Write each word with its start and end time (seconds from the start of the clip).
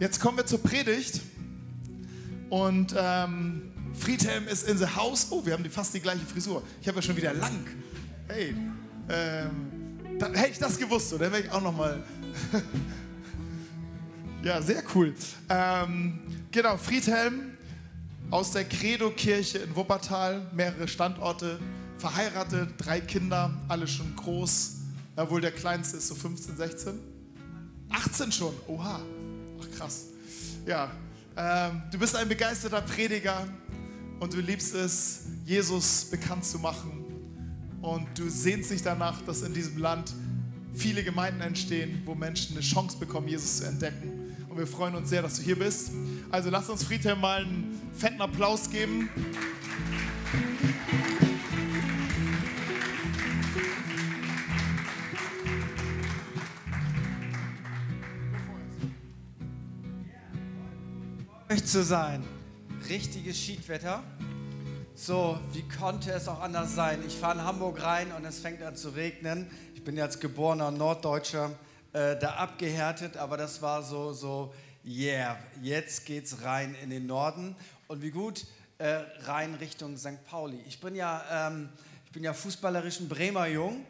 Jetzt 0.00 0.18
kommen 0.18 0.38
wir 0.38 0.46
zur 0.46 0.62
Predigt. 0.62 1.20
Und 2.48 2.94
ähm, 2.96 3.70
Friedhelm 3.92 4.48
ist 4.48 4.66
in 4.66 4.78
the 4.78 4.86
house. 4.86 5.26
Oh, 5.28 5.44
wir 5.44 5.52
haben 5.52 5.62
die, 5.62 5.68
fast 5.68 5.92
die 5.92 6.00
gleiche 6.00 6.24
Frisur. 6.24 6.62
Ich 6.80 6.88
habe 6.88 6.96
ja 6.96 7.02
schon 7.02 7.18
wieder 7.18 7.34
lang. 7.34 7.66
Hey, 8.26 8.54
ähm, 9.10 10.18
da, 10.18 10.28
hätte 10.28 10.52
ich 10.52 10.58
das 10.58 10.78
gewusst, 10.78 11.12
oder 11.12 11.30
wäre 11.30 11.42
ich 11.42 11.50
auch 11.50 11.60
noch 11.60 11.76
mal. 11.76 12.02
ja, 14.42 14.62
sehr 14.62 14.82
cool. 14.94 15.14
Ähm, 15.50 16.18
genau, 16.50 16.78
Friedhelm 16.78 17.58
aus 18.30 18.52
der 18.52 18.64
Credo-Kirche 18.64 19.58
in 19.58 19.76
Wuppertal, 19.76 20.50
mehrere 20.54 20.88
Standorte, 20.88 21.60
verheiratet, 21.98 22.70
drei 22.78 23.02
Kinder, 23.02 23.52
alle 23.68 23.86
schon 23.86 24.16
groß. 24.16 24.76
Obwohl 25.16 25.42
der 25.42 25.52
kleinste 25.52 25.98
ist 25.98 26.08
so 26.08 26.14
15, 26.14 26.56
16. 26.56 26.98
18 27.90 28.32
schon, 28.32 28.54
oha. 28.66 29.02
Ach 29.60 29.76
krass. 29.76 30.06
Ja, 30.66 30.90
ähm, 31.36 31.82
du 31.90 31.98
bist 31.98 32.16
ein 32.16 32.28
begeisterter 32.28 32.80
Prediger 32.82 33.46
und 34.18 34.32
du 34.32 34.40
liebst 34.40 34.74
es, 34.74 35.26
Jesus 35.44 36.04
bekannt 36.10 36.44
zu 36.44 36.58
machen. 36.58 37.04
Und 37.80 38.06
du 38.18 38.28
sehnst 38.28 38.70
dich 38.70 38.82
danach, 38.82 39.22
dass 39.22 39.42
in 39.42 39.54
diesem 39.54 39.78
Land 39.78 40.12
viele 40.74 41.02
Gemeinden 41.02 41.40
entstehen, 41.40 42.02
wo 42.04 42.14
Menschen 42.14 42.56
eine 42.56 42.64
Chance 42.64 42.98
bekommen, 42.98 43.28
Jesus 43.28 43.58
zu 43.58 43.64
entdecken. 43.64 44.36
Und 44.48 44.58
wir 44.58 44.66
freuen 44.66 44.94
uns 44.94 45.08
sehr, 45.08 45.22
dass 45.22 45.36
du 45.36 45.42
hier 45.42 45.58
bist. 45.58 45.90
Also 46.30 46.50
lass 46.50 46.68
uns 46.68 46.84
Friedhelm 46.84 47.20
mal 47.20 47.42
einen 47.42 47.80
fetten 47.94 48.20
Applaus 48.20 48.70
geben. 48.70 49.08
Euch 61.50 61.64
zu 61.64 61.82
sein. 61.82 62.22
Richtiges 62.88 63.36
Schiedwetter. 63.36 64.04
So, 64.94 65.36
wie 65.52 65.66
konnte 65.66 66.12
es 66.12 66.28
auch 66.28 66.40
anders 66.40 66.76
sein? 66.76 67.02
Ich 67.04 67.16
fahre 67.16 67.38
in 67.38 67.44
Hamburg 67.44 67.82
rein 67.82 68.12
und 68.12 68.24
es 68.24 68.38
fängt 68.38 68.62
an 68.62 68.76
zu 68.76 68.90
regnen. 68.90 69.50
Ich 69.74 69.82
bin 69.82 69.96
jetzt 69.96 70.20
geborener 70.20 70.70
Norddeutscher, 70.70 71.50
äh, 71.92 72.16
da 72.16 72.34
abgehärtet, 72.34 73.16
aber 73.16 73.36
das 73.36 73.62
war 73.62 73.82
so, 73.82 74.12
so, 74.12 74.54
yeah, 74.84 75.38
jetzt 75.60 76.06
geht's 76.06 76.44
rein 76.44 76.76
in 76.84 76.90
den 76.90 77.06
Norden. 77.06 77.56
Und 77.88 78.00
wie 78.00 78.12
gut, 78.12 78.46
äh, 78.78 79.00
rein 79.24 79.56
Richtung 79.56 79.96
St. 79.96 80.24
Pauli. 80.26 80.62
Ich 80.68 80.80
bin 80.80 80.94
ja, 80.94 81.48
ähm, 81.48 81.70
ich 82.06 82.12
bin 82.12 82.22
ja 82.22 82.32
fußballerischen 82.32 83.08
Bremer 83.08 83.48
Jung 83.48 83.84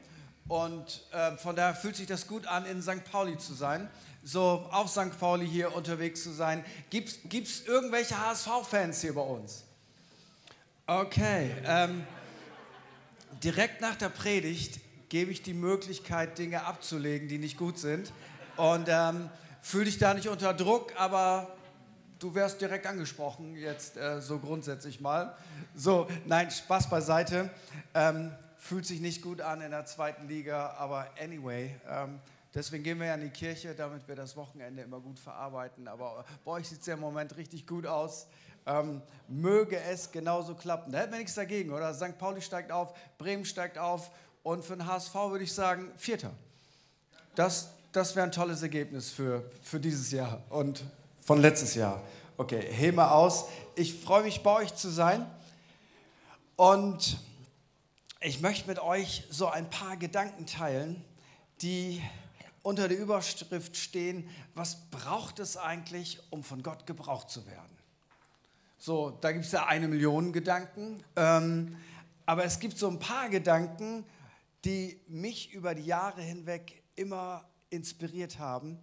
und 0.49 1.05
äh, 1.13 1.37
von 1.37 1.55
daher 1.57 1.75
fühlt 1.75 1.97
sich 1.97 2.07
das 2.07 2.27
gut 2.27 2.47
an, 2.47 2.65
in 2.65 2.81
St. 2.81 3.05
Pauli 3.13 3.37
zu 3.37 3.53
sein 3.53 3.91
so 4.23 4.69
auf 4.71 4.91
St. 4.91 5.19
Pauli 5.19 5.47
hier 5.49 5.75
unterwegs 5.75 6.23
zu 6.23 6.31
sein. 6.31 6.65
Gibt 6.91 7.09
es 7.33 7.67
irgendwelche 7.67 8.19
HSV-Fans 8.19 9.01
hier 9.01 9.15
bei 9.15 9.23
uns? 9.23 9.65
Okay. 10.87 11.51
Ähm, 11.65 12.05
direkt 13.43 13.81
nach 13.81 13.97
der 13.97 14.09
Predigt 14.09 14.81
gebe 15.09 15.31
ich 15.31 15.43
die 15.43 15.55
Möglichkeit, 15.55 16.39
Dinge 16.39 16.65
abzulegen, 16.65 17.29
die 17.29 17.39
nicht 17.39 17.57
gut 17.57 17.79
sind. 17.79 18.13
Und 18.57 18.89
ähm, 18.89 19.31
fühl 19.63 19.85
dich 19.85 19.99
da 19.99 20.15
nicht 20.15 20.29
unter 20.29 20.55
Druck, 20.55 20.93
aber 20.97 21.57
du 22.19 22.35
wärst 22.35 22.61
direkt 22.61 22.87
angesprochen, 22.87 23.57
jetzt 23.57 23.97
äh, 23.97 24.21
so 24.21 24.39
grundsätzlich 24.39 25.01
mal. 25.01 25.35
So, 25.75 26.09
nein, 26.27 26.51
Spaß 26.51 26.91
beiseite. 26.91 27.51
Ähm, 27.95 28.33
fühlt 28.59 28.87
sich 28.87 29.01
nicht 29.01 29.23
gut 29.23 29.41
an 29.41 29.63
in 29.63 29.71
der 29.71 29.87
zweiten 29.87 30.29
Liga, 30.29 30.75
aber 30.79 31.09
anyway, 31.21 31.75
ähm, 31.89 32.21
Deswegen 32.53 32.83
gehen 32.83 32.99
wir 32.99 33.07
ja 33.07 33.15
in 33.15 33.21
die 33.21 33.31
Kirche, 33.31 33.75
damit 33.75 34.09
wir 34.09 34.17
das 34.17 34.37
Wochenende 34.37 34.83
immer 34.83 34.99
gut 34.99 35.19
verarbeiten. 35.19 35.87
Aber 35.87 36.25
bei 36.45 36.53
euch 36.53 36.69
sieht 36.69 36.81
es 36.81 36.87
ja 36.87 36.95
im 36.95 37.01
Moment 37.01 37.37
richtig 37.37 37.67
gut 37.67 37.87
aus. 37.87 38.27
Ähm, 38.67 39.03
möge 39.29 39.79
es 39.81 40.11
genauso 40.11 40.55
klappen. 40.55 40.93
Da 40.93 40.99
hätten 40.99 41.13
wir 41.13 41.19
nichts 41.19 41.35
dagegen, 41.35 41.73
oder? 41.73 41.95
St. 41.95 42.19
Pauli 42.19 42.43
steigt 42.43 42.73
auf, 42.73 42.93
Bremen 43.19 43.45
steigt 43.45 43.79
auf 43.79 44.11
und 44.43 44.65
für 44.65 44.77
den 44.77 44.87
HSV 44.87 45.15
würde 45.15 45.45
ich 45.45 45.53
sagen, 45.53 45.93
Vierter. 45.97 46.33
Das, 47.35 47.71
das 47.93 48.17
wäre 48.17 48.27
ein 48.27 48.33
tolles 48.33 48.63
Ergebnis 48.63 49.11
für, 49.11 49.51
für 49.63 49.79
dieses 49.79 50.11
Jahr 50.11 50.43
und 50.51 50.85
von 51.21 51.41
letztes 51.41 51.75
Jahr. 51.75 52.03
Okay, 52.37 52.61
hebe 52.61 52.97
mal 52.97 53.13
aus. 53.13 53.47
Ich 53.77 53.95
freue 53.95 54.25
mich, 54.25 54.43
bei 54.43 54.53
euch 54.57 54.75
zu 54.75 54.89
sein. 54.91 55.25
Und 56.57 57.19
ich 58.21 58.41
möchte 58.41 58.69
mit 58.69 58.81
euch 58.81 59.25
so 59.31 59.47
ein 59.47 59.71
paar 59.71 59.97
Gedanken 59.97 60.47
teilen, 60.47 61.03
die 61.63 62.03
unter 62.63 62.89
der 62.89 62.99
Überschrift 62.99 63.77
stehen, 63.77 64.29
was 64.55 64.91
braucht 64.91 65.39
es 65.39 65.57
eigentlich, 65.57 66.21
um 66.31 66.43
von 66.43 66.63
Gott 66.63 66.87
gebraucht 66.87 67.31
zu 67.31 67.47
werden? 67.47 67.79
So, 68.79 69.11
da 69.21 69.33
gibt 69.33 69.45
es 69.45 69.53
ja 69.53 69.67
eine 69.67 69.89
Million 69.89 70.33
Gedanken, 70.33 71.03
ähm, 71.17 71.77
aber 72.27 72.45
es 72.45 72.61
gibt 72.61 72.79
so 72.79 72.89
ein 72.89 72.99
paar 72.99 73.29
Gedanken, 73.29 74.05
die 74.65 75.01
mich 75.09 75.53
über 75.53 75.75
die 75.75 75.85
Jahre 75.85 76.23
hinweg 76.23 76.83
immer 76.97 77.45
inspiriert 77.71 78.39
haben 78.39 78.79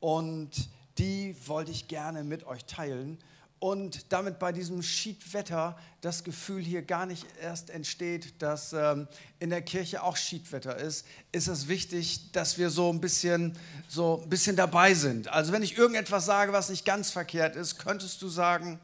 und 0.00 0.70
die 0.98 1.36
wollte 1.46 1.70
ich 1.70 1.88
gerne 1.88 2.24
mit 2.24 2.44
euch 2.44 2.64
teilen 2.64 3.18
und 3.62 4.12
damit 4.12 4.40
bei 4.40 4.50
diesem 4.50 4.82
Schiedwetter 4.82 5.78
das 6.00 6.24
Gefühl 6.24 6.60
hier 6.60 6.82
gar 6.82 7.06
nicht 7.06 7.24
erst 7.40 7.70
entsteht, 7.70 8.42
dass 8.42 8.72
ähm, 8.72 9.06
in 9.38 9.50
der 9.50 9.62
Kirche 9.62 10.02
auch 10.02 10.16
Schiedwetter 10.16 10.76
ist, 10.76 11.06
ist 11.30 11.46
es 11.46 11.68
wichtig, 11.68 12.32
dass 12.32 12.58
wir 12.58 12.70
so 12.70 12.92
ein 12.92 13.00
bisschen, 13.00 13.56
so 13.86 14.20
ein 14.20 14.28
bisschen 14.28 14.56
dabei 14.56 14.94
sind. 14.94 15.28
Also 15.28 15.52
wenn 15.52 15.62
ich 15.62 15.78
irgendetwas 15.78 16.26
sage, 16.26 16.52
was 16.52 16.70
nicht 16.70 16.84
ganz 16.84 17.12
verkehrt 17.12 17.54
ist, 17.54 17.78
könntest 17.78 18.20
du 18.20 18.28
sagen, 18.28 18.80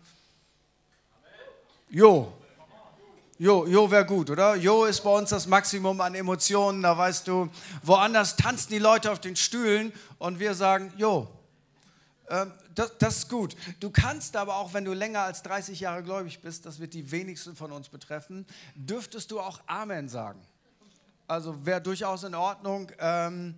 Jo, 1.90 2.32
Jo, 3.36 3.66
Jo 3.66 3.90
wäre 3.90 4.06
gut, 4.06 4.30
oder? 4.30 4.54
Jo 4.54 4.84
ist 4.84 5.00
bei 5.00 5.10
uns 5.10 5.30
das 5.30 5.48
Maximum 5.48 6.00
an 6.00 6.14
Emotionen. 6.14 6.82
Da 6.82 6.96
weißt 6.96 7.26
du, 7.26 7.48
woanders 7.82 8.36
tanzen 8.36 8.70
die 8.70 8.78
Leute 8.78 9.10
auf 9.10 9.20
den 9.20 9.34
Stühlen 9.34 9.92
und 10.18 10.38
wir 10.38 10.54
sagen, 10.54 10.92
Jo. 10.96 11.26
Ähm, 12.30 12.52
das, 12.74 12.96
das, 12.98 13.16
ist 13.18 13.28
gut. 13.28 13.56
Du 13.80 13.90
kannst 13.90 14.36
aber 14.36 14.56
auch, 14.56 14.74
wenn 14.74 14.84
du 14.84 14.92
länger 14.92 15.22
als 15.22 15.42
30 15.42 15.80
Jahre 15.80 16.02
gläubig 16.02 16.40
bist, 16.40 16.66
das 16.66 16.78
wird 16.78 16.94
die 16.94 17.10
wenigsten 17.10 17.56
von 17.56 17.72
uns 17.72 17.88
betreffen, 17.88 18.46
dürftest 18.74 19.30
du 19.30 19.40
auch 19.40 19.60
Amen 19.66 20.08
sagen. 20.08 20.40
Also 21.26 21.64
wäre 21.66 21.80
durchaus 21.80 22.24
in 22.24 22.34
Ordnung. 22.34 22.90
Ähm, 22.98 23.54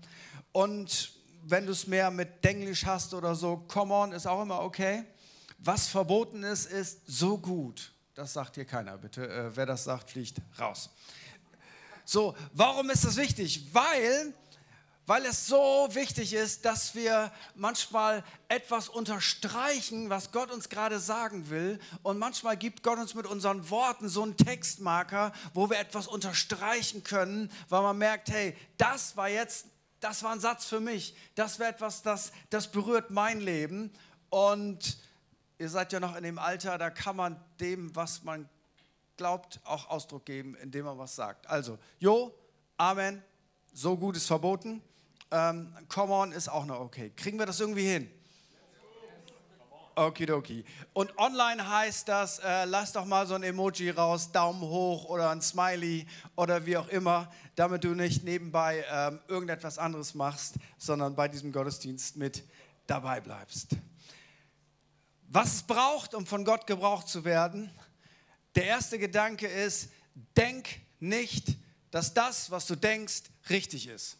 und 0.53 1.13
wenn 1.43 1.67
du 1.67 1.73
es 1.73 1.87
mehr 1.87 2.11
mit 2.11 2.45
Denglisch 2.45 2.85
hast 2.85 3.15
oder 3.15 3.35
so, 3.35 3.65
come 3.69 3.95
on, 3.95 4.13
ist 4.13 4.27
auch 4.27 4.43
immer 4.43 4.61
okay. 4.61 5.05
Was 5.59 5.89
verboten 5.89 6.43
ist, 6.43 6.67
ist 6.67 7.01
so 7.07 7.39
gut. 7.39 7.93
Das 8.15 8.33
sagt 8.33 8.55
hier 8.57 8.65
keiner, 8.65 8.99
bitte. 8.99 9.29
Äh, 9.29 9.57
wer 9.57 9.67
das 9.67 9.85
sagt, 9.85 10.11
fliegt 10.11 10.39
raus. 10.59 10.91
So, 12.05 12.35
warum 12.53 12.91
ist 12.91 13.05
das 13.05 13.17
wichtig? 13.17 13.73
Weil 13.73 14.35
weil 15.07 15.25
es 15.25 15.47
so 15.47 15.89
wichtig 15.93 16.35
ist, 16.35 16.65
dass 16.65 16.95
wir 16.95 17.33
manchmal 17.55 18.23
etwas 18.49 18.89
unterstreichen, 18.89 20.09
was 20.09 20.31
Gott 20.31 20.51
uns 20.53 20.69
gerade 20.69 21.01
sagen 21.01 21.51
will. 21.51 21.81
Und 22.03 22.19
manchmal 22.19 22.57
gibt 22.57 22.83
Gott 22.83 22.99
uns 22.99 23.15
mit 23.15 23.27
unseren 23.27 23.71
Worten 23.71 24.09
so 24.09 24.23
einen 24.23 24.37
Textmarker, 24.37 25.33
wo 25.53 25.69
wir 25.69 25.79
etwas 25.79 26.07
unterstreichen 26.07 27.03
können, 27.03 27.51
weil 27.69 27.83
man 27.83 27.99
merkt, 27.99 28.31
hey, 28.31 28.57
das 28.77 29.17
war 29.17 29.29
jetzt, 29.29 29.67
das 29.99 30.23
war 30.23 30.33
ein 30.33 30.41
Satz 30.41 30.67
für 30.67 30.81
mich. 30.81 31.17
Das 31.35 31.59
wäre 31.59 31.71
etwas, 31.71 32.03
das, 32.03 32.33
das 32.51 32.71
berührt 32.71 33.11
mein 33.11 33.41
Leben. 33.41 33.93
Und 34.29 34.97
ihr 35.59 35.69
seid 35.69 35.93
ja 35.93 35.99
noch 35.99 36.15
in 36.15 36.23
dem 36.23 36.39
Alter, 36.39 36.79
da 36.79 36.91
kann 36.91 37.17
man 37.17 37.41
dem, 37.59 37.95
was 37.97 38.23
man 38.23 38.49
glaubt, 39.17 39.61
auch 39.65 39.91
Ausdruck 39.91 40.25
geben, 40.25 40.55
indem 40.55 40.87
man 40.87 40.99
was 40.99 41.17
sagt. 41.17 41.47
Also, 41.47 41.79
Jo, 41.99 42.33
Amen, 42.79 43.23
so 43.75 43.97
gut 43.97 44.17
ist 44.17 44.27
verboten. 44.27 44.81
Ähm, 45.31 45.75
come 45.89 46.13
on 46.13 46.33
ist 46.33 46.49
auch 46.49 46.65
noch 46.65 46.81
okay. 46.81 47.13
Kriegen 47.15 47.39
wir 47.39 47.47
das 47.47 47.61
irgendwie 47.61 47.87
hin? 47.87 48.11
Okidoki. 49.97 50.65
Und 50.93 51.17
online 51.19 51.69
heißt 51.69 52.09
das, 52.09 52.39
äh, 52.39 52.65
lass 52.65 52.93
doch 52.93 53.05
mal 53.05 53.27
so 53.27 53.35
ein 53.35 53.43
Emoji 53.43 53.91
raus, 53.91 54.33
Daumen 54.33 54.63
hoch 54.63 55.05
oder 55.05 55.31
ein 55.31 55.43
Smiley 55.43 56.07
oder 56.37 56.65
wie 56.65 56.77
auch 56.77 56.89
immer, 56.89 57.31
damit 57.55 57.85
du 57.85 57.95
nicht 57.95 58.25
nebenbei 58.25 58.85
ähm, 58.91 59.21
irgendetwas 59.29 59.79
anderes 59.79 60.15
machst, 60.15 60.55
sondern 60.79 61.15
bei 61.15 61.29
diesem 61.29 61.53
Gottesdienst 61.53 62.17
mit 62.17 62.45
dabei 62.87 63.21
bleibst. 63.21 63.77
Was 65.29 65.55
es 65.55 65.63
braucht, 65.63 66.15
um 66.15 66.27
von 66.27 66.45
Gott 66.45 66.67
gebraucht 66.67 67.09
zu 67.09 67.25
werden, 67.25 67.71
der 68.55 68.65
erste 68.65 68.99
Gedanke 68.99 69.47
ist, 69.47 69.91
denk 70.37 70.69
nicht, 70.99 71.57
dass 71.91 72.15
das, 72.15 72.51
was 72.51 72.67
du 72.67 72.75
denkst, 72.75 73.25
richtig 73.49 73.87
ist. 73.87 74.20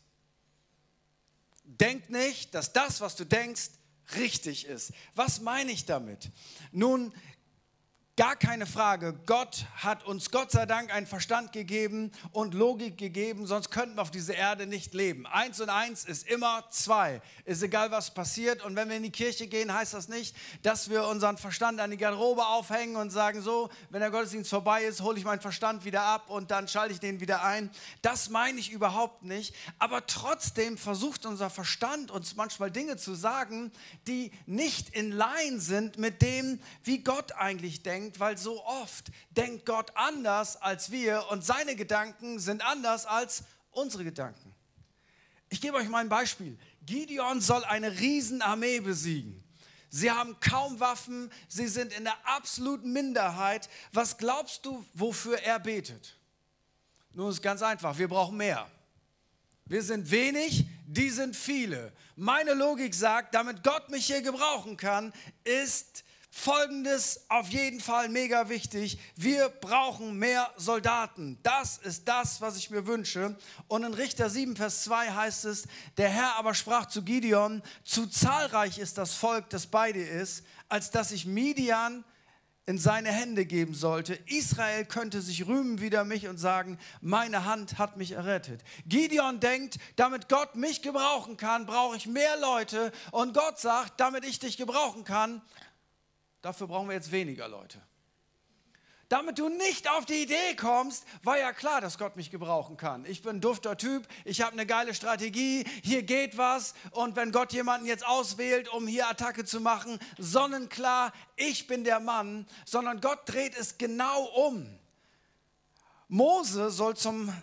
Denk 1.79 2.11
nicht, 2.11 2.55
dass 2.55 2.73
das, 2.73 3.01
was 3.01 3.17
du 3.17 3.25
denkst, 3.25 3.71
richtig 4.17 4.67
ist. 4.67 4.93
Was 5.15 5.41
meine 5.41 5.71
ich 5.71 5.85
damit? 5.85 6.31
Nun, 6.73 7.13
Gar 8.21 8.37
keine 8.37 8.67
Frage. 8.67 9.19
Gott 9.25 9.65
hat 9.77 10.05
uns 10.05 10.31
Gott 10.31 10.51
sei 10.51 10.67
Dank 10.67 10.93
einen 10.93 11.07
Verstand 11.07 11.55
gegeben 11.55 12.13
und 12.33 12.53
Logik 12.53 12.99
gegeben, 12.99 13.47
sonst 13.47 13.71
könnten 13.71 13.97
wir 13.97 14.03
auf 14.03 14.11
dieser 14.11 14.35
Erde 14.35 14.67
nicht 14.67 14.93
leben. 14.93 15.27
Eins 15.27 15.59
und 15.59 15.71
eins 15.71 16.05
ist 16.05 16.29
immer 16.29 16.67
zwei. 16.69 17.23
Ist 17.47 17.63
egal, 17.63 17.91
was 17.93 18.13
passiert. 18.13 18.63
Und 18.63 18.77
wenn 18.77 18.91
wir 18.91 18.97
in 18.99 19.05
die 19.05 19.11
Kirche 19.11 19.47
gehen, 19.47 19.73
heißt 19.73 19.95
das 19.95 20.09
nicht, 20.09 20.37
dass 20.63 20.91
wir 20.91 21.07
unseren 21.07 21.39
Verstand 21.39 21.81
an 21.81 21.91
die 21.91 21.97
Garderobe 21.97 22.45
aufhängen 22.45 22.97
und 22.97 23.09
sagen, 23.09 23.41
so, 23.41 23.71
wenn 23.89 24.01
der 24.01 24.11
Gottesdienst 24.11 24.51
vorbei 24.51 24.85
ist, 24.85 25.01
hole 25.01 25.17
ich 25.17 25.25
meinen 25.25 25.41
Verstand 25.41 25.87
wieder 25.87 26.03
ab 26.03 26.29
und 26.29 26.51
dann 26.51 26.69
schalte 26.69 26.93
ich 26.93 27.01
den 27.01 27.21
wieder 27.21 27.43
ein. 27.43 27.71
Das 28.03 28.29
meine 28.29 28.61
ich 28.61 28.71
überhaupt 28.71 29.23
nicht. 29.23 29.55
Aber 29.79 30.07
trotzdem 30.07 30.77
versucht 30.77 31.25
unser 31.25 31.49
Verstand 31.49 32.11
uns 32.11 32.37
manchmal 32.37 32.71
Dinge 32.71 32.99
zu 32.99 33.15
sagen, 33.15 33.73
die 34.07 34.31
nicht 34.45 34.91
in 34.91 35.11
Line 35.11 35.59
sind 35.59 35.97
mit 35.97 36.21
dem, 36.21 36.61
wie 36.85 36.99
Gott 36.99 37.33
eigentlich 37.33 37.83
denkt 37.83 38.10
denkt, 38.11 38.21
weil 38.21 38.37
so 38.37 38.65
oft 38.65 39.11
denkt 39.31 39.67
Gott 39.67 39.93
anders 39.95 40.57
als 40.57 40.91
wir 40.91 41.27
und 41.31 41.45
seine 41.45 41.77
Gedanken 41.77 42.39
sind 42.39 42.65
anders 42.65 43.07
als 43.07 43.45
unsere 43.71 44.05
Gedanken. 44.05 44.55
Ich 45.49 45.61
gebe 45.61 45.77
euch 45.77 45.89
mal 45.89 45.99
ein 45.99 46.09
Beispiel. 46.09 46.59
Gideon 46.83 47.41
soll 47.41 47.65
eine 47.65 47.99
Riesenarmee 47.99 48.81
besiegen. 48.81 49.45
Sie 49.91 50.11
haben 50.11 50.39
kaum 50.41 50.79
Waffen, 50.79 51.31
sie 51.49 51.67
sind 51.67 51.93
in 51.93 52.05
der 52.05 52.17
absoluten 52.25 52.93
Minderheit. 52.93 53.69
Was 53.93 54.19
glaubst 54.19 54.65
du, 54.65 54.85
wofür 54.95 55.39
er 55.43 55.59
betet? 55.59 56.17
Nun 57.13 57.31
ist 57.31 57.43
ganz 57.43 57.63
einfach, 57.63 57.99
wir 57.99 58.09
brauchen 58.09 58.37
mehr. 58.37 58.71
Wir 59.67 59.83
sind 59.83 60.11
wenig, 60.11 60.67
die 60.87 61.11
sind 61.11 61.37
viele. 61.37 61.93
Meine 62.17 62.55
Logik 62.55 62.95
sagt, 62.95 63.35
damit 63.35 63.63
Gott 63.63 63.89
mich 63.91 64.07
hier 64.07 64.23
gebrauchen 64.23 64.77
kann, 64.77 65.13
ist 65.45 66.05
Folgendes 66.33 67.25
auf 67.29 67.49
jeden 67.49 67.81
Fall 67.81 68.09
mega 68.09 68.49
wichtig. 68.49 68.99
Wir 69.17 69.49
brauchen 69.49 70.17
mehr 70.17 70.49
Soldaten. 70.57 71.39
Das 71.43 71.79
ist 71.79 72.07
das, 72.07 72.41
was 72.41 72.57
ich 72.57 72.71
mir 72.71 72.87
wünsche. 72.87 73.37
Und 73.67 73.83
in 73.83 73.95
Richter 73.95 74.31
7, 74.31 74.55
Vers 74.55 74.85
2 74.85 75.11
heißt 75.11 75.45
es, 75.47 75.67
der 75.97 76.09
Herr 76.09 76.37
aber 76.37 76.55
sprach 76.55 76.87
zu 76.87 77.03
Gideon, 77.03 77.63
zu 77.85 78.07
zahlreich 78.07 78.79
ist 78.79 78.97
das 78.97 79.15
Volk, 79.15 79.51
das 79.51 79.67
bei 79.67 79.91
dir 79.91 80.09
ist, 80.09 80.45
als 80.69 80.93
dass 80.93 81.11
ich 81.11 81.27
Midian 81.27 82.05
in 82.67 82.79
seine 82.79 83.11
Hände 83.11 83.47
geben 83.47 83.75
sollte. 83.75 84.15
Israel 84.27 84.85
könnte 84.85 85.23
sich 85.23 85.49
rühmen 85.49 85.81
wider 85.81 86.05
mich 86.05 86.29
und 86.29 86.39
sagen, 86.39 86.79
meine 87.01 87.45
Hand 87.45 87.79
hat 87.79 87.97
mich 87.97 88.13
errettet. 88.13 88.63
Gideon 88.87 89.41
denkt, 89.41 89.79
damit 89.97 90.29
Gott 90.29 90.55
mich 90.55 90.81
gebrauchen 90.81 91.37
kann, 91.37 91.67
brauche 91.67 91.97
ich 91.97 92.07
mehr 92.07 92.39
Leute. 92.39 92.93
Und 93.11 93.35
Gott 93.35 93.59
sagt, 93.59 93.99
damit 93.99 94.25
ich 94.25 94.39
dich 94.39 94.57
gebrauchen 94.57 95.03
kann, 95.03 95.43
Dafür 96.43 96.67
brauchen 96.67 96.89
wir 96.89 96.95
jetzt 96.95 97.13
weniger 97.13 97.49
Leute. 97.49 97.81
Damit 99.11 99.41
du 99.41 99.49
nicht 99.49 99.91
auf 99.91 100.07
die 100.07 100.23
Idee 100.23 100.55
kommst, 100.55 101.05
war 101.25 101.37
ja 101.37 101.53
klar, 101.53 101.81
dass 101.81 101.99
Gott 101.99 102.15
mich 102.15 102.31
gebrauchen 102.31 102.77
kann. 102.77 103.05
Ich 103.07 103.23
bin 103.23 103.37
ein 103.37 103.41
dufter 103.41 103.77
Typ, 103.77 104.07
ich 104.25 104.41
habe 104.41 104.53
eine 104.53 104.67
geile 104.67 104.95
Strategie, 104.95 105.65
hier 105.83 106.05
geht 106.05 106.39
was. 106.39 106.75
Und 106.93 107.17
wenn 107.17 107.33
Gott 107.33 107.53
jemanden 107.53 107.87
jetzt 107.87 108.07
auswählt, 108.07 108.73
um 108.73 108.87
hier 108.87 109.09
Attacke 109.09 109.45
zu 109.45 109.61
machen, 109.61 109.99
sonnenklar, 110.17 111.13
ich 111.35 111.67
bin 111.67 111.83
der 111.83 111.99
Mann, 111.99 112.47
sondern 112.65 113.01
Gott 113.01 113.19
dreht 113.27 113.57
es 113.57 113.79
genau 113.79 114.23
um. 114.47 114.79
Mose 116.07 116.71
soll 116.71 116.97
zum 116.97 117.35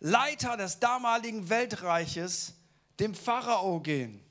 Leiter 0.00 0.58
des 0.58 0.78
damaligen 0.78 1.48
Weltreiches, 1.48 2.52
dem 3.00 3.14
Pharao, 3.14 3.80
gehen. 3.80 4.22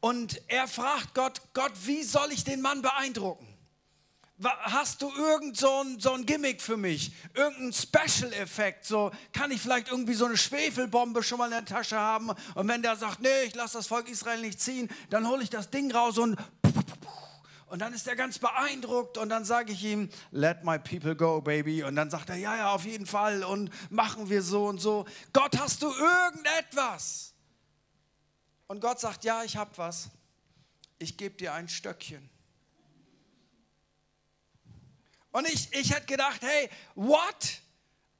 Und 0.00 0.40
er 0.48 0.66
fragt 0.66 1.14
Gott, 1.14 1.42
Gott, 1.52 1.72
wie 1.84 2.02
soll 2.02 2.32
ich 2.32 2.44
den 2.44 2.62
Mann 2.62 2.82
beeindrucken? 2.82 3.46
Hast 4.42 5.02
du 5.02 5.12
irgend 5.14 5.58
so 5.58 5.82
ein, 5.82 6.00
so 6.00 6.14
ein 6.14 6.24
Gimmick 6.24 6.62
für 6.62 6.78
mich? 6.78 7.12
Irgendein 7.34 7.74
Special-Effekt? 7.74 8.86
So, 8.86 9.10
kann 9.34 9.50
ich 9.50 9.60
vielleicht 9.60 9.88
irgendwie 9.88 10.14
so 10.14 10.24
eine 10.24 10.38
Schwefelbombe 10.38 11.22
schon 11.22 11.36
mal 11.36 11.44
in 11.46 11.50
der 11.50 11.64
Tasche 11.66 11.98
haben? 11.98 12.30
Und 12.54 12.68
wenn 12.68 12.80
der 12.80 12.96
sagt, 12.96 13.20
nee, 13.20 13.42
ich 13.46 13.54
lasse 13.54 13.76
das 13.76 13.86
Volk 13.86 14.08
Israel 14.08 14.40
nicht 14.40 14.58
ziehen, 14.58 14.88
dann 15.10 15.28
hole 15.28 15.42
ich 15.42 15.50
das 15.50 15.68
Ding 15.68 15.92
raus 15.92 16.16
und 16.16 16.38
und 17.66 17.78
dann 17.78 17.94
ist 17.94 18.08
er 18.08 18.16
ganz 18.16 18.40
beeindruckt 18.40 19.16
und 19.16 19.28
dann 19.28 19.44
sage 19.44 19.72
ich 19.72 19.84
ihm, 19.84 20.08
let 20.32 20.64
my 20.64 20.76
people 20.76 21.14
go, 21.14 21.40
baby. 21.40 21.84
Und 21.84 21.94
dann 21.94 22.10
sagt 22.10 22.28
er, 22.28 22.34
ja, 22.34 22.56
ja, 22.56 22.72
auf 22.72 22.84
jeden 22.84 23.06
Fall 23.06 23.44
und 23.44 23.70
machen 23.90 24.28
wir 24.28 24.42
so 24.42 24.66
und 24.66 24.80
so. 24.80 25.06
Gott, 25.32 25.56
hast 25.56 25.82
du 25.82 25.86
irgendetwas? 25.86 27.32
Und 28.70 28.78
Gott 28.78 29.00
sagt, 29.00 29.24
ja, 29.24 29.42
ich 29.42 29.56
habe 29.56 29.76
was. 29.78 30.10
Ich 31.00 31.16
gebe 31.16 31.34
dir 31.34 31.54
ein 31.54 31.68
Stöckchen. 31.68 32.30
Und 35.32 35.48
ich, 35.48 35.72
ich 35.72 35.92
hätte 35.92 36.06
gedacht, 36.06 36.40
hey, 36.40 36.70
what? 36.94 37.62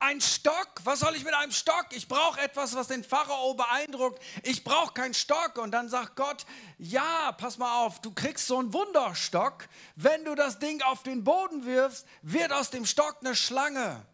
Ein 0.00 0.20
Stock? 0.20 0.68
Was 0.82 0.98
soll 0.98 1.14
ich 1.14 1.22
mit 1.22 1.34
einem 1.34 1.52
Stock? 1.52 1.86
Ich 1.92 2.08
brauche 2.08 2.40
etwas, 2.40 2.74
was 2.74 2.88
den 2.88 3.04
Pharao 3.04 3.54
beeindruckt. 3.54 4.20
Ich 4.42 4.64
brauche 4.64 4.92
keinen 4.92 5.14
Stock. 5.14 5.56
Und 5.56 5.70
dann 5.70 5.88
sagt 5.88 6.16
Gott, 6.16 6.44
ja, 6.78 7.30
pass 7.30 7.56
mal 7.56 7.84
auf, 7.84 8.00
du 8.00 8.12
kriegst 8.12 8.48
so 8.48 8.58
einen 8.58 8.72
Wunderstock. 8.72 9.68
Wenn 9.94 10.24
du 10.24 10.34
das 10.34 10.58
Ding 10.58 10.82
auf 10.82 11.04
den 11.04 11.22
Boden 11.22 11.64
wirfst, 11.64 12.08
wird 12.22 12.52
aus 12.52 12.70
dem 12.70 12.86
Stock 12.86 13.18
eine 13.20 13.36
Schlange. 13.36 14.04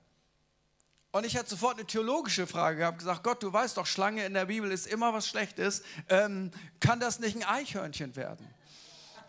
Und 1.17 1.25
ich 1.25 1.35
hätte 1.35 1.49
sofort 1.49 1.79
eine 1.79 1.87
theologische 1.87 2.47
Frage 2.47 2.81
gehabt, 2.81 2.99
gesagt, 2.99 3.23
Gott, 3.23 3.43
du 3.43 3.51
weißt 3.51 3.79
doch, 3.79 3.87
Schlange 3.87 4.27
in 4.27 4.35
der 4.35 4.45
Bibel 4.45 4.71
ist 4.71 4.87
immer 4.87 5.15
was 5.15 5.27
Schlechtes. 5.27 5.83
Ähm, 6.11 6.51
kann 6.79 7.01
das 7.01 7.21
nicht 7.21 7.35
ein 7.37 7.43
Eichhörnchen 7.43 8.17
werden? 8.17 8.47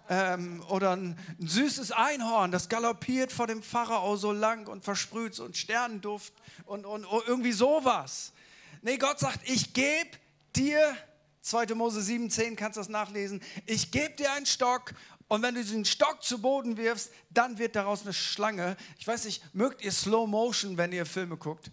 Ähm, 0.09 0.61
oder 0.67 0.97
ein, 0.97 1.17
ein, 1.39 1.47
süßes 1.47 1.93
Einhorn, 1.93 2.51
das 2.51 2.67
galoppiert 2.67 3.31
vor 3.31 3.47
dem 3.47 3.63
Pharao 3.63 4.17
so 4.17 4.33
lang 4.33 4.67
und 4.67 4.83
versprüht 4.83 5.33
so 5.33 5.45
einen 5.45 5.53
Sternenduft 5.53 6.33
und, 6.65 6.85
und, 6.85 7.05
und 7.05 7.25
irgendwie 7.25 7.53
sowas. 7.53 8.33
Nee, 8.81 8.97
Gott 8.97 9.19
sagt, 9.19 9.39
ich 9.49 9.73
gebe 9.73 10.09
dir, 10.57 10.93
2. 11.41 11.67
Mose 11.67 12.01
7,10 12.01 12.57
kannst 12.57 12.75
du 12.75 12.81
das 12.81 12.89
nachlesen, 12.89 13.41
ich 13.65 13.91
gebe 13.91 14.13
dir 14.15 14.33
einen 14.33 14.45
Stock 14.45 14.91
und 15.27 15.41
wenn 15.41 15.55
du 15.55 15.61
diesen 15.61 15.83
Stock 15.83 16.23
zu 16.23 16.41
Boden 16.41 16.77
wirfst, 16.77 17.11
dann 17.29 17.57
wird 17.57 17.75
daraus 17.75 18.03
eine 18.03 18.13
Schlange. 18.13 18.77
Ich 18.97 19.07
weiß 19.07 19.25
nicht, 19.25 19.53
mögt 19.53 19.83
ihr 19.83 19.91
Slow 19.91 20.25
Motion, 20.27 20.77
wenn 20.77 20.93
ihr 20.93 21.05
Filme 21.05 21.35
guckt? 21.35 21.69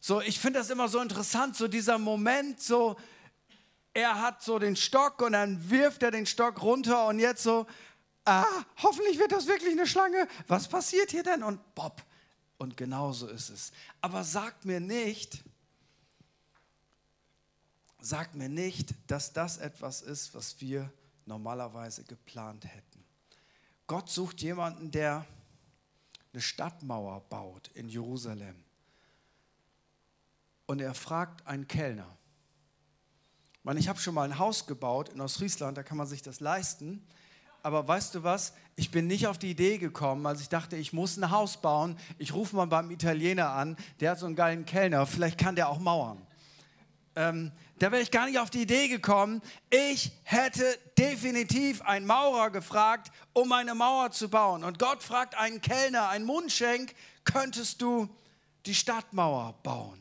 So, 0.00 0.20
ich 0.20 0.38
finde 0.38 0.60
das 0.60 0.70
immer 0.70 0.88
so 0.88 1.00
interessant, 1.00 1.56
so 1.56 1.68
dieser 1.68 1.98
Moment, 1.98 2.62
so, 2.62 2.96
er 3.92 4.20
hat 4.20 4.42
so 4.42 4.58
den 4.58 4.76
Stock 4.76 5.20
und 5.20 5.32
dann 5.32 5.70
wirft 5.70 6.02
er 6.02 6.10
den 6.10 6.24
Stock 6.24 6.62
runter 6.62 7.08
und 7.08 7.18
jetzt 7.18 7.42
so, 7.42 7.66
ah, 8.24 8.46
hoffentlich 8.76 9.18
wird 9.18 9.32
das 9.32 9.46
wirklich 9.46 9.72
eine 9.72 9.86
Schlange. 9.86 10.28
Was 10.46 10.68
passiert 10.68 11.10
hier 11.10 11.24
denn? 11.24 11.42
Und 11.42 11.74
Bob. 11.74 12.02
Und 12.58 12.76
genau 12.76 13.12
so 13.12 13.26
ist 13.26 13.50
es. 13.50 13.72
Aber 14.00 14.22
sagt 14.22 14.64
mir 14.64 14.80
nicht, 14.80 15.42
sagt 18.00 18.34
mir 18.34 18.48
nicht, 18.48 18.94
dass 19.08 19.32
das 19.32 19.58
etwas 19.58 20.02
ist, 20.02 20.34
was 20.34 20.60
wir 20.60 20.92
normalerweise 21.30 22.04
geplant 22.04 22.64
hätten. 22.64 23.04
Gott 23.86 24.10
sucht 24.10 24.42
jemanden, 24.42 24.90
der 24.90 25.24
eine 26.32 26.42
Stadtmauer 26.42 27.20
baut 27.28 27.68
in 27.68 27.88
Jerusalem 27.88 28.64
und 30.66 30.80
er 30.80 30.94
fragt 30.94 31.46
einen 31.46 31.66
Kellner. 31.66 32.16
Ich 33.54 33.64
meine, 33.64 33.80
ich 33.80 33.88
habe 33.88 33.98
schon 33.98 34.14
mal 34.14 34.24
ein 34.24 34.38
Haus 34.38 34.66
gebaut 34.66 35.08
in 35.10 35.20
Ostfriesland, 35.20 35.78
da 35.78 35.82
kann 35.82 35.96
man 35.96 36.06
sich 36.06 36.22
das 36.22 36.40
leisten. 36.40 37.06
Aber 37.62 37.86
weißt 37.86 38.14
du 38.14 38.22
was? 38.22 38.54
Ich 38.74 38.90
bin 38.90 39.06
nicht 39.06 39.26
auf 39.26 39.38
die 39.38 39.50
Idee 39.50 39.78
gekommen, 39.78 40.24
als 40.26 40.40
ich 40.40 40.48
dachte, 40.48 40.76
ich 40.76 40.92
muss 40.92 41.16
ein 41.16 41.30
Haus 41.30 41.60
bauen. 41.60 41.98
Ich 42.18 42.32
rufe 42.32 42.56
mal 42.56 42.66
beim 42.66 42.90
Italiener 42.90 43.50
an, 43.50 43.76
der 44.00 44.12
hat 44.12 44.18
so 44.18 44.26
einen 44.26 44.36
geilen 44.36 44.64
Kellner, 44.64 45.06
vielleicht 45.06 45.38
kann 45.38 45.56
der 45.56 45.68
auch 45.68 45.78
mauern. 45.78 46.26
Ähm, 47.16 47.52
da 47.80 47.90
wäre 47.90 48.02
ich 48.02 48.10
gar 48.10 48.26
nicht 48.26 48.38
auf 48.38 48.50
die 48.50 48.60
Idee 48.60 48.88
gekommen. 48.88 49.40
Ich 49.70 50.12
hätte 50.24 50.78
definitiv 50.98 51.80
einen 51.80 52.04
Maurer 52.04 52.50
gefragt, 52.50 53.10
um 53.32 53.50
eine 53.52 53.74
Mauer 53.74 54.10
zu 54.10 54.28
bauen. 54.28 54.64
Und 54.64 54.78
Gott 54.78 55.02
fragt 55.02 55.34
einen 55.34 55.62
Kellner, 55.62 56.10
einen 56.10 56.26
Mundschenk, 56.26 56.94
könntest 57.24 57.80
du 57.80 58.14
die 58.66 58.74
Stadtmauer 58.74 59.54
bauen? 59.62 59.98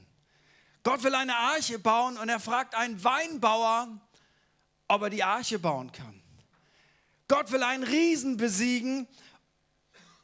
Gott 0.84 1.04
will 1.06 1.16
eine 1.16 1.38
Arche 1.38 1.80
bauen 1.80 2.18
und 2.18 2.28
er 2.28 2.42
fragt 2.42 2.76
einen 2.76 3.02
Weinbauer, 3.02 3.88
ob 4.90 5.04
er 5.04 5.10
die 5.10 5.24
Arche 5.24 5.58
bauen 5.58 5.94
kann. 5.94 6.22
Gott 7.30 7.50
will 7.54 7.64
einen 7.64 7.84
Riesen 7.84 8.36
besiegen 8.36 9.08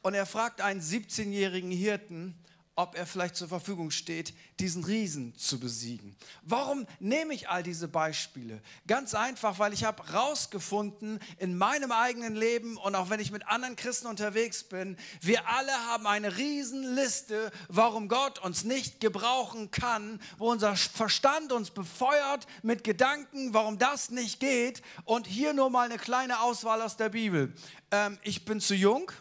und 0.01 0.13
er 0.13 0.25
fragt 0.25 0.59
einen 0.59 0.81
17-jährigen 0.81 1.71
Hirten, 1.71 2.37
ob 2.75 2.95
er 2.95 3.05
vielleicht 3.05 3.35
zur 3.35 3.47
Verfügung 3.47 3.89
steht, 3.91 4.33
diesen 4.59 4.83
Riesen 4.83 5.35
zu 5.37 5.59
besiegen. 5.59 6.15
Warum 6.41 6.85
nehme 6.99 7.33
ich 7.33 7.49
all 7.49 7.63
diese 7.63 7.87
Beispiele? 7.87 8.61
Ganz 8.85 9.13
einfach, 9.13 9.59
weil 9.59 9.73
ich 9.73 9.85
habe 9.85 10.05
herausgefunden 10.05 11.19
in 11.37 11.57
meinem 11.57 11.91
eigenen 11.91 12.35
Leben 12.35 12.77
und 12.77 12.95
auch 12.95 13.09
wenn 13.09 13.19
ich 13.19 13.31
mit 13.31 13.47
anderen 13.47 13.75
Christen 13.75 14.07
unterwegs 14.07 14.63
bin, 14.63 14.97
wir 15.21 15.47
alle 15.47 15.71
haben 15.87 16.05
eine 16.05 16.37
Riesenliste, 16.37 17.51
warum 17.69 18.09
Gott 18.09 18.39
uns 18.39 18.63
nicht 18.63 18.99
gebrauchen 18.99 19.71
kann, 19.71 20.19
wo 20.37 20.51
unser 20.51 20.75
Verstand 20.75 21.51
uns 21.51 21.71
befeuert 21.71 22.45
mit 22.61 22.83
Gedanken, 22.83 23.53
warum 23.53 23.77
das 23.77 24.09
nicht 24.09 24.39
geht. 24.39 24.81
Und 25.05 25.27
hier 25.27 25.53
nur 25.53 25.69
mal 25.69 25.85
eine 25.85 25.97
kleine 25.97 26.41
Auswahl 26.41 26.81
aus 26.81 26.97
der 26.97 27.09
Bibel. 27.09 27.53
Ähm, 27.91 28.17
ich 28.23 28.45
bin 28.45 28.59
zu 28.59 28.75
jung 28.75 29.11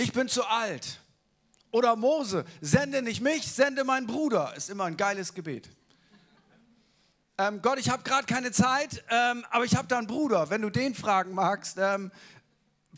ich 0.00 0.12
bin 0.12 0.28
zu 0.28 0.46
alt. 0.46 0.98
Oder 1.72 1.94
Mose, 1.96 2.44
sende 2.60 3.02
nicht 3.02 3.20
mich, 3.20 3.50
sende 3.50 3.84
meinen 3.84 4.06
Bruder. 4.06 4.54
Ist 4.56 4.70
immer 4.70 4.84
ein 4.84 4.96
geiles 4.96 5.34
Gebet. 5.34 5.68
Ähm, 7.38 7.62
Gott, 7.62 7.78
ich 7.78 7.88
habe 7.88 8.02
gerade 8.02 8.26
keine 8.26 8.52
Zeit, 8.52 9.02
ähm, 9.08 9.46
aber 9.50 9.64
ich 9.64 9.76
habe 9.76 9.88
da 9.88 9.98
einen 9.98 10.06
Bruder. 10.06 10.50
Wenn 10.50 10.62
du 10.62 10.68
den 10.68 10.94
fragen 10.94 11.32
magst, 11.32 11.78
ähm, 11.78 12.10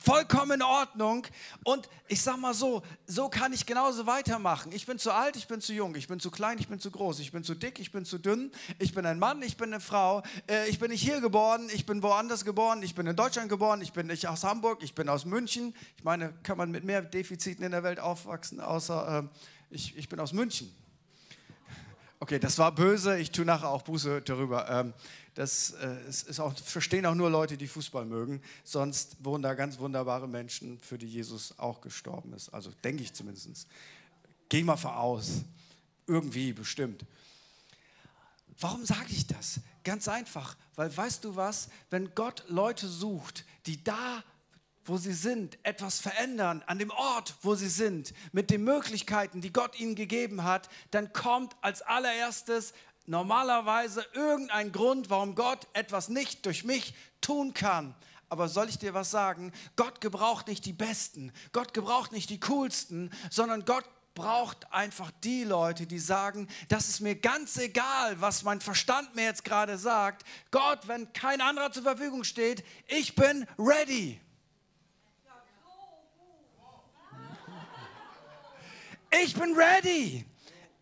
vollkommen 0.03 0.53
in 0.53 0.63
Ordnung. 0.63 1.27
Und 1.65 1.89
ich 2.09 2.23
sag 2.23 2.39
mal 2.39 2.55
so, 2.55 2.83
so 3.07 3.29
kann 3.29 3.53
ich 3.53 3.67
genauso 3.67 4.07
weitermachen. 4.07 4.73
Ich 4.73 4.87
bin 4.87 4.99
zu 4.99 5.13
alt, 5.13 5.37
ich 5.37 5.47
bin 5.47 5.61
zu 5.61 5.73
jung, 5.73 5.95
ich 5.95 6.09
bin 6.09 6.21
zu 6.21 6.31
klein, 6.31 6.59
ich 6.59 6.69
bin 6.69 6.81
zu 6.81 6.91
groß, 6.91 7.21
ich 7.21 7.33
bin 7.33 7.45
zu 7.45 7.55
dick, 7.55 7.79
ich 7.79 7.93
bin 7.93 8.05
zu 8.05 8.19
dünn, 8.19 8.53
ich 8.79 8.95
bin 8.95 9.07
ein 9.07 9.19
Mann, 9.19 9.43
ich 9.43 9.57
bin 9.57 9.73
eine 9.73 9.81
Frau, 9.81 10.23
äh, 10.49 10.69
ich 10.69 10.79
bin 10.79 10.91
nicht 10.91 11.03
hier 11.03 11.21
geboren, 11.21 11.69
ich 11.73 11.87
bin 11.87 12.03
woanders 12.03 12.45
geboren, 12.45 12.83
ich 12.83 12.95
bin 12.95 13.07
in 13.07 13.17
Deutschland 13.17 13.49
geboren, 13.49 13.81
ich 13.81 13.93
bin 13.93 14.07
nicht 14.07 14.27
aus 14.27 14.45
Hamburg, 14.45 14.83
ich 14.83 14.95
bin 14.95 15.09
aus 15.09 15.25
München. 15.25 15.75
Ich 15.97 16.05
meine, 16.05 16.33
kann 16.43 16.59
man 16.59 16.71
mit 16.71 16.85
mehr 16.85 17.03
Defiziten 17.03 17.65
in 17.65 17.71
der 17.71 17.83
Welt 17.83 18.01
aufwachsen, 18.01 18.61
außer 18.61 19.25
äh, 19.25 19.75
ich, 19.75 19.97
ich 19.97 20.09
bin 20.09 20.21
aus 20.21 20.33
München. 20.33 20.82
Okay, 22.23 22.39
das 22.39 22.57
war 22.57 22.73
böse, 22.73 23.19
ich 23.19 23.33
tue 23.33 23.45
nachher 23.45 23.69
auch 23.69 23.83
Buße 23.83 24.23
darüber. 24.23 24.71
Ähm, 24.71 24.95
das 25.35 25.73
äh, 25.73 26.09
ist 26.09 26.39
auch, 26.39 26.57
verstehen 26.57 27.05
auch 27.05 27.17
nur 27.17 27.29
Leute, 27.29 27.57
die 27.57 27.67
Fußball 27.67 28.05
mögen. 28.05 28.41
Sonst 28.63 29.17
wohnen 29.25 29.43
da 29.43 29.55
ganz 29.55 29.81
wunderbare 29.81 30.29
Menschen, 30.29 30.79
für 30.79 30.99
die 30.99 31.09
Jesus 31.09 31.59
auch 31.59 31.81
gestorben 31.81 32.33
ist. 32.33 32.51
Also 32.51 32.71
denke 32.85 33.03
ich 33.03 33.13
zumindest. 33.13 33.67
Geh 34.49 34.63
mal 34.63 34.77
voraus. 34.77 35.43
Irgendwie 36.07 36.53
bestimmt. 36.53 37.05
Warum 38.61 38.87
sage 38.87 39.09
ich 39.09 39.27
das? 39.27 39.59
Ganz 39.83 40.07
einfach, 40.07 40.57
weil 40.77 40.97
weißt 40.97 41.25
du 41.25 41.35
was, 41.35 41.71
wenn 41.91 42.15
Gott 42.15 42.45
Leute 42.47 42.87
sucht, 42.87 43.45
die 43.67 43.83
da, 43.83 44.23
wo 44.85 44.97
sie 44.97 45.13
sind, 45.13 45.59
etwas 45.63 46.01
verändern, 46.01 46.63
an 46.67 46.79
dem 46.79 46.91
Ort, 46.91 47.35
wo 47.43 47.55
sie 47.55 47.69
sind, 47.69 48.13
mit 48.33 48.51
den 48.51 48.65
Möglichkeiten, 48.65 49.41
die 49.41 49.53
Gott 49.53 49.79
ihnen 49.79 49.95
gegeben 49.95 50.45
hat, 50.45 50.69
dann 50.91 51.13
kommt 51.13 51.57
als 51.61 51.83
allererstes 51.83 52.73
normalerweise 53.07 54.07
irgendein 54.13 54.73
Grund, 54.73 55.11
warum 55.11 55.35
Gott 55.35 55.67
etwas 55.73 56.09
nicht 56.09 56.47
durch 56.47 56.65
mich 56.65 56.95
tun 57.21 57.55
kann. 57.55 57.95
Aber 58.29 58.49
soll 58.49 58.69
ich 58.69 58.79
dir 58.79 58.95
was 58.95 59.11
sagen? 59.11 59.53
Gott 59.77 60.01
gebraucht 60.01 60.49
nicht 60.49 60.65
die 60.65 60.73
Besten, 60.73 61.33
Gott 61.53 61.75
gebraucht 61.75 62.13
nicht 62.13 62.31
die 62.31 62.41
Coolsten, 62.41 63.11
sondern 63.31 63.65
Gott 63.65 63.85
braucht 64.15 64.71
einfach 64.73 65.11
die 65.23 65.45
Leute, 65.45 65.87
die 65.87 65.99
sagen, 65.99 66.49
das 66.69 66.89
ist 66.89 67.01
mir 67.01 67.15
ganz 67.15 67.57
egal, 67.57 68.21
was 68.21 68.43
mein 68.43 68.61
Verstand 68.61 69.15
mir 69.15 69.25
jetzt 69.25 69.45
gerade 69.45 69.79
sagt. 69.79 70.27
Gott, 70.51 70.87
wenn 70.87 71.13
kein 71.13 71.41
anderer 71.41 71.73
zur 71.73 71.83
Verfügung 71.83 72.25
steht, 72.25 72.65
ich 72.89 73.15
bin 73.15 73.47
ready. 73.59 74.21
Ich 79.21 79.35
bin 79.35 79.55
ready. 79.55 80.25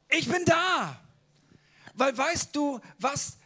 Ich 0.08 0.28
bin 0.28 0.44
da. 0.44 1.00
Weil 1.94 2.16
weißt 2.16 2.54
du, 2.54 2.80
was 2.98 3.36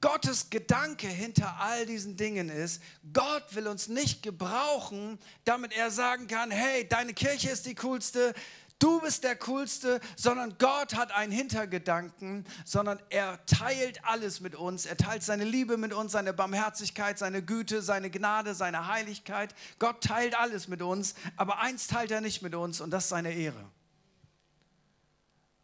Gottes 0.00 0.50
Gedanke 0.50 1.08
hinter 1.08 1.60
all 1.60 1.84
diesen 1.84 2.16
Dingen 2.16 2.48
ist, 2.48 2.82
Gott 3.12 3.54
will 3.54 3.66
uns 3.66 3.88
nicht 3.88 4.22
gebrauchen, 4.22 5.18
damit 5.44 5.76
er 5.76 5.90
sagen 5.90 6.28
kann, 6.28 6.50
hey, 6.50 6.88
deine 6.88 7.14
Kirche 7.14 7.50
ist 7.50 7.66
die 7.66 7.74
coolste, 7.74 8.32
du 8.78 9.00
bist 9.00 9.24
der 9.24 9.36
coolste, 9.36 10.00
sondern 10.16 10.56
Gott 10.58 10.94
hat 10.94 11.10
einen 11.10 11.32
Hintergedanken, 11.32 12.46
sondern 12.64 13.00
er 13.10 13.44
teilt 13.46 14.04
alles 14.04 14.40
mit 14.40 14.54
uns. 14.54 14.86
Er 14.86 14.96
teilt 14.96 15.24
seine 15.24 15.44
Liebe 15.44 15.76
mit 15.76 15.92
uns, 15.92 16.12
seine 16.12 16.32
Barmherzigkeit, 16.32 17.18
seine 17.18 17.42
Güte, 17.42 17.82
seine 17.82 18.08
Gnade, 18.08 18.54
seine 18.54 18.86
Heiligkeit. 18.86 19.52
Gott 19.80 20.02
teilt 20.02 20.36
alles 20.36 20.68
mit 20.68 20.80
uns, 20.80 21.14
aber 21.36 21.58
eins 21.58 21.88
teilt 21.88 22.12
er 22.12 22.20
nicht 22.20 22.40
mit 22.40 22.54
uns 22.54 22.80
und 22.80 22.90
das 22.90 23.04
ist 23.04 23.10
seine 23.10 23.32
Ehre. 23.32 23.64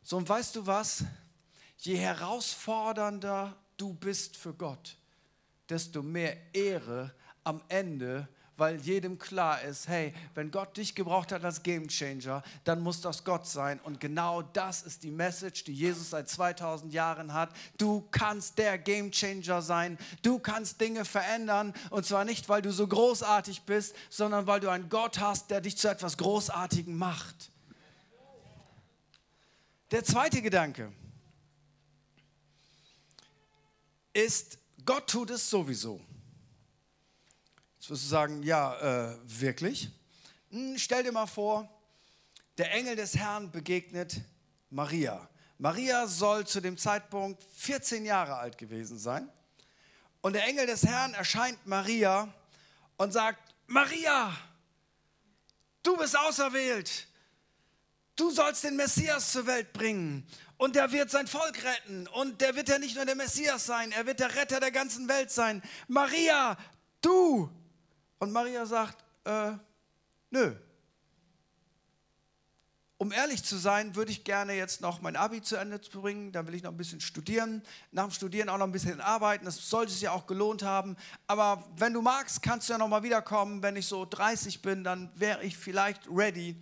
So, 0.05 0.17
und 0.17 0.29
weißt 0.29 0.55
du 0.57 0.67
was? 0.67 1.05
je 1.85 1.97
herausfordernder 1.97 3.55
du 3.77 3.93
bist 3.93 4.37
für 4.37 4.55
Gott, 4.55 4.97
desto 5.69 6.03
mehr 6.03 6.37
Ehre 6.55 7.15
am 7.45 7.61
Ende, 7.69 8.29
weil 8.57 8.81
jedem 8.81 9.19
klar 9.19 9.61
ist, 9.63 9.89
hey, 9.89 10.15
wenn 10.35 10.53
Gott 10.53 10.77
dich 10.77 10.95
gebraucht 10.95 11.33
hat 11.33 11.45
als 11.45 11.63
Gamechanger, 11.63 12.43
dann 12.63 12.81
muss 12.83 13.01
das 13.01 13.25
Gott 13.25 13.49
sein. 13.49 13.81
Und 13.81 13.99
genau 13.99 14.43
das 14.43 14.83
ist 14.83 15.03
die 15.03 15.11
Message, 15.11 15.65
die 15.65 15.75
Jesus 15.75 16.11
seit 16.11 16.29
2000 16.29 16.93
Jahren 16.93 17.35
hat. 17.35 17.51
Du 17.79 18.07
kannst 18.13 18.57
der 18.59 18.79
Gamechanger 18.79 19.61
sein. 19.61 19.99
Du 20.23 20.39
kannst 20.39 20.81
Dinge 20.81 21.05
verändern. 21.05 21.75
Und 21.91 22.07
zwar 22.07 22.25
nicht, 22.25 22.49
weil 22.49 22.63
du 22.63 22.73
so 22.73 22.87
großartig 22.87 23.63
bist, 23.63 23.97
sondern 24.09 24.47
weil 24.47 24.61
du 24.61 24.71
einen 24.71 24.89
Gott 24.89 25.19
hast, 25.19 25.51
der 25.51 25.61
dich 25.61 25.77
zu 25.77 25.89
etwas 25.89 26.17
Großartigem 26.17 26.97
macht. 26.97 27.51
Der 29.91 30.03
zweite 30.03 30.41
Gedanke 30.41 30.93
ist, 34.13 34.59
Gott 34.85 35.09
tut 35.09 35.31
es 35.31 35.49
sowieso. 35.49 36.01
Jetzt 37.77 37.91
wirst 37.91 38.05
du 38.05 38.09
sagen, 38.09 38.43
ja, 38.43 39.13
äh, 39.13 39.19
wirklich? 39.25 39.91
Hm, 40.51 40.79
stell 40.79 41.03
dir 41.03 41.13
mal 41.13 41.27
vor, 41.27 41.69
der 42.57 42.73
Engel 42.73 42.97
des 42.97 43.17
Herrn 43.17 43.51
begegnet 43.51 44.23
Maria. 44.71 45.29
Maria 45.59 46.07
soll 46.07 46.47
zu 46.47 46.61
dem 46.61 46.79
Zeitpunkt 46.79 47.43
14 47.57 48.05
Jahre 48.05 48.37
alt 48.37 48.57
gewesen 48.57 48.99
sein. 48.99 49.29
Und 50.23 50.33
der 50.33 50.45
Engel 50.47 50.67
des 50.67 50.85
Herrn 50.85 51.13
erscheint 51.15 51.67
Maria 51.67 52.33
und 52.97 53.13
sagt, 53.13 53.55
Maria, 53.67 54.35
du 55.83 55.97
bist 55.97 56.19
auserwählt. 56.19 57.07
Du 58.17 58.31
sollst 58.31 58.63
den 58.63 58.77
Messias 58.77 59.33
zur 59.33 59.47
Welt 59.47 59.73
bringen 59.73 60.27
und 60.57 60.77
der 60.77 60.93
wird 60.93 61.11
sein 61.11 61.27
Volk 61.27 61.65
retten. 61.65 62.07
Und 62.09 62.41
der 62.41 62.55
wird 62.55 62.69
ja 62.69 62.79
nicht 62.79 62.95
nur 62.95 63.05
der 63.05 63.17
Messias 63.17 63.67
sein, 63.67 63.93
er 63.93 64.07
wird 64.07 64.21
der 64.21 64.35
Retter 64.37 64.61
der 64.61 64.71
ganzen 64.71 65.09
Welt 65.09 65.31
sein. 65.31 65.63
Maria, 65.89 66.57
du. 67.01 67.51
Und 68.19 68.33
Maria 68.33 68.65
sagt, 68.67 69.05
äh, 69.25 69.53
nö. 70.31 70.55
Um 72.97 73.11
ehrlich 73.11 73.43
zu 73.43 73.57
sein, 73.57 73.97
würde 73.97 74.13
ich 74.13 74.23
gerne 74.23 74.55
jetzt 74.55 74.81
noch 74.81 75.03
mein 75.03 75.17
Abi 75.17 75.43
zu 75.43 75.57
Ende 75.57 75.79
bringen. 75.79 76.31
Dann 76.31 76.47
will 76.47 76.55
ich 76.55 76.63
noch 76.63 76.71
ein 76.71 76.77
bisschen 76.77 77.01
studieren. 77.01 77.63
Nach 77.91 78.05
dem 78.05 78.13
Studieren 78.13 78.49
auch 78.49 78.57
noch 78.57 78.67
ein 78.67 78.73
bisschen 78.73 79.01
arbeiten. 79.01 79.45
Das 79.45 79.69
sollte 79.69 79.93
es 79.93 80.01
ja 80.01 80.13
auch 80.13 80.27
gelohnt 80.27 80.63
haben. 80.63 80.97
Aber 81.27 81.69
wenn 81.77 81.93
du 81.93 82.01
magst, 82.01 82.41
kannst 82.41 82.69
du 82.69 82.73
ja 82.73 82.79
noch 82.79 82.89
mal 82.89 83.03
wiederkommen. 83.03 83.63
Wenn 83.63 83.75
ich 83.75 83.87
so 83.87 84.07
30 84.07 84.63
bin, 84.63 84.85
dann 84.85 85.11
wäre 85.17 85.43
ich 85.43 85.59
vielleicht 85.59 86.09
ready. 86.09 86.57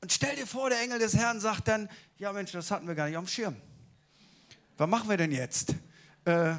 Und 0.00 0.12
stell 0.12 0.36
dir 0.36 0.46
vor, 0.46 0.70
der 0.70 0.80
Engel 0.80 0.98
des 0.98 1.16
Herrn 1.16 1.40
sagt 1.40 1.68
dann, 1.68 1.88
ja 2.18 2.32
Mensch, 2.32 2.52
das 2.52 2.70
hatten 2.70 2.86
wir 2.86 2.94
gar 2.94 3.08
nicht 3.08 3.16
auf 3.16 3.24
dem 3.24 3.28
Schirm. 3.28 3.56
Was 4.76 4.88
machen 4.88 5.08
wir 5.08 5.16
denn 5.16 5.32
jetzt? 5.32 5.74
Äh, 6.24 6.54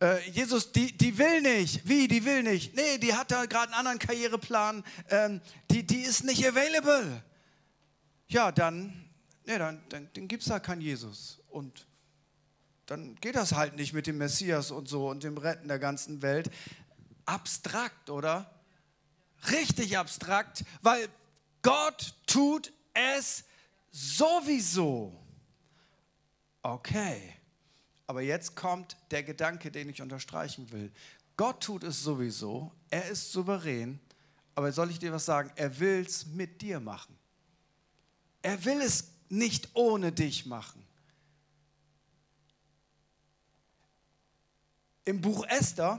äh, 0.00 0.30
Jesus, 0.30 0.72
die, 0.72 0.96
die 0.96 1.16
will 1.18 1.40
nicht. 1.42 1.88
Wie, 1.88 2.08
die 2.08 2.24
will 2.24 2.42
nicht? 2.42 2.74
Nee, 2.74 2.98
die 2.98 3.14
hat 3.14 3.30
da 3.30 3.46
gerade 3.46 3.66
einen 3.66 3.74
anderen 3.74 3.98
Karriereplan. 3.98 4.82
Ähm, 5.08 5.40
die, 5.70 5.86
die 5.86 6.00
ist 6.00 6.24
nicht 6.24 6.46
available. 6.46 7.22
Ja, 8.26 8.50
dann, 8.50 9.08
nee, 9.46 9.58
dann, 9.58 9.82
dann, 9.88 10.08
dann 10.14 10.26
gibt 10.26 10.42
es 10.42 10.48
da 10.48 10.58
keinen 10.58 10.80
Jesus. 10.80 11.40
Und 11.48 11.86
dann 12.86 13.14
geht 13.16 13.36
das 13.36 13.52
halt 13.52 13.76
nicht 13.76 13.92
mit 13.92 14.08
dem 14.08 14.18
Messias 14.18 14.72
und 14.72 14.88
so 14.88 15.08
und 15.08 15.22
dem 15.22 15.38
Retten 15.38 15.68
der 15.68 15.78
ganzen 15.78 16.22
Welt. 16.22 16.50
Abstrakt, 17.24 18.10
oder? 18.10 18.50
Richtig 19.50 19.96
abstrakt, 19.96 20.64
weil 20.82 21.08
Gott 21.62 22.14
tut 22.26 22.72
es 23.16 23.44
sowieso. 23.90 25.16
Okay, 26.62 27.34
aber 28.06 28.22
jetzt 28.22 28.54
kommt 28.54 28.96
der 29.10 29.22
Gedanke, 29.22 29.70
den 29.70 29.88
ich 29.88 30.02
unterstreichen 30.02 30.70
will. 30.72 30.92
Gott 31.36 31.62
tut 31.62 31.84
es 31.84 32.02
sowieso, 32.02 32.72
er 32.90 33.08
ist 33.08 33.32
souverän, 33.32 33.98
aber 34.54 34.72
soll 34.72 34.90
ich 34.90 34.98
dir 34.98 35.12
was 35.12 35.24
sagen? 35.24 35.50
Er 35.56 35.78
will 35.80 36.04
es 36.06 36.26
mit 36.26 36.60
dir 36.60 36.80
machen. 36.80 37.16
Er 38.42 38.62
will 38.64 38.80
es 38.80 39.12
nicht 39.28 39.70
ohne 39.74 40.12
dich 40.12 40.44
machen. 40.44 40.84
Im 45.04 45.20
Buch 45.20 45.46
Esther 45.46 45.98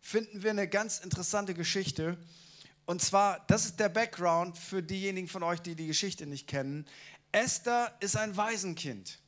finden 0.00 0.42
wir 0.42 0.50
eine 0.50 0.68
ganz 0.68 0.98
interessante 0.98 1.54
Geschichte. 1.54 2.18
Und 2.84 3.00
zwar, 3.00 3.40
das 3.46 3.64
ist 3.64 3.78
der 3.78 3.88
Background 3.88 4.58
für 4.58 4.82
diejenigen 4.82 5.28
von 5.28 5.42
euch, 5.42 5.60
die 5.60 5.74
die 5.74 5.86
Geschichte 5.86 6.26
nicht 6.26 6.46
kennen. 6.46 6.86
Esther 7.30 7.94
ist 8.00 8.16
ein 8.16 8.36
Waisenkind. 8.36 9.18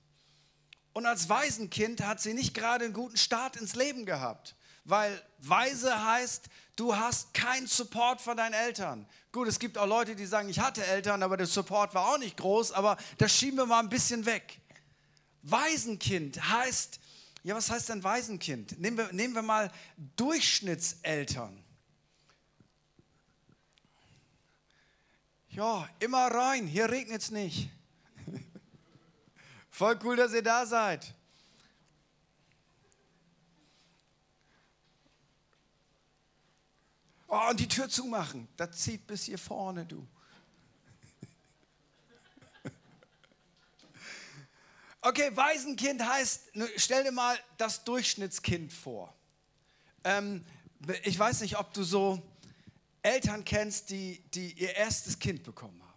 Und 0.93 1.07
als 1.07 1.29
Waisenkind 1.29 2.03
hat 2.03 2.21
sie 2.21 2.35
nicht 2.35 2.55
gerade 2.55 2.85
einen 2.85 2.95
guten 2.95 3.17
Start 3.17 3.57
ins 3.57 3.75
Leben 3.75 4.07
gehabt, 4.07 4.55
weil 4.85 5.21
Weise 5.39 6.05
heißt, 6.05 6.49
du 6.77 6.95
hast 6.95 7.35
keinen 7.35 7.67
Support 7.67 8.21
von 8.21 8.37
deinen 8.37 8.53
Eltern. 8.53 9.07
Gut, 9.33 9.49
es 9.49 9.59
gibt 9.59 9.79
auch 9.79 9.87
Leute, 9.87 10.15
die 10.15 10.27
sagen, 10.27 10.49
ich 10.49 10.61
hatte 10.61 10.85
Eltern, 10.87 11.23
aber 11.23 11.37
der 11.37 11.47
Support 11.47 11.95
war 11.95 12.09
auch 12.09 12.19
nicht 12.19 12.37
groß, 12.37 12.73
aber 12.73 12.97
das 13.19 13.37
schieben 13.37 13.59
wir 13.59 13.67
mal 13.67 13.81
ein 13.81 13.89
bisschen 13.89 14.27
weg. 14.27 14.61
Waisenkind 15.43 16.49
heißt, 16.49 17.01
ja, 17.43 17.55
was 17.55 17.71
heißt 17.71 17.89
denn 17.89 18.05
Waisenkind? 18.05 18.79
Nehmen 18.79 18.97
wir, 18.97 19.13
nehmen 19.13 19.35
wir 19.35 19.43
mal 19.43 19.71
Durchschnittseltern. 20.17 21.64
Ja, 25.55 25.89
immer 26.01 26.27
rein, 26.27 26.67
hier 26.67 26.91
regnet 26.91 27.23
es 27.23 27.31
nicht. 27.31 27.71
Voll 29.71 29.97
cool, 30.03 30.17
dass 30.17 30.33
ihr 30.33 30.43
da 30.43 30.67
seid. 30.67 31.15
Oh, 37.29 37.51
und 37.51 37.61
die 37.61 37.69
Tür 37.69 37.89
zumachen. 37.89 38.49
Das 38.57 38.73
zieht 38.79 39.07
bis 39.07 39.23
hier 39.25 39.39
vorne, 39.39 39.87
du. 39.87 40.05
Okay, 45.03 45.31
Waisenkind 45.37 46.03
heißt, 46.03 46.51
stell 46.79 47.05
dir 47.05 47.13
mal 47.13 47.39
das 47.59 47.85
Durchschnittskind 47.85 48.73
vor. 48.73 49.15
Ähm, 50.03 50.45
ich 51.05 51.17
weiß 51.17 51.43
nicht, 51.43 51.59
ob 51.59 51.73
du 51.75 51.85
so 51.85 52.21
Eltern 53.05 53.45
kennst, 53.45 53.91
die, 53.91 54.23
die 54.33 54.53
ihr 54.55 54.75
erstes 54.75 55.19
Kind 55.19 55.43
bekommen 55.43 55.81
haben. 55.83 55.93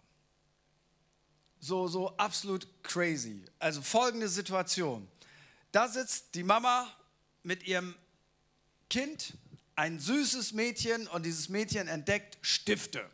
So, 1.58 1.88
so 1.88 2.16
absolut 2.16 2.66
crazy. 2.82 3.44
Also 3.58 3.82
folgende 3.82 4.28
Situation. 4.28 5.08
Da 5.72 5.88
sitzt 5.88 6.34
die 6.34 6.42
Mama 6.42 6.86
mit 7.42 7.66
ihrem 7.66 7.94
Kind, 8.90 9.34
ein 9.74 9.98
süßes 9.98 10.52
Mädchen, 10.52 11.08
und 11.08 11.24
dieses 11.24 11.48
Mädchen 11.48 11.88
entdeckt 11.88 12.38
Stifte. 12.42 13.08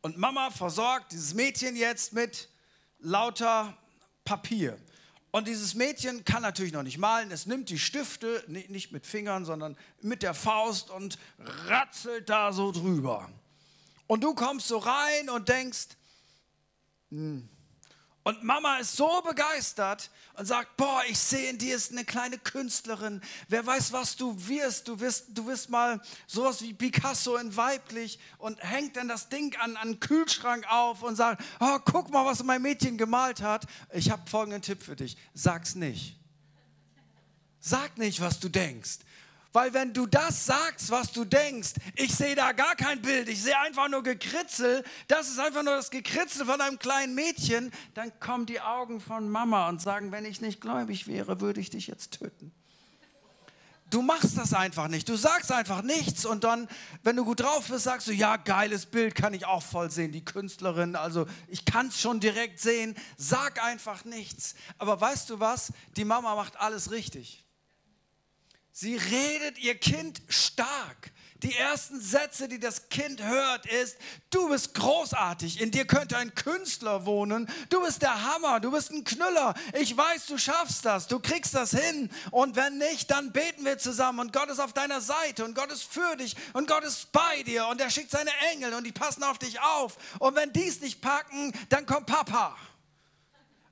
Und 0.00 0.16
Mama 0.16 0.50
versorgt 0.50 1.12
dieses 1.12 1.34
Mädchen 1.34 1.76
jetzt 1.76 2.12
mit 2.12 2.48
lauter 2.98 3.76
Papier. 4.24 4.78
Und 5.34 5.48
dieses 5.48 5.74
Mädchen 5.74 6.24
kann 6.24 6.42
natürlich 6.42 6.72
noch 6.72 6.84
nicht 6.84 6.98
malen. 6.98 7.32
Es 7.32 7.46
nimmt 7.46 7.68
die 7.68 7.80
Stifte, 7.80 8.44
nicht 8.46 8.92
mit 8.92 9.04
Fingern, 9.04 9.44
sondern 9.44 9.76
mit 10.00 10.22
der 10.22 10.32
Faust 10.32 10.90
und 10.90 11.18
ratzelt 11.66 12.28
da 12.28 12.52
so 12.52 12.70
drüber. 12.70 13.28
Und 14.06 14.22
du 14.22 14.36
kommst 14.36 14.68
so 14.68 14.78
rein 14.78 15.28
und 15.30 15.48
denkst, 15.48 15.88
hm, 17.10 17.48
und 18.24 18.42
Mama 18.42 18.78
ist 18.78 18.96
so 18.96 19.20
begeistert 19.20 20.10
und 20.32 20.46
sagt, 20.46 20.78
boah, 20.78 21.02
ich 21.06 21.18
sehe 21.18 21.50
in 21.50 21.58
dir 21.58 21.76
ist 21.76 21.92
eine 21.92 22.06
kleine 22.06 22.38
Künstlerin. 22.38 23.20
Wer 23.48 23.66
weiß, 23.66 23.92
was 23.92 24.16
du 24.16 24.34
wirst. 24.48 24.88
Du 24.88 24.98
wirst, 24.98 25.26
du 25.28 25.46
wirst 25.46 25.68
mal 25.68 26.00
sowas 26.26 26.62
wie 26.62 26.72
Picasso 26.72 27.36
in 27.36 27.54
weiblich 27.54 28.18
und 28.38 28.58
hängt 28.64 28.96
dann 28.96 29.08
das 29.08 29.28
Ding 29.28 29.54
an, 29.56 29.76
an 29.76 29.92
den 29.92 30.00
Kühlschrank 30.00 30.64
auf 30.70 31.02
und 31.02 31.16
sagt, 31.16 31.44
oh, 31.60 31.78
guck 31.84 32.10
mal, 32.10 32.24
was 32.24 32.42
mein 32.42 32.62
Mädchen 32.62 32.96
gemalt 32.96 33.42
hat. 33.42 33.66
Ich 33.92 34.10
habe 34.10 34.28
folgenden 34.28 34.62
Tipp 34.62 34.82
für 34.82 34.96
dich. 34.96 35.18
Sag's 35.34 35.74
nicht. 35.74 36.18
Sag 37.60 37.98
nicht, 37.98 38.22
was 38.22 38.40
du 38.40 38.48
denkst. 38.48 39.00
Weil 39.54 39.72
wenn 39.72 39.92
du 39.92 40.06
das 40.06 40.46
sagst, 40.46 40.90
was 40.90 41.12
du 41.12 41.24
denkst, 41.24 41.74
ich 41.94 42.12
sehe 42.12 42.34
da 42.34 42.50
gar 42.50 42.74
kein 42.74 43.00
Bild, 43.00 43.28
ich 43.28 43.40
sehe 43.40 43.56
einfach 43.60 43.88
nur 43.88 44.02
Gekritzel, 44.02 44.82
das 45.06 45.28
ist 45.28 45.38
einfach 45.38 45.62
nur 45.62 45.76
das 45.76 45.92
Gekritzel 45.92 46.44
von 46.44 46.60
einem 46.60 46.80
kleinen 46.80 47.14
Mädchen, 47.14 47.70
dann 47.94 48.10
kommen 48.18 48.46
die 48.46 48.60
Augen 48.60 49.00
von 49.00 49.30
Mama 49.30 49.68
und 49.68 49.80
sagen, 49.80 50.10
wenn 50.10 50.24
ich 50.24 50.40
nicht 50.40 50.60
gläubig 50.60 51.06
wäre, 51.06 51.40
würde 51.40 51.60
ich 51.60 51.70
dich 51.70 51.86
jetzt 51.86 52.18
töten. 52.18 52.52
Du 53.90 54.02
machst 54.02 54.36
das 54.36 54.54
einfach 54.54 54.88
nicht. 54.88 55.08
Du 55.08 55.14
sagst 55.14 55.52
einfach 55.52 55.82
nichts 55.82 56.26
und 56.26 56.42
dann, 56.42 56.66
wenn 57.04 57.14
du 57.14 57.24
gut 57.24 57.38
drauf 57.38 57.68
bist, 57.68 57.84
sagst 57.84 58.08
du, 58.08 58.12
ja, 58.12 58.36
geiles 58.36 58.86
Bild, 58.86 59.14
kann 59.14 59.34
ich 59.34 59.46
auch 59.46 59.62
voll 59.62 59.88
sehen. 59.88 60.10
Die 60.10 60.24
Künstlerin, 60.24 60.96
also 60.96 61.26
ich 61.46 61.64
kann 61.64 61.86
es 61.86 62.00
schon 62.00 62.18
direkt 62.18 62.58
sehen. 62.58 62.96
Sag 63.16 63.62
einfach 63.62 64.04
nichts. 64.04 64.56
Aber 64.78 65.00
weißt 65.00 65.30
du 65.30 65.38
was? 65.38 65.72
Die 65.96 66.04
Mama 66.04 66.34
macht 66.34 66.56
alles 66.56 66.90
richtig. 66.90 67.43
Sie 68.76 68.96
redet 68.96 69.56
ihr 69.58 69.76
Kind 69.76 70.20
stark. 70.28 71.12
Die 71.44 71.54
ersten 71.54 72.00
Sätze, 72.00 72.48
die 72.48 72.58
das 72.58 72.88
Kind 72.88 73.22
hört, 73.22 73.66
ist, 73.66 73.96
du 74.30 74.48
bist 74.48 74.74
großartig, 74.74 75.60
in 75.60 75.70
dir 75.70 75.86
könnte 75.86 76.16
ein 76.16 76.34
Künstler 76.34 77.06
wohnen, 77.06 77.48
du 77.68 77.82
bist 77.82 78.02
der 78.02 78.24
Hammer, 78.24 78.58
du 78.58 78.72
bist 78.72 78.90
ein 78.90 79.04
Knüller, 79.04 79.54
ich 79.78 79.96
weiß, 79.96 80.26
du 80.26 80.38
schaffst 80.38 80.84
das, 80.86 81.06
du 81.06 81.20
kriegst 81.20 81.54
das 81.54 81.70
hin. 81.70 82.10
Und 82.32 82.56
wenn 82.56 82.78
nicht, 82.78 83.12
dann 83.12 83.30
beten 83.30 83.64
wir 83.64 83.78
zusammen 83.78 84.18
und 84.18 84.32
Gott 84.32 84.48
ist 84.48 84.58
auf 84.58 84.72
deiner 84.72 85.00
Seite 85.00 85.44
und 85.44 85.54
Gott 85.54 85.70
ist 85.70 85.84
für 85.84 86.16
dich 86.16 86.34
und 86.52 86.66
Gott 86.66 86.82
ist 86.82 87.12
bei 87.12 87.44
dir 87.44 87.68
und 87.68 87.80
er 87.80 87.90
schickt 87.90 88.10
seine 88.10 88.32
Engel 88.52 88.74
und 88.74 88.82
die 88.82 88.92
passen 88.92 89.22
auf 89.22 89.38
dich 89.38 89.60
auf. 89.60 89.98
Und 90.18 90.34
wenn 90.34 90.52
die 90.52 90.66
es 90.66 90.80
nicht 90.80 91.00
packen, 91.00 91.52
dann 91.68 91.86
kommt 91.86 92.06
Papa. 92.06 92.56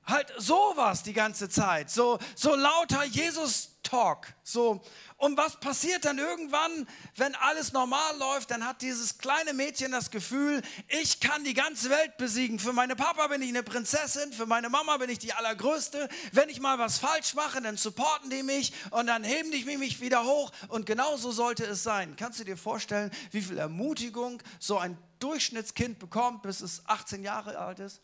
Halt 0.05 0.31
sowas 0.37 1.03
die 1.03 1.13
ganze 1.13 1.49
Zeit, 1.49 1.89
so, 1.89 2.19
so 2.35 2.55
lauter 2.55 3.03
Jesus 3.03 3.72
Talk. 3.93 4.33
So. 4.43 4.81
Und 5.17 5.37
was 5.37 5.59
passiert 5.59 6.03
dann 6.05 6.17
irgendwann, 6.17 6.87
wenn 7.15 7.35
alles 7.35 7.73
normal 7.73 8.17
läuft? 8.17 8.49
Dann 8.49 8.65
hat 8.65 8.81
dieses 8.81 9.19
kleine 9.19 9.53
Mädchen 9.53 9.91
das 9.91 10.09
Gefühl, 10.09 10.63
ich 10.87 11.19
kann 11.19 11.43
die 11.43 11.53
ganze 11.53 11.91
Welt 11.91 12.17
besiegen. 12.17 12.57
Für 12.57 12.73
meine 12.73 12.95
Papa 12.95 13.27
bin 13.27 13.43
ich 13.43 13.49
eine 13.49 13.61
Prinzessin, 13.61 14.33
für 14.33 14.47
meine 14.47 14.69
Mama 14.69 14.97
bin 14.97 15.11
ich 15.11 15.19
die 15.19 15.33
allergrößte. 15.33 16.09
Wenn 16.31 16.49
ich 16.49 16.59
mal 16.59 16.79
was 16.79 16.97
falsch 16.97 17.35
mache, 17.35 17.61
dann 17.61 17.77
supporten 17.77 18.31
die 18.31 18.41
mich 18.41 18.73
und 18.89 19.05
dann 19.05 19.23
heben 19.23 19.51
die 19.51 19.77
mich 19.77 20.01
wieder 20.01 20.23
hoch. 20.23 20.51
Und 20.69 20.87
genau 20.87 21.15
so 21.15 21.31
sollte 21.31 21.63
es 21.63 21.83
sein. 21.83 22.15
Kannst 22.15 22.39
du 22.39 22.45
dir 22.45 22.57
vorstellen, 22.57 23.11
wie 23.29 23.43
viel 23.43 23.59
Ermutigung 23.59 24.41
so 24.57 24.79
ein 24.79 24.97
Durchschnittskind 25.19 25.99
bekommt, 25.99 26.41
bis 26.41 26.61
es 26.61 26.81
18 26.87 27.21
Jahre 27.21 27.59
alt 27.59 27.77
ist? 27.77 28.01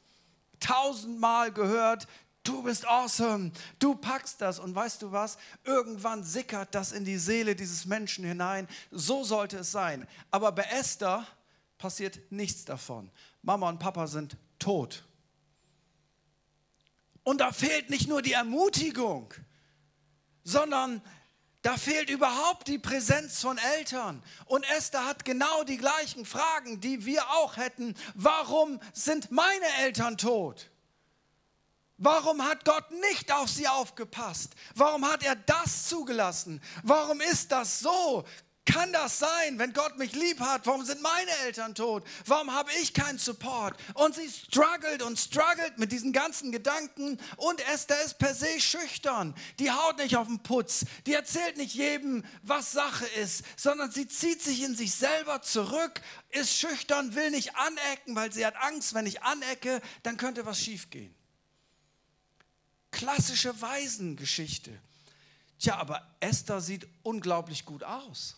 Tausendmal 0.60 1.52
gehört, 1.52 2.08
du 2.44 2.64
bist 2.64 2.88
awesome, 2.88 3.52
du 3.80 3.96
packst 3.96 4.42
das. 4.42 4.60
Und 4.60 4.76
weißt 4.76 5.02
du 5.02 5.12
was? 5.12 5.38
Irgendwann 5.64 6.24
sickert 6.24 6.74
das 6.76 6.92
in 6.92 7.06
die 7.06 7.18
Seele 7.18 7.56
dieses 7.56 7.86
Menschen 7.86 8.26
hinein. 8.26 8.68
So 8.92 9.24
sollte 9.24 9.58
es 9.60 9.72
sein. 9.72 10.08
Aber 10.32 10.52
bei 10.52 10.64
Esther 10.64 11.26
passiert 11.78 12.20
nichts 12.32 12.66
davon. 12.66 13.12
Mama 13.42 13.70
und 13.70 13.80
Papa 13.80 14.08
sind 14.08 14.38
tot. 14.58 15.06
Und 17.24 17.42
da 17.42 17.52
fehlt 17.52 17.90
nicht 17.90 18.08
nur 18.08 18.22
die 18.22 18.34
Ermutigung, 18.34 19.34
sondern 20.44 21.02
da 21.62 21.76
fehlt 21.78 22.10
überhaupt 22.10 22.68
die 22.68 22.80
Präsenz 22.80 23.42
von 23.42 23.58
Eltern. 23.78 24.24
Und 24.46 24.64
Esther 24.78 25.06
hat 25.06 25.26
genau 25.26 25.64
die 25.64 25.78
gleichen 25.78 26.26
Fragen, 26.26 26.80
die 26.80 27.06
wir 27.06 27.30
auch 27.32 27.58
hätten. 27.58 27.96
Warum 28.16 28.80
sind 28.94 29.30
meine 29.32 29.66
Eltern 29.82 30.18
tot? 30.18 30.72
Warum 32.02 32.42
hat 32.46 32.64
Gott 32.64 32.90
nicht 33.12 33.30
auf 33.30 33.50
sie 33.50 33.68
aufgepasst? 33.68 34.54
Warum 34.74 35.06
hat 35.06 35.22
er 35.22 35.36
das 35.36 35.90
zugelassen? 35.90 36.62
Warum 36.82 37.20
ist 37.20 37.52
das 37.52 37.82
so? 37.82 38.24
Kann 38.64 38.94
das 38.94 39.20
sein, 39.20 39.60
wenn 39.60 39.74
Gott 39.74 39.98
mich 39.98 40.14
lieb 40.14 40.40
hat? 40.40 40.66
Warum 40.66 40.86
sind 40.86 41.02
meine 41.02 41.32
Eltern 41.44 41.76
tot? 41.76 42.06
Warum 42.26 42.54
habe 42.54 42.70
ich 42.82 42.94
keinen 42.94 43.18
Support? 43.18 43.76
Und 43.96 44.16
sie 44.16 44.30
struggelt 44.30 45.02
und 45.02 45.20
struggelt 45.20 45.78
mit 45.78 45.92
diesen 45.92 46.14
ganzen 46.14 46.54
Gedanken. 46.54 47.20
Und 47.36 47.68
Esther 47.68 48.02
ist 48.06 48.18
per 48.18 48.34
se 48.34 48.62
schüchtern. 48.62 49.36
Die 49.60 49.72
haut 49.72 49.98
nicht 49.98 50.16
auf 50.16 50.28
den 50.28 50.42
Putz. 50.42 50.86
Die 51.06 51.14
erzählt 51.14 51.58
nicht 51.58 51.74
jedem, 51.74 52.24
was 52.44 52.72
Sache 52.72 53.08
ist, 53.22 53.44
sondern 53.58 53.92
sie 53.92 54.08
zieht 54.08 54.42
sich 54.42 54.64
in 54.64 54.76
sich 54.76 54.94
selber 54.94 55.42
zurück, 55.42 56.00
ist 56.30 56.54
schüchtern, 56.54 57.16
will 57.16 57.32
nicht 57.32 57.58
anecken, 57.58 58.16
weil 58.16 58.32
sie 58.32 58.46
hat 58.46 58.56
Angst, 58.56 58.94
wenn 58.94 59.06
ich 59.06 59.22
anecke, 59.24 59.82
dann 60.04 60.16
könnte 60.16 60.46
was 60.46 60.62
schiefgehen 60.62 61.19
klassische 62.92 63.62
Waisengeschichte. 63.62 64.72
Tja, 65.60 65.78
aber 65.78 66.08
Esther 66.20 66.62
sieht 66.62 66.88
unglaublich 67.04 67.66
gut 67.66 67.84
aus. 67.84 68.36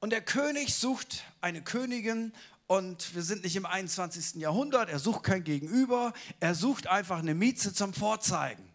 Und 0.00 0.10
der 0.10 0.22
König 0.22 0.74
sucht 0.74 1.24
eine 1.40 1.62
Königin 1.62 2.32
und 2.66 3.14
wir 3.14 3.22
sind 3.22 3.44
nicht 3.44 3.56
im 3.56 3.66
21. 3.66 4.34
Jahrhundert, 4.36 4.88
er 4.88 4.98
sucht 4.98 5.22
kein 5.22 5.44
Gegenüber, 5.44 6.12
er 6.40 6.54
sucht 6.54 6.86
einfach 6.86 7.18
eine 7.18 7.34
Mieze 7.34 7.72
zum 7.72 7.94
Vorzeigen. 7.94 8.68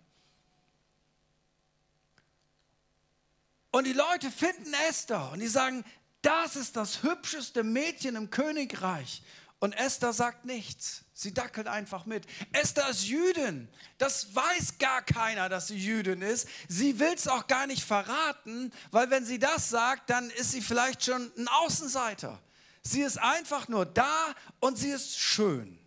Und 3.72 3.86
die 3.86 3.94
Leute 3.94 4.32
finden 4.32 4.74
Esther 4.90 5.32
und 5.32 5.40
die 5.40 5.48
sagen, 5.48 5.84
das 6.22 6.56
ist 6.56 6.76
das 6.76 7.04
hübscheste 7.04 7.64
Mädchen 7.64 8.16
im 8.16 8.30
Königreich. 8.30 9.24
Und 9.60 9.74
Esther 9.74 10.14
sagt 10.14 10.46
nichts. 10.46 11.04
Sie 11.22 11.36
dackelt 11.36 11.68
einfach 11.68 12.08
mit. 12.08 12.26
Esther 12.52 12.90
ist 12.90 13.06
Jüdin. 13.06 13.70
Das 14.00 14.34
weiß 14.34 14.80
gar 14.80 15.04
keiner, 15.04 15.50
dass 15.50 15.68
sie 15.68 15.78
Jüdin 15.78 16.24
ist. 16.24 16.48
Sie 16.68 17.00
will 17.00 17.14
es 17.14 17.28
auch 17.28 17.46
gar 17.46 17.68
nicht 17.68 17.84
verraten, 17.84 18.74
weil 18.90 19.12
wenn 19.12 19.24
sie 19.24 19.38
das 19.38 19.70
sagt, 19.70 20.10
dann 20.10 20.32
ist 20.32 20.50
sie 20.50 20.62
vielleicht 20.62 21.06
schon 21.06 21.32
ein 21.38 21.48
Außenseiter. 21.48 22.42
Sie 22.82 23.04
ist 23.04 23.20
einfach 23.20 23.68
nur 23.68 23.86
da 23.86 24.34
und 24.62 24.80
sie 24.80 24.90
ist 24.90 25.20
schön. 25.20 25.78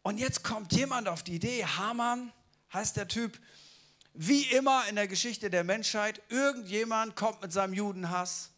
Und 0.00 0.16
jetzt 0.16 0.42
kommt 0.42 0.72
jemand 0.72 1.06
auf 1.06 1.22
die 1.22 1.34
Idee, 1.34 1.66
Haman 1.66 2.32
heißt 2.72 2.96
der 2.96 3.06
Typ, 3.06 3.38
wie 4.14 4.44
immer 4.44 4.88
in 4.88 4.96
der 4.96 5.08
Geschichte 5.08 5.50
der 5.50 5.62
Menschheit, 5.62 6.22
irgendjemand 6.30 7.16
kommt 7.16 7.42
mit 7.42 7.52
seinem 7.52 7.74
Judenhass 7.74 8.53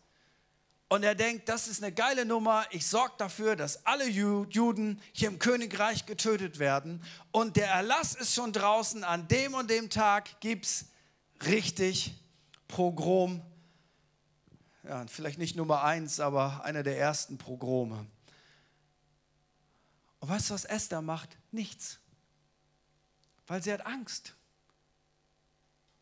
und 0.88 1.02
er 1.02 1.16
denkt, 1.16 1.48
das 1.48 1.66
ist 1.66 1.82
eine 1.82 1.92
geile 1.92 2.24
Nummer, 2.24 2.64
ich 2.70 2.86
sorge 2.86 3.14
dafür, 3.18 3.56
dass 3.56 3.84
alle 3.86 4.08
Juden 4.08 5.02
hier 5.12 5.28
im 5.28 5.40
Königreich 5.40 6.06
getötet 6.06 6.60
werden. 6.60 7.02
Und 7.32 7.56
der 7.56 7.68
Erlass 7.68 8.14
ist 8.14 8.34
schon 8.34 8.52
draußen, 8.52 9.02
an 9.02 9.26
dem 9.26 9.54
und 9.54 9.68
dem 9.68 9.90
Tag 9.90 10.40
gibt 10.40 10.66
es 10.66 10.84
richtig 11.44 12.14
Pogrom. 12.68 13.42
Ja, 14.84 15.04
vielleicht 15.08 15.38
nicht 15.38 15.56
Nummer 15.56 15.82
eins, 15.82 16.20
aber 16.20 16.64
einer 16.64 16.84
der 16.84 16.96
ersten 16.98 17.36
Pogrome. 17.36 18.06
Und 20.20 20.28
weißt 20.28 20.50
du, 20.50 20.54
was 20.54 20.64
Esther 20.64 21.02
macht? 21.02 21.36
Nichts. 21.50 21.98
Weil 23.48 23.60
sie 23.60 23.72
hat 23.72 23.84
Angst. 23.86 24.34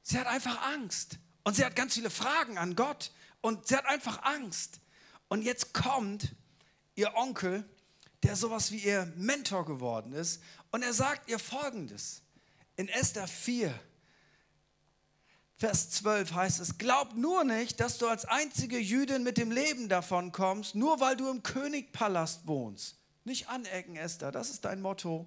Sie 0.02 0.18
hat 0.18 0.26
einfach 0.26 0.60
Angst. 0.74 1.18
Und 1.42 1.56
sie 1.56 1.64
hat 1.64 1.74
ganz 1.74 1.94
viele 1.94 2.10
Fragen 2.10 2.58
an 2.58 2.76
Gott. 2.76 3.10
Und 3.44 3.68
sie 3.68 3.76
hat 3.76 3.84
einfach 3.84 4.22
Angst. 4.22 4.80
Und 5.28 5.42
jetzt 5.42 5.74
kommt 5.74 6.34
ihr 6.94 7.14
Onkel, 7.14 7.62
der 8.22 8.36
sowas 8.36 8.72
wie 8.72 8.78
ihr 8.78 9.12
Mentor 9.16 9.66
geworden 9.66 10.14
ist. 10.14 10.40
Und 10.70 10.82
er 10.82 10.94
sagt 10.94 11.28
ihr 11.28 11.38
folgendes. 11.38 12.22
In 12.76 12.88
Esther 12.88 13.28
4, 13.28 13.78
Vers 15.58 15.90
12 15.90 16.32
heißt 16.32 16.60
es, 16.60 16.78
glaub 16.78 17.12
nur 17.16 17.44
nicht, 17.44 17.80
dass 17.80 17.98
du 17.98 18.08
als 18.08 18.24
einzige 18.24 18.78
Jüdin 18.78 19.22
mit 19.22 19.36
dem 19.36 19.50
Leben 19.50 19.90
davon 19.90 20.32
kommst, 20.32 20.74
nur 20.74 21.00
weil 21.00 21.14
du 21.14 21.28
im 21.28 21.42
Königpalast 21.42 22.46
wohnst. 22.46 22.96
Nicht 23.24 23.50
anecken, 23.50 23.96
Esther, 23.96 24.32
das 24.32 24.48
ist 24.48 24.64
dein 24.64 24.80
Motto. 24.80 25.26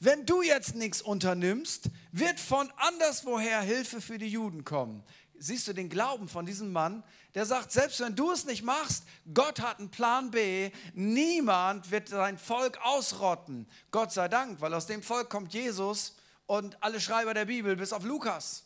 Wenn 0.00 0.26
du 0.26 0.42
jetzt 0.42 0.74
nichts 0.74 1.00
unternimmst, 1.00 1.88
wird 2.12 2.38
von 2.40 2.70
anderswoher 2.76 3.62
Hilfe 3.62 4.02
für 4.02 4.18
die 4.18 4.28
Juden 4.28 4.64
kommen. 4.64 5.02
Siehst 5.38 5.66
du 5.68 5.72
den 5.72 5.88
Glauben 5.88 6.28
von 6.28 6.46
diesem 6.46 6.72
Mann, 6.72 7.04
der 7.38 7.46
sagt, 7.46 7.70
selbst 7.70 8.00
wenn 8.00 8.16
du 8.16 8.32
es 8.32 8.46
nicht 8.46 8.64
machst, 8.64 9.04
Gott 9.32 9.60
hat 9.60 9.78
einen 9.78 9.92
Plan 9.92 10.32
B, 10.32 10.72
niemand 10.92 11.88
wird 11.92 12.08
sein 12.08 12.36
Volk 12.36 12.80
ausrotten. 12.82 13.68
Gott 13.92 14.10
sei 14.10 14.26
Dank, 14.26 14.60
weil 14.60 14.74
aus 14.74 14.86
dem 14.86 15.04
Volk 15.04 15.30
kommt 15.30 15.54
Jesus 15.54 16.16
und 16.46 16.82
alle 16.82 17.00
Schreiber 17.00 17.34
der 17.34 17.44
Bibel, 17.44 17.76
bis 17.76 17.92
auf 17.92 18.02
Lukas. 18.02 18.64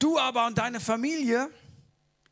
Du 0.00 0.18
aber 0.18 0.48
und 0.48 0.58
deine 0.58 0.80
Familie, 0.80 1.48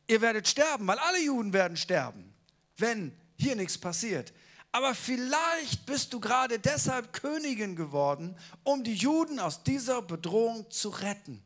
ihr 0.07 0.19
werdet 0.19 0.45
sterben, 0.45 0.85
weil 0.87 0.99
alle 0.99 1.23
Juden 1.23 1.53
werden 1.53 1.77
sterben, 1.77 2.33
wenn 2.75 3.17
hier 3.37 3.55
nichts 3.55 3.77
passiert. 3.77 4.33
Aber 4.73 4.93
vielleicht 4.93 5.85
bist 5.85 6.11
du 6.11 6.19
gerade 6.19 6.59
deshalb 6.59 7.13
Königin 7.13 7.77
geworden, 7.77 8.35
um 8.65 8.83
die 8.83 8.95
Juden 8.95 9.39
aus 9.39 9.63
dieser 9.63 10.01
Bedrohung 10.01 10.69
zu 10.69 10.89
retten. 10.89 11.41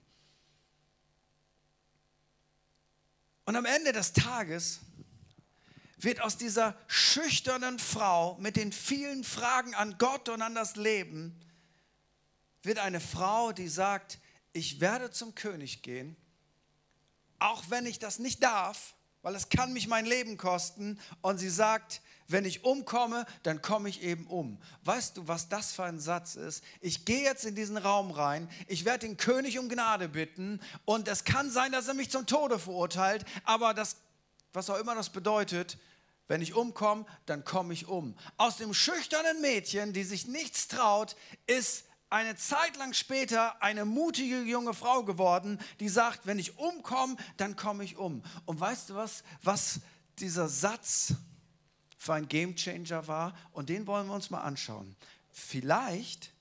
Und 3.45 3.55
am 3.55 3.65
Ende 3.65 3.93
des 3.93 4.13
Tages 4.13 4.79
wird 5.97 6.21
aus 6.21 6.37
dieser 6.37 6.75
schüchternen 6.87 7.79
Frau 7.79 8.37
mit 8.39 8.57
den 8.57 8.71
vielen 8.71 9.23
Fragen 9.23 9.73
an 9.75 9.97
Gott 9.97 10.29
und 10.29 10.41
an 10.41 10.55
das 10.55 10.75
Leben, 10.75 11.39
wird 12.63 12.79
eine 12.79 12.99
Frau, 12.99 13.51
die 13.51 13.67
sagt, 13.67 14.19
ich 14.51 14.81
werde 14.81 15.11
zum 15.11 15.35
König 15.35 15.83
gehen, 15.83 16.15
auch 17.39 17.63
wenn 17.69 17.85
ich 17.85 17.99
das 17.99 18.19
nicht 18.19 18.41
darf, 18.41 18.95
weil 19.21 19.35
es 19.35 19.49
kann 19.49 19.73
mich 19.73 19.87
mein 19.87 20.05
Leben 20.05 20.37
kosten. 20.37 20.99
Und 21.21 21.37
sie 21.37 21.49
sagt, 21.49 22.01
wenn 22.27 22.45
ich 22.45 22.63
umkomme, 22.63 23.25
dann 23.43 23.61
komme 23.61 23.89
ich 23.89 24.01
eben 24.01 24.27
um. 24.27 24.57
Weißt 24.83 25.17
du, 25.17 25.27
was 25.27 25.49
das 25.49 25.71
für 25.73 25.83
ein 25.83 25.99
Satz 25.99 26.35
ist? 26.35 26.63
Ich 26.81 27.05
gehe 27.05 27.23
jetzt 27.23 27.45
in 27.45 27.55
diesen 27.55 27.77
Raum 27.77 28.11
rein, 28.11 28.49
ich 28.67 28.85
werde 28.85 29.07
den 29.07 29.17
König 29.17 29.59
um 29.59 29.69
Gnade 29.69 30.09
bitten 30.09 30.59
und 30.85 31.07
es 31.07 31.23
kann 31.23 31.51
sein, 31.51 31.71
dass 31.71 31.87
er 31.87 31.93
mich 31.93 32.09
zum 32.09 32.25
Tode 32.25 32.59
verurteilt, 32.59 33.25
aber 33.43 33.73
das, 33.73 33.97
was 34.53 34.69
auch 34.69 34.79
immer 34.79 34.95
das 34.95 35.09
bedeutet, 35.09 35.77
wenn 36.27 36.41
ich 36.41 36.55
umkomme, 36.55 37.05
dann 37.27 37.45
komme 37.45 37.73
ich 37.73 37.87
um. 37.87 38.15
Aus 38.37 38.57
dem 38.57 38.73
schüchternen 38.73 39.41
Mädchen, 39.41 39.93
die 39.93 40.03
sich 40.03 40.27
nichts 40.27 40.67
traut, 40.67 41.15
ist 41.45 41.85
eine 42.09 42.35
Zeit 42.35 42.77
lang 42.77 42.93
später 42.93 43.61
eine 43.61 43.85
mutige 43.85 44.41
junge 44.41 44.73
Frau 44.73 45.03
geworden, 45.03 45.59
die 45.79 45.89
sagt, 45.89 46.25
wenn 46.25 46.39
ich 46.39 46.57
umkomme, 46.57 47.17
dann 47.37 47.55
komme 47.55 47.83
ich 47.83 47.97
um. 47.97 48.23
Und 48.45 48.59
weißt 48.59 48.89
du 48.89 48.95
was, 48.95 49.23
was 49.43 49.81
dieser 50.19 50.47
Satz 50.47 51.13
für 51.97 52.13
ein 52.13 52.27
Gamechanger 52.27 53.07
war? 53.07 53.37
Und 53.51 53.69
den 53.69 53.87
wollen 53.87 54.07
wir 54.07 54.13
uns 54.13 54.29
mal 54.29 54.41
anschauen. 54.41 54.95
Vielleicht 55.31 56.31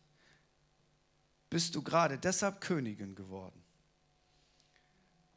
bist 1.51 1.75
du 1.75 1.83
gerade 1.83 2.19
deshalb 2.19 2.61
Königin 2.61 3.15
geworden. 3.15 3.63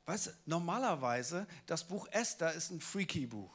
Weißt 0.05 0.27
du, 0.27 0.31
normalerweise, 0.45 1.45
das 1.65 1.85
Buch 1.85 2.07
Esther 2.11 2.53
ist 2.53 2.71
ein 2.71 2.79
freaky 2.79 3.27
Buch. 3.27 3.51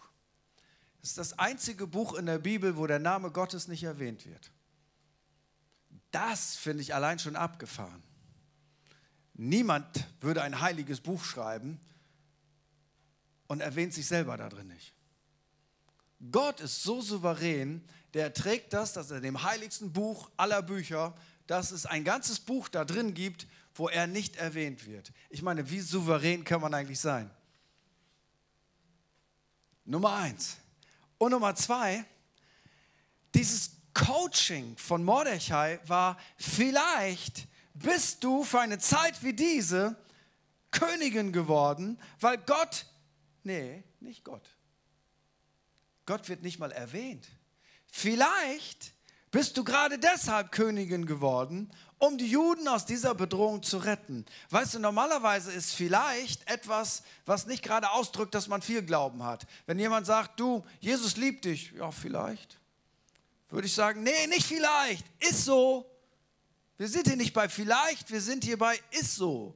Es 1.02 1.10
ist 1.10 1.18
das 1.18 1.38
einzige 1.38 1.86
Buch 1.86 2.14
in 2.14 2.26
der 2.26 2.38
Bibel, 2.38 2.76
wo 2.76 2.86
der 2.86 2.98
Name 2.98 3.30
Gottes 3.30 3.68
nicht 3.68 3.82
erwähnt 3.82 4.26
wird. 4.26 4.52
Das 6.12 6.54
finde 6.54 6.82
ich 6.82 6.94
allein 6.94 7.18
schon 7.18 7.36
abgefahren. 7.36 8.02
Niemand 9.34 10.06
würde 10.20 10.42
ein 10.42 10.60
heiliges 10.60 11.00
Buch 11.00 11.24
schreiben 11.24 11.80
und 13.48 13.60
erwähnt 13.60 13.94
sich 13.94 14.06
selber 14.06 14.36
da 14.36 14.48
drin 14.48 14.68
nicht. 14.68 14.94
Gott 16.30 16.60
ist 16.60 16.82
so 16.82 17.00
souverän, 17.00 17.82
der 18.14 18.32
trägt 18.32 18.72
das, 18.72 18.92
dass 18.92 19.10
er 19.10 19.20
dem 19.20 19.42
heiligsten 19.42 19.92
Buch 19.92 20.30
aller 20.36 20.62
Bücher, 20.62 21.14
dass 21.46 21.72
es 21.72 21.86
ein 21.86 22.04
ganzes 22.04 22.38
Buch 22.38 22.68
da 22.68 22.84
drin 22.84 23.14
gibt, 23.14 23.46
wo 23.74 23.88
er 23.88 24.06
nicht 24.06 24.36
erwähnt 24.36 24.86
wird. 24.86 25.12
Ich 25.30 25.42
meine, 25.42 25.70
wie 25.70 25.80
souverän 25.80 26.44
kann 26.44 26.60
man 26.60 26.74
eigentlich 26.74 27.00
sein? 27.00 27.30
Nummer 29.84 30.14
eins. 30.14 30.58
Und 31.18 31.32
Nummer 31.32 31.54
zwei, 31.54 32.04
dieses 33.34 33.72
Coaching 33.94 34.76
von 34.76 35.02
Mordechai 35.04 35.80
war, 35.86 36.18
vielleicht 36.36 37.48
bist 37.74 38.22
du 38.22 38.44
für 38.44 38.60
eine 38.60 38.78
Zeit 38.78 39.22
wie 39.22 39.32
diese 39.32 39.96
Königin 40.70 41.32
geworden, 41.32 41.98
weil 42.20 42.38
Gott, 42.38 42.86
nee, 43.42 43.82
nicht 44.00 44.24
Gott. 44.24 44.48
Gott 46.06 46.28
wird 46.28 46.42
nicht 46.42 46.58
mal 46.58 46.72
erwähnt. 46.72 47.28
Vielleicht 47.90 48.92
bist 49.30 49.56
du 49.56 49.64
gerade 49.64 49.98
deshalb 49.98 50.52
Königin 50.52 51.06
geworden, 51.06 51.70
um 51.98 52.18
die 52.18 52.26
Juden 52.26 52.68
aus 52.68 52.84
dieser 52.84 53.14
Bedrohung 53.14 53.62
zu 53.62 53.78
retten. 53.78 54.26
Weißt 54.50 54.74
du, 54.74 54.78
normalerweise 54.78 55.52
ist 55.52 55.72
vielleicht 55.72 56.48
etwas, 56.50 57.02
was 57.24 57.46
nicht 57.46 57.62
gerade 57.62 57.90
ausdrückt, 57.90 58.34
dass 58.34 58.48
man 58.48 58.60
viel 58.60 58.82
Glauben 58.82 59.22
hat. 59.22 59.46
Wenn 59.66 59.78
jemand 59.78 60.06
sagt, 60.06 60.38
du, 60.38 60.64
Jesus 60.80 61.16
liebt 61.16 61.44
dich, 61.44 61.72
ja, 61.72 61.90
vielleicht 61.90 62.58
würde 63.48 63.66
ich 63.66 63.74
sagen, 63.74 64.02
nee, 64.02 64.26
nicht 64.28 64.46
vielleicht, 64.46 65.04
ist 65.20 65.44
so. 65.44 65.86
Wir 66.78 66.88
sind 66.88 67.06
hier 67.06 67.16
nicht 67.16 67.34
bei 67.34 67.48
vielleicht, 67.48 68.10
wir 68.10 68.20
sind 68.20 68.44
hier 68.44 68.58
bei 68.58 68.80
ist 68.90 69.14
so. 69.14 69.54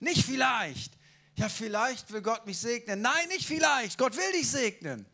Nicht 0.00 0.24
vielleicht. 0.24 0.92
Ja, 1.36 1.48
vielleicht 1.48 2.12
will 2.12 2.22
Gott 2.22 2.44
mich 2.44 2.58
segnen. 2.58 3.00
Nein, 3.00 3.28
nicht 3.28 3.46
vielleicht. 3.46 3.98
Gott 3.98 4.16
will 4.16 4.32
dich 4.32 4.50
segnen 4.50 5.06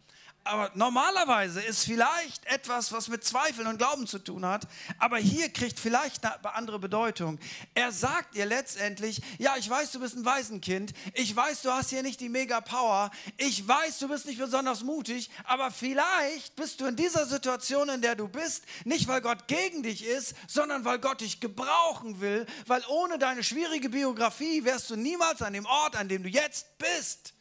aber 0.45 0.71
normalerweise 0.75 1.63
ist 1.63 1.85
vielleicht 1.85 2.45
etwas, 2.47 2.93
was 2.93 3.09
mit 3.09 3.25
Zweifeln 3.25 3.67
und 3.67 3.79
Glauben 3.79 4.07
zu 4.07 4.19
tun 4.19 4.45
hat, 4.45 4.69
aber 4.99 5.17
hier 5.17 5.49
kriegt 5.49 5.81
vielleicht 5.81 6.25
eine 6.25 6.55
andere 6.55 6.79
Bedeutung. 6.79 7.39
Er 7.75 7.93
sagt 7.93 8.35
ihr 8.35 8.45
letztendlich, 8.45 9.23
ja, 9.39 9.57
ich 9.57 9.69
weiß, 9.69 9.93
du 9.93 10.01
bist 10.01 10.17
ein 10.17 10.25
Waisenkind, 10.25 10.93
ich 11.15 11.35
weiß, 11.35 11.63
du 11.63 11.71
hast 11.71 11.91
hier 11.91 12.03
nicht 12.03 12.21
die 12.21 12.29
Mega-Power, 12.29 13.11
ich 13.39 13.67
weiß, 13.67 13.99
du 14.01 14.09
bist 14.09 14.27
nicht 14.27 14.39
besonders 14.39 14.83
mutig, 14.83 15.31
aber 15.45 15.71
vielleicht 15.71 16.57
bist 16.57 16.81
du 16.81 16.87
in 16.87 16.97
dieser 16.97 17.25
Situation, 17.25 17.89
in 17.89 18.03
der 18.03 18.15
du 18.15 18.29
bist, 18.29 18.65
nicht 18.85 19.09
weil 19.09 19.23
Gott 19.23 19.49
gegen 19.49 19.83
dich 19.83 20.05
ist, 20.05 20.35
sondern 20.47 20.85
weil 20.85 20.99
Gott 20.99 21.23
dich 21.23 21.41
gebrauchen 21.41 22.21
will, 22.21 22.47
weil 22.67 22.85
ohne 22.89 23.19
deine 23.19 23.43
schwierige 23.43 23.89
Biografie 23.89 24.65
wärst 24.65 24.91
du 24.91 24.97
niemals 24.97 25.41
an 25.41 25.55
dem 25.55 25.65
Ort, 25.65 25.97
an 25.97 26.09
dem 26.09 26.23
du 26.23 26.29
jetzt 26.29 26.67
bist. 26.77 27.33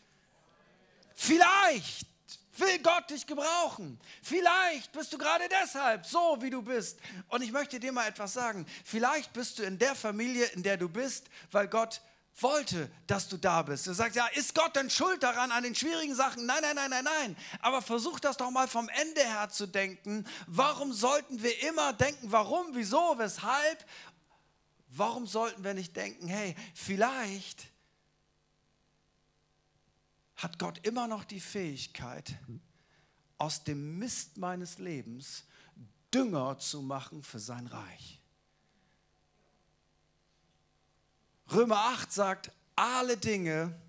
Vielleicht 1.16 2.13
will 2.64 2.80
Gott 2.80 3.10
dich 3.10 3.28
gebrauchen. 3.28 4.00
Vielleicht 4.22 4.92
bist 4.92 5.14
du 5.14 5.18
gerade 5.18 5.44
deshalb 5.50 6.06
so, 6.06 6.38
wie 6.40 6.50
du 6.50 6.62
bist. 6.62 7.00
Und 7.30 7.42
ich 7.42 7.52
möchte 7.52 7.80
dir 7.80 7.92
mal 7.92 8.08
etwas 8.08 8.34
sagen. 8.34 8.66
Vielleicht 8.84 9.34
bist 9.34 9.60
du 9.60 9.64
in 9.64 9.78
der 9.78 9.96
Familie, 9.96 10.46
in 10.48 10.64
der 10.64 10.78
du 10.78 10.90
bist, 10.90 11.28
weil 11.52 11.68
Gott 11.68 12.02
wollte, 12.40 12.90
dass 13.06 13.28
du 13.28 13.38
da 13.38 13.62
bist. 13.62 13.86
Du 13.86 13.94
sagst, 13.94 14.16
ja, 14.16 14.26
ist 14.28 14.56
Gott 14.56 14.76
denn 14.76 14.90
schuld 14.90 15.22
daran, 15.22 15.52
an 15.52 15.64
den 15.64 15.76
schwierigen 15.76 16.16
Sachen? 16.16 16.46
Nein, 16.46 16.62
nein, 16.62 16.76
nein, 16.76 16.90
nein, 16.90 17.04
nein. 17.04 17.38
Aber 17.60 17.82
versuch 17.82 18.20
das 18.20 18.38
doch 18.38 18.50
mal 18.50 18.68
vom 18.68 18.90
Ende 18.90 19.22
her 19.22 19.50
zu 19.50 19.68
denken. 19.68 20.26
Warum 20.48 20.94
sollten 20.94 21.44
wir 21.44 21.62
immer 21.64 21.94
denken, 21.94 22.32
warum, 22.32 22.68
wieso, 22.72 23.16
weshalb? 23.18 23.86
Warum 24.88 25.28
sollten 25.28 25.64
wir 25.64 25.74
nicht 25.74 25.96
denken, 25.96 26.28
hey, 26.28 26.56
vielleicht 26.74 27.73
hat 30.44 30.60
Gott 30.60 30.86
immer 30.86 31.08
noch 31.08 31.24
die 31.24 31.40
Fähigkeit, 31.40 32.36
aus 33.38 33.64
dem 33.64 33.98
Mist 33.98 34.38
meines 34.38 34.78
Lebens 34.78 35.46
Dünger 36.14 36.60
zu 36.60 36.82
machen 36.82 37.24
für 37.24 37.40
sein 37.40 37.68
Reich. 37.68 38.22
Römer 41.52 41.78
8 41.78 42.12
sagt, 42.12 42.52
alle 42.76 43.18
Dinge 43.18 43.80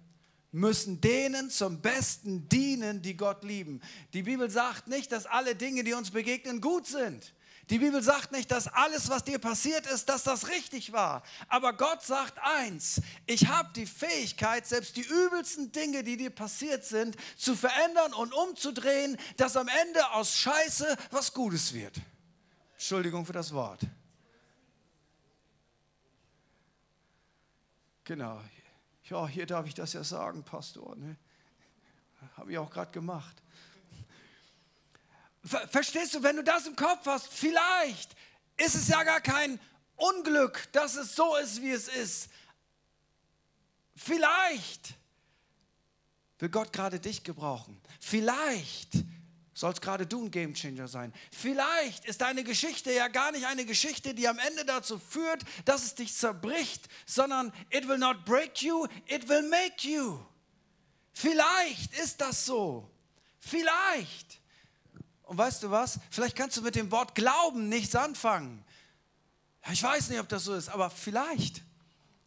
müssen 0.52 1.00
denen 1.00 1.50
zum 1.50 1.80
Besten 1.80 2.48
dienen, 2.48 3.02
die 3.02 3.16
Gott 3.16 3.42
lieben. 3.42 3.80
Die 4.12 4.22
Bibel 4.22 4.48
sagt 4.50 4.86
nicht, 4.88 5.12
dass 5.12 5.26
alle 5.26 5.54
Dinge, 5.56 5.82
die 5.84 5.94
uns 5.94 6.10
begegnen, 6.10 6.60
gut 6.60 6.86
sind. 6.86 7.34
Die 7.70 7.78
Bibel 7.78 8.02
sagt 8.02 8.32
nicht, 8.32 8.50
dass 8.50 8.68
alles, 8.68 9.08
was 9.08 9.24
dir 9.24 9.38
passiert 9.38 9.86
ist, 9.86 10.08
dass 10.08 10.22
das 10.22 10.48
richtig 10.48 10.92
war. 10.92 11.22
Aber 11.48 11.72
Gott 11.72 12.02
sagt 12.02 12.38
eins, 12.42 13.00
ich 13.26 13.48
habe 13.48 13.70
die 13.74 13.86
Fähigkeit, 13.86 14.66
selbst 14.66 14.96
die 14.96 15.06
übelsten 15.06 15.72
Dinge, 15.72 16.02
die 16.02 16.18
dir 16.18 16.30
passiert 16.30 16.84
sind, 16.84 17.16
zu 17.36 17.56
verändern 17.56 18.12
und 18.12 18.34
umzudrehen, 18.34 19.16
dass 19.38 19.56
am 19.56 19.68
Ende 19.68 20.10
aus 20.10 20.36
Scheiße 20.36 20.96
was 21.10 21.32
Gutes 21.32 21.72
wird. 21.72 22.00
Entschuldigung 22.74 23.24
für 23.24 23.32
das 23.32 23.52
Wort. 23.52 23.80
Genau. 28.04 28.42
Ja, 29.04 29.26
hier 29.26 29.46
darf 29.46 29.66
ich 29.66 29.74
das 29.74 29.94
ja 29.94 30.04
sagen, 30.04 30.44
Pastor. 30.44 30.96
Ne? 30.96 31.16
Habe 32.36 32.52
ich 32.52 32.58
auch 32.58 32.70
gerade 32.70 32.90
gemacht. 32.90 33.42
Verstehst 35.44 36.14
du, 36.14 36.22
wenn 36.22 36.36
du 36.36 36.44
das 36.44 36.66
im 36.66 36.74
Kopf 36.74 37.06
hast, 37.06 37.28
vielleicht 37.28 38.16
ist 38.56 38.74
es 38.74 38.88
ja 38.88 39.02
gar 39.02 39.20
kein 39.20 39.60
Unglück, 39.96 40.68
dass 40.72 40.96
es 40.96 41.14
so 41.14 41.36
ist, 41.36 41.60
wie 41.60 41.70
es 41.70 41.88
ist. 41.88 42.28
Vielleicht 43.94 44.94
will 46.38 46.48
Gott 46.48 46.72
gerade 46.72 46.98
dich 46.98 47.22
gebrauchen. 47.22 47.80
Vielleicht 48.00 48.92
sollst 49.54 49.80
gerade 49.80 50.06
du 50.06 50.24
ein 50.24 50.30
Gamechanger 50.30 50.88
sein. 50.88 51.12
Vielleicht 51.30 52.04
ist 52.06 52.20
deine 52.20 52.42
Geschichte 52.42 52.92
ja 52.92 53.08
gar 53.08 53.30
nicht 53.30 53.46
eine 53.46 53.64
Geschichte, 53.64 54.14
die 54.14 54.26
am 54.26 54.38
Ende 54.38 54.64
dazu 54.64 54.98
führt, 54.98 55.42
dass 55.64 55.84
es 55.84 55.94
dich 55.94 56.14
zerbricht, 56.14 56.88
sondern 57.06 57.52
it 57.70 57.86
will 57.86 57.98
not 57.98 58.24
break 58.24 58.62
you, 58.62 58.86
it 59.06 59.28
will 59.28 59.48
make 59.48 59.88
you. 59.88 60.18
Vielleicht 61.12 61.96
ist 61.98 62.20
das 62.20 62.44
so. 62.44 62.90
Vielleicht. 63.38 64.33
Und 65.24 65.38
weißt 65.38 65.62
du 65.62 65.70
was? 65.70 65.98
Vielleicht 66.10 66.36
kannst 66.36 66.56
du 66.56 66.62
mit 66.62 66.76
dem 66.76 66.90
Wort 66.90 67.14
Glauben 67.14 67.68
nichts 67.68 67.94
anfangen. 67.94 68.64
Ich 69.72 69.82
weiß 69.82 70.10
nicht, 70.10 70.20
ob 70.20 70.28
das 70.28 70.44
so 70.44 70.54
ist, 70.54 70.68
aber 70.68 70.90
vielleicht. 70.90 71.62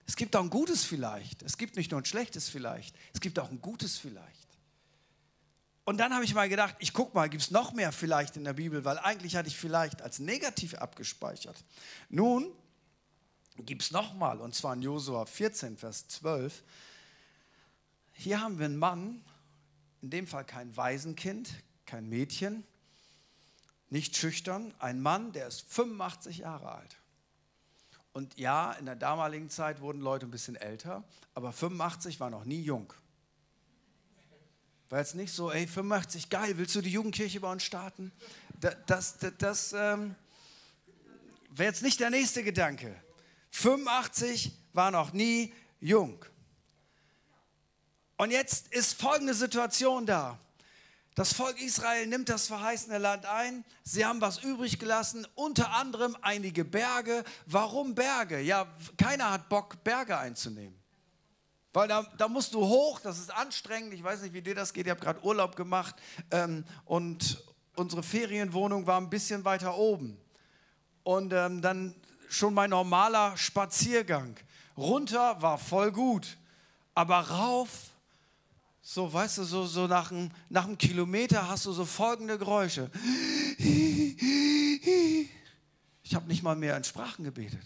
Es 0.08 0.16
gibt 0.16 0.36
auch 0.36 0.42
ein 0.42 0.50
gutes 0.50 0.84
Vielleicht. 0.84 1.44
Es 1.44 1.58
gibt 1.58 1.76
nicht 1.76 1.92
nur 1.92 2.02
ein 2.02 2.06
schlechtes 2.06 2.50
Vielleicht. 2.50 2.96
Es 3.14 3.20
gibt 3.20 3.38
auch 3.40 3.52
ein 3.52 3.62
gutes 3.62 3.98
Vielleicht. 3.98 4.48
Und 5.84 5.98
dann 5.98 6.14
habe 6.14 6.26
ich 6.26 6.34
mal 6.34 6.50
gedacht, 6.50 6.76
ich 6.80 6.92
gucke 6.92 7.16
mal, 7.16 7.30
gibt 7.30 7.44
es 7.44 7.52
noch 7.52 7.72
mehr 7.72 7.94
vielleicht 7.94 8.36
in 8.36 8.44
der 8.44 8.54
Bibel, 8.54 8.84
weil 8.84 9.00
eigentlich 9.00 9.38
hatte 9.38 9.48
ich 9.48 9.56
vielleicht 9.56 10.02
als 10.02 10.20
negativ 10.20 10.74
abgespeichert. 10.74 11.64
Nun 12.10 12.52
gibt 13.58 13.84
es 13.84 13.92
noch 13.92 14.14
mal, 14.14 14.42
und 14.42 14.54
zwar 14.54 14.74
in 14.74 14.82
Josua 14.82 15.26
14, 15.26 15.78
Vers 15.78 16.08
12. 16.10 16.64
Hier 18.12 18.42
haben 18.42 18.60
wir 18.60 18.66
einen 18.66 18.78
Mann, 18.78 19.24
in 20.02 20.10
dem 20.10 20.28
Fall 20.28 20.44
kein 20.44 20.76
Waisenkind, 20.76 21.50
kein 21.86 22.10
Mädchen, 22.10 22.66
nicht 23.90 24.16
schüchtern, 24.16 24.74
ein 24.80 25.02
Mann, 25.02 25.32
der 25.32 25.48
ist 25.48 25.62
85 25.72 26.40
Jahre 26.40 26.72
alt. 26.72 26.98
Und 28.14 28.38
ja, 28.38 28.72
in 28.74 28.86
der 28.86 28.96
damaligen 28.96 29.50
Zeit 29.50 29.80
wurden 29.80 30.02
Leute 30.02 30.26
ein 30.26 30.32
bisschen 30.32 30.56
älter, 30.56 31.04
aber 31.34 31.54
85 31.54 32.20
war 32.20 32.30
noch 32.30 32.46
nie 32.46 32.62
jung. 32.62 32.92
War 34.90 35.00
jetzt 35.00 35.16
nicht 35.16 35.34
so, 35.34 35.52
ey, 35.52 35.68
85, 35.68 36.30
geil, 36.30 36.58
willst 36.58 36.74
du 36.76 36.82
die 36.82 36.92
Jugendkirche 36.92 37.40
bei 37.40 37.52
uns 37.52 37.64
starten? 37.64 38.12
Das, 38.60 38.76
das, 38.86 39.18
das, 39.18 39.34
das 39.38 39.74
ähm, 39.74 40.16
wäre 41.50 41.70
jetzt 41.70 41.84
nicht 41.84 42.00
der 42.00 42.10
nächste 42.10 42.44
Gedanke. 42.44 42.96
85 43.52 44.52
war 44.74 44.92
noch 44.92 45.14
nie 45.14 45.54
jung. 45.80 46.24
Und 48.18 48.32
jetzt 48.32 48.68
ist 48.70 49.00
folgende 49.00 49.34
Situation 49.34 50.06
da. 50.06 50.40
Das 51.18 51.34
Volk 51.34 51.60
Israel 51.60 52.06
nimmt 52.06 52.30
das 52.30 52.46
verheißene 52.46 53.00
Land 53.00 53.26
ein. 53.26 53.66
Sie 53.82 54.06
haben 54.06 54.22
was 54.22 54.44
übrig 54.44 54.78
gelassen, 54.78 55.26
unter 55.34 55.72
anderem 55.72 56.16
einige 56.22 56.64
Berge. 56.64 57.24
Warum 57.48 57.96
Berge? 57.96 58.40
Ja, 58.40 58.68
keiner 58.98 59.32
hat 59.32 59.50
Bock, 59.50 59.84
Berge 59.84 60.16
einzunehmen. 60.16 60.80
Weil 61.74 61.88
da, 61.88 62.04
da 62.20 62.28
musst 62.28 62.54
du 62.54 62.60
hoch, 62.64 63.00
das 63.00 63.18
ist 63.18 63.34
anstrengend. 63.34 63.96
Ich 63.96 64.04
weiß 64.04 64.22
nicht, 64.22 64.36
wie 64.36 64.44
dir 64.44 64.54
das 64.54 64.74
geht. 64.74 64.86
Ich 64.86 64.92
habe 64.92 65.00
gerade 65.00 65.24
Urlaub 65.24 65.56
gemacht 65.56 65.96
ähm, 66.30 66.64
und 66.86 67.44
unsere 67.76 68.04
Ferienwohnung 68.04 68.86
war 68.86 69.02
ein 69.02 69.10
bisschen 69.10 69.44
weiter 69.44 69.76
oben. 69.76 70.22
Und 71.02 71.34
ähm, 71.34 71.64
dann 71.64 71.96
schon 72.30 72.54
mein 72.54 72.70
normaler 72.70 73.36
Spaziergang. 73.38 74.38
Runter 74.78 75.42
war 75.42 75.58
voll 75.58 75.92
gut, 75.92 76.38
aber 76.94 77.22
rauf 77.22 77.90
so, 78.90 79.12
weißt 79.12 79.40
du, 79.40 79.44
so, 79.44 79.66
so 79.66 79.86
nach, 79.86 80.12
einem, 80.12 80.32
nach 80.48 80.64
einem 80.64 80.78
Kilometer 80.78 81.50
hast 81.50 81.66
du 81.66 81.74
so 81.74 81.84
folgende 81.84 82.38
Geräusche. 82.38 82.90
Ich 86.04 86.16
habe 86.16 86.26
nicht 86.30 86.42
mal 86.42 86.56
mehr 86.56 86.78
in 86.78 86.86
Sprachen 86.86 87.26
gebetet. 87.26 87.66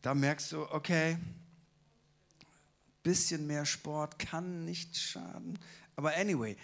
Da 0.00 0.14
merkst 0.14 0.52
du, 0.52 0.62
okay, 0.72 1.18
bisschen 3.02 3.46
mehr 3.46 3.66
Sport 3.66 4.18
kann 4.18 4.64
nicht 4.64 4.96
schaden. 4.96 5.58
Aber 5.94 6.16
anyway, 6.16 6.56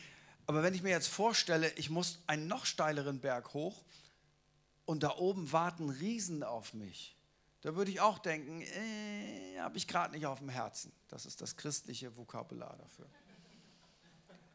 aber 0.46 0.62
wenn 0.62 0.72
ich 0.72 0.82
mir 0.82 0.88
jetzt 0.88 1.08
vorstelle, 1.08 1.70
ich 1.76 1.90
muss 1.90 2.20
einen 2.28 2.46
noch 2.46 2.64
steileren 2.64 3.20
Berg 3.20 3.52
hoch 3.52 3.84
und 4.86 5.02
da 5.02 5.18
oben 5.18 5.52
warten 5.52 5.90
Riesen 5.90 6.42
auf 6.42 6.72
mich 6.72 7.14
da 7.62 7.76
würde 7.76 7.90
ich 7.90 8.00
auch 8.00 8.18
denken, 8.18 8.62
äh, 8.62 9.58
habe 9.60 9.76
ich 9.76 9.86
gerade 9.86 10.14
nicht 10.14 10.26
auf 10.26 10.38
dem 10.38 10.48
Herzen. 10.48 10.92
Das 11.08 11.26
ist 11.26 11.40
das 11.40 11.56
christliche 11.56 12.16
Vokabular 12.16 12.76
dafür. 12.78 13.06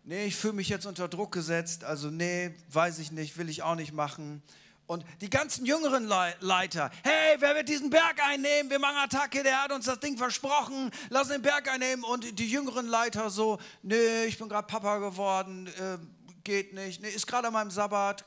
Nee, 0.04 0.26
ich 0.26 0.36
fühle 0.36 0.54
mich 0.54 0.70
jetzt 0.70 0.86
unter 0.86 1.08
Druck 1.08 1.32
gesetzt, 1.32 1.84
also 1.84 2.12
nee, 2.12 2.54
weiß 2.70 3.00
ich 3.00 3.12
nicht, 3.12 3.38
will 3.38 3.50
ich 3.50 3.64
auch 3.64 3.76
nicht 3.76 3.92
machen. 3.92 4.44
Und 4.88 5.04
die 5.22 5.32
ganzen 5.32 5.66
jüngeren 5.66 6.06
Leiter, 6.06 6.92
hey, 7.04 7.38
wer 7.40 7.56
wird 7.56 7.70
diesen 7.70 7.90
Berg 7.90 8.22
einnehmen? 8.24 8.70
Wir 8.70 8.78
machen 8.78 8.98
Attacke, 8.98 9.42
der 9.42 9.64
hat 9.64 9.72
uns 9.72 9.86
das 9.86 10.00
Ding 10.00 10.16
versprochen, 10.16 10.92
lass 11.10 11.30
den 11.30 11.42
Berg 11.42 11.68
einnehmen. 11.68 12.04
Und 12.06 12.38
die 12.38 12.48
jüngeren 12.48 12.86
Leiter 12.86 13.32
so, 13.32 13.58
nee, 13.82 14.26
ich 14.26 14.38
bin 14.38 14.48
gerade 14.48 14.68
Papa 14.68 15.00
geworden, 15.00 15.66
äh, 15.68 15.98
geht 16.44 16.74
nicht, 16.74 17.02
nee, 17.02 17.10
ist 17.10 17.26
gerade 17.26 17.48
an 17.48 17.54
meinem 17.54 17.72
Sabbat, 17.72 18.26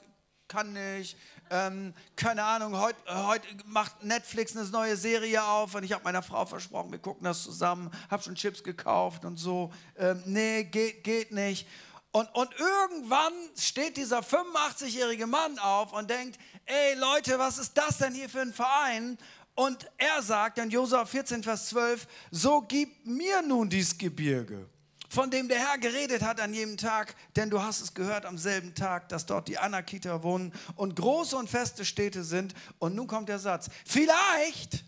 kann 0.48 0.72
nicht, 0.72 1.16
ähm, 1.50 1.94
keine 2.16 2.44
Ahnung, 2.44 2.76
heute 2.78 2.98
heut 3.26 3.42
macht 3.66 4.02
Netflix 4.02 4.56
eine 4.56 4.66
neue 4.68 4.96
Serie 4.96 5.42
auf 5.44 5.74
und 5.74 5.82
ich 5.82 5.92
habe 5.92 6.04
meiner 6.04 6.22
Frau 6.22 6.46
versprochen, 6.46 6.90
wir 6.92 6.98
gucken 6.98 7.24
das 7.24 7.42
zusammen, 7.42 7.90
habe 8.10 8.22
schon 8.22 8.34
Chips 8.34 8.62
gekauft 8.62 9.24
und 9.24 9.36
so. 9.36 9.72
Ähm, 9.96 10.22
nee, 10.26 10.64
geht, 10.64 11.04
geht 11.04 11.32
nicht. 11.32 11.66
Und, 12.10 12.34
und 12.34 12.50
irgendwann 12.58 13.32
steht 13.56 13.96
dieser 13.96 14.20
85-jährige 14.20 15.26
Mann 15.26 15.58
auf 15.58 15.92
und 15.92 16.08
denkt, 16.08 16.38
ey 16.64 16.94
Leute, 16.94 17.38
was 17.38 17.58
ist 17.58 17.76
das 17.76 17.98
denn 17.98 18.14
hier 18.14 18.28
für 18.28 18.40
ein 18.40 18.52
Verein? 18.52 19.18
Und 19.54 19.90
er 19.96 20.22
sagt 20.22 20.58
in 20.58 20.70
Josua 20.70 21.04
14, 21.04 21.42
Vers 21.42 21.68
12, 21.68 22.06
so 22.30 22.60
gib 22.62 23.04
mir 23.06 23.42
nun 23.42 23.68
dies 23.68 23.96
Gebirge 23.98 24.68
von 25.08 25.30
dem 25.30 25.48
der 25.48 25.58
Herr 25.58 25.78
geredet 25.78 26.22
hat 26.22 26.40
an 26.40 26.52
jedem 26.52 26.76
Tag, 26.76 27.14
denn 27.36 27.50
du 27.50 27.62
hast 27.62 27.80
es 27.80 27.94
gehört 27.94 28.26
am 28.26 28.38
selben 28.38 28.74
Tag, 28.74 29.08
dass 29.08 29.26
dort 29.26 29.48
die 29.48 29.58
Anakiter 29.58 30.22
wohnen 30.22 30.52
und 30.76 30.96
große 30.96 31.36
und 31.36 31.48
feste 31.48 31.84
Städte 31.84 32.24
sind. 32.24 32.54
Und 32.78 32.94
nun 32.94 33.06
kommt 33.06 33.28
der 33.28 33.38
Satz, 33.38 33.68
vielleicht, 33.86 34.84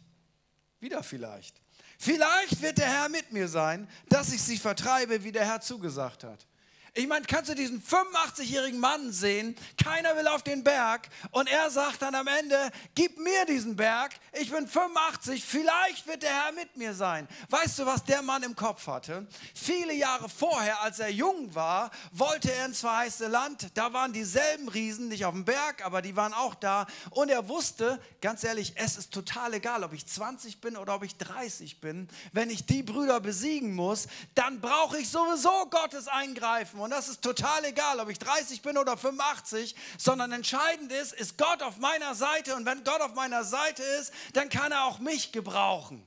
wieder 0.78 1.02
vielleicht, 1.02 1.61
vielleicht 1.98 2.61
wird 2.61 2.78
der 2.78 2.88
Herr 2.88 3.09
mit 3.09 3.33
mir 3.33 3.48
sein, 3.48 3.88
dass 4.09 4.33
ich 4.33 4.42
sie 4.42 4.59
vertreibe, 4.59 5.24
wie 5.24 5.33
der 5.33 5.46
Herr 5.46 5.61
zugesagt 5.61 6.24
hat. 6.24 6.46
Ich 6.94 7.07
meine, 7.07 7.24
kannst 7.24 7.48
du 7.48 7.55
diesen 7.55 7.81
85-jährigen 7.81 8.81
Mann 8.81 9.12
sehen? 9.12 9.55
Keiner 9.83 10.16
will 10.16 10.26
auf 10.26 10.42
den 10.42 10.64
Berg 10.64 11.09
und 11.31 11.48
er 11.48 11.70
sagt 11.70 12.03
dann 12.03 12.16
am 12.16 12.26
Ende, 12.26 12.70
gib 12.96 13.16
mir 13.18 13.44
diesen 13.46 13.76
Berg, 13.76 14.12
ich 14.33 14.50
bin 14.50 14.66
85, 14.66 15.44
vielleicht 15.44 16.09
wird 16.09 16.24
der 16.24 16.31
Herr 16.31 16.53
mit 16.53 16.76
mir 16.76 16.92
sein. 16.92 17.29
Weißt 17.48 17.79
du, 17.79 17.87
was 17.87 18.05
der 18.05 18.22
Mann 18.22 18.42
im 18.42 18.57
Kopf 18.57 18.88
hatte? 18.88 19.29
Viele 19.55 19.94
Jahre 19.94 20.29
vorher, 20.29 20.81
als 20.81 20.98
er 20.98 21.11
jung 21.11 21.55
war, 21.55 21.92
wollte 22.11 22.53
er 22.53 22.66
ins 22.66 22.81
verheißte 22.81 23.29
Land. 23.29 23.68
Da 23.74 23.92
waren 23.92 24.12
dieselben 24.12 24.68
Riesen, 24.68 25.09
nicht 25.09 25.24
auf 25.24 25.35
dem 25.35 25.44
Berg, 25.44 25.85
aber 25.85 26.03
die 26.03 26.16
waren 26.16 26.35
auch 26.35 26.57
da. 26.57 26.87
Und 27.11 27.29
er 27.29 27.48
wusste, 27.48 28.00
ganz 28.20 28.42
ehrlich, 28.42 28.72
es 28.74 28.96
ist 28.96 29.12
total 29.12 29.55
egal, 29.55 29.85
ob 29.85 29.92
ich 29.92 30.07
20 30.07 30.61
bin 30.61 30.76
oder 30.76 30.96
ob 30.96 31.05
ich 31.05 31.16
30 31.16 31.81
bin. 31.81 32.09
Wenn 32.33 32.50
ich 32.50 32.66
die 32.66 32.83
Brüder 32.83 33.20
besiegen 33.20 33.74
muss, 33.74 34.09
dann 34.35 34.61
brauche 34.61 34.98
ich 34.98 35.09
sowieso 35.09 35.66
Gottes 35.70 36.09
Eingreifen. 36.09 36.79
Und 36.82 36.90
das 36.90 37.08
ist 37.08 37.22
total 37.22 37.64
egal, 37.64 38.00
ob 38.00 38.08
ich 38.08 38.18
30 38.18 38.62
bin 38.62 38.78
oder 38.78 38.96
85, 38.96 39.74
sondern 39.98 40.32
entscheidend 40.32 40.92
ist, 40.92 41.12
ist 41.12 41.38
Gott 41.38 41.62
auf 41.62 41.78
meiner 41.78 42.14
Seite. 42.14 42.56
Und 42.56 42.66
wenn 42.66 42.84
Gott 42.84 43.00
auf 43.00 43.14
meiner 43.14 43.44
Seite 43.44 43.82
ist, 43.82 44.12
dann 44.32 44.48
kann 44.48 44.72
er 44.72 44.84
auch 44.84 44.98
mich 44.98 45.32
gebrauchen. 45.32 46.06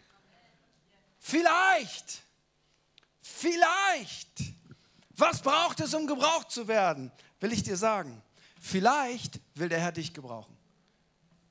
Vielleicht, 1.20 2.22
vielleicht. 3.22 4.30
Was 5.16 5.42
braucht 5.42 5.80
es, 5.80 5.94
um 5.94 6.08
gebraucht 6.08 6.52
zu 6.52 6.68
werden? 6.68 7.12
Will 7.40 7.54
ich 7.54 7.64
dir 7.64 7.78
sagen. 7.78 8.22
Vielleicht 8.60 9.40
will 9.56 9.70
der 9.70 9.80
Herr 9.80 9.92
dich 9.92 10.14
gebrauchen. 10.14 10.58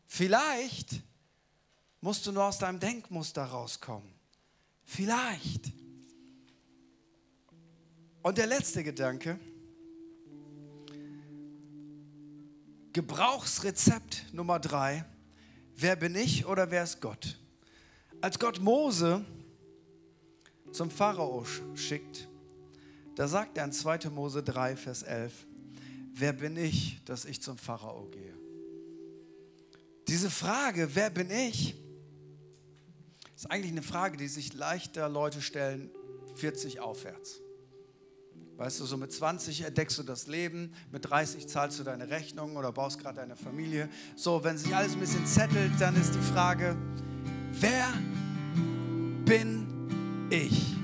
Vielleicht 0.07 1.01
musst 2.01 2.27
du 2.27 2.33
nur 2.33 2.45
aus 2.45 2.59
deinem 2.59 2.81
Denkmuster 2.81 3.45
rauskommen. 3.45 4.13
Vielleicht. 4.85 5.82
Und 8.23 8.39
der 8.39 8.47
letzte 8.47 8.85
Gedanke. 8.85 9.39
Gebrauchsrezept 12.93 14.33
Nummer 14.33 14.61
drei. 14.61 15.05
Wer 15.75 15.97
bin 15.97 16.15
ich 16.15 16.47
oder 16.47 16.71
wer 16.71 16.85
ist 16.85 17.01
Gott? 17.01 17.39
Als 18.21 18.39
Gott 18.39 18.61
Mose 18.61 19.25
zum 20.71 20.91
Pharao 20.91 21.45
schickt, 21.75 22.29
da 23.17 23.27
sagt 23.27 23.59
er 23.59 23.65
in 23.65 23.73
2. 23.73 24.11
Mose 24.11 24.43
3, 24.43 24.77
Vers 24.77 25.03
11, 25.03 25.47
wer 26.15 26.33
bin 26.33 26.57
ich, 26.57 27.03
dass 27.05 27.25
ich 27.25 27.43
zum 27.43 27.59
Pharao 27.59 28.09
gehe? 28.11 28.35
Diese 30.07 30.31
Frage, 30.31 30.95
wer 30.95 31.11
bin 31.11 31.31
ich, 31.31 31.75
ist 33.35 33.51
eigentlich 33.51 33.73
eine 33.73 33.83
Frage, 33.83 34.17
die 34.17 34.29
sich 34.29 34.55
leichter 34.55 35.09
Leute 35.09 35.43
stellen, 35.43 35.91
40 36.37 36.79
aufwärts. 36.81 37.41
Weißt 38.63 38.79
du, 38.79 38.85
so 38.85 38.97
mit 38.97 39.13
20 39.13 39.63
entdeckst 39.63 39.99
du 39.99 40.05
das 40.05 40.29
Leben, 40.29 40.71
mit 40.93 41.11
30 41.11 41.49
zahlst 41.49 41.81
du 41.81 41.83
deine 41.83 42.11
Rechnung 42.11 42.55
oder 42.55 42.71
baust 42.71 43.01
gerade 43.01 43.17
deine 43.17 43.35
Familie. 43.35 43.89
So, 44.15 44.45
wenn 44.45 44.57
sich 44.57 44.73
alles 44.73 44.93
ein 44.93 45.01
bisschen 45.01 45.27
zettelt, 45.27 45.73
dann 45.81 46.01
ist 46.01 46.15
die 46.15 46.21
Frage, 46.21 46.77
wer 47.55 47.89
bin 49.25 49.67
ich? 50.31 50.77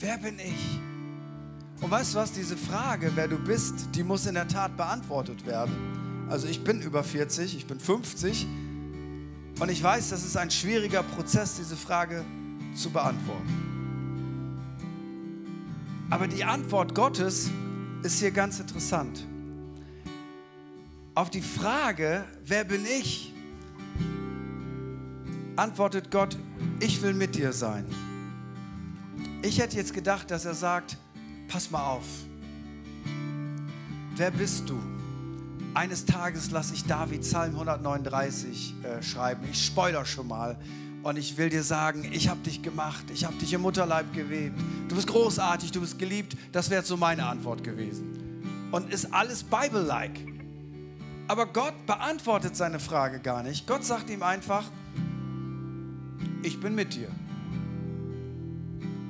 Wer 0.00 0.18
bin 0.18 0.38
ich? 0.38 0.78
Und 1.80 1.90
weißt 1.90 2.12
du 2.12 2.18
was, 2.18 2.32
diese 2.32 2.58
Frage, 2.58 3.12
wer 3.14 3.26
du 3.26 3.38
bist, 3.38 3.86
die 3.94 4.02
muss 4.02 4.26
in 4.26 4.34
der 4.34 4.48
Tat 4.48 4.76
beantwortet 4.76 5.46
werden. 5.46 6.26
Also 6.28 6.46
ich 6.46 6.62
bin 6.62 6.82
über 6.82 7.02
40, 7.02 7.56
ich 7.56 7.66
bin 7.66 7.80
50 7.80 8.46
und 9.60 9.70
ich 9.70 9.82
weiß, 9.82 10.10
das 10.10 10.26
ist 10.26 10.36
ein 10.36 10.50
schwieriger 10.50 11.02
Prozess, 11.02 11.56
diese 11.56 11.78
Frage 11.78 12.22
zu 12.74 12.90
beantworten. 12.90 13.71
Aber 16.12 16.28
die 16.28 16.44
Antwort 16.44 16.94
Gottes 16.94 17.50
ist 18.02 18.18
hier 18.18 18.32
ganz 18.32 18.60
interessant. 18.60 19.26
Auf 21.14 21.30
die 21.30 21.40
Frage, 21.40 22.26
wer 22.44 22.64
bin 22.64 22.84
ich, 22.84 23.32
antwortet 25.56 26.10
Gott, 26.10 26.36
ich 26.80 27.00
will 27.00 27.14
mit 27.14 27.34
dir 27.34 27.54
sein. 27.54 27.86
Ich 29.40 29.58
hätte 29.58 29.78
jetzt 29.78 29.94
gedacht, 29.94 30.30
dass 30.30 30.44
er 30.44 30.52
sagt, 30.52 30.98
pass 31.48 31.70
mal 31.70 31.82
auf, 31.82 32.04
wer 34.14 34.32
bist 34.32 34.68
du? 34.68 34.78
Eines 35.72 36.04
Tages 36.04 36.50
lasse 36.50 36.74
ich 36.74 36.84
David 36.84 37.22
Psalm 37.22 37.54
139 37.54 38.74
äh, 38.82 39.02
schreiben. 39.02 39.48
Ich 39.50 39.64
spoiler 39.64 40.04
schon 40.04 40.28
mal. 40.28 40.58
Und 41.02 41.18
ich 41.18 41.36
will 41.36 41.48
dir 41.48 41.64
sagen, 41.64 42.08
ich 42.12 42.28
habe 42.28 42.40
dich 42.40 42.62
gemacht, 42.62 43.04
ich 43.12 43.24
habe 43.24 43.34
dich 43.36 43.52
im 43.52 43.62
Mutterleib 43.62 44.12
gewebt. 44.14 44.58
Du 44.88 44.94
bist 44.94 45.08
großartig, 45.08 45.72
du 45.72 45.80
bist 45.80 45.98
geliebt. 45.98 46.36
Das 46.52 46.70
wäre 46.70 46.84
so 46.84 46.96
meine 46.96 47.26
Antwort 47.26 47.64
gewesen. 47.64 48.40
Und 48.70 48.92
ist 48.92 49.12
alles 49.12 49.42
Bible-like. 49.42 50.20
Aber 51.26 51.46
Gott 51.46 51.86
beantwortet 51.86 52.56
seine 52.56 52.78
Frage 52.78 53.18
gar 53.18 53.42
nicht. 53.42 53.66
Gott 53.66 53.84
sagt 53.84 54.10
ihm 54.10 54.22
einfach, 54.22 54.64
ich 56.42 56.60
bin 56.60 56.74
mit 56.74 56.94
dir. 56.94 57.08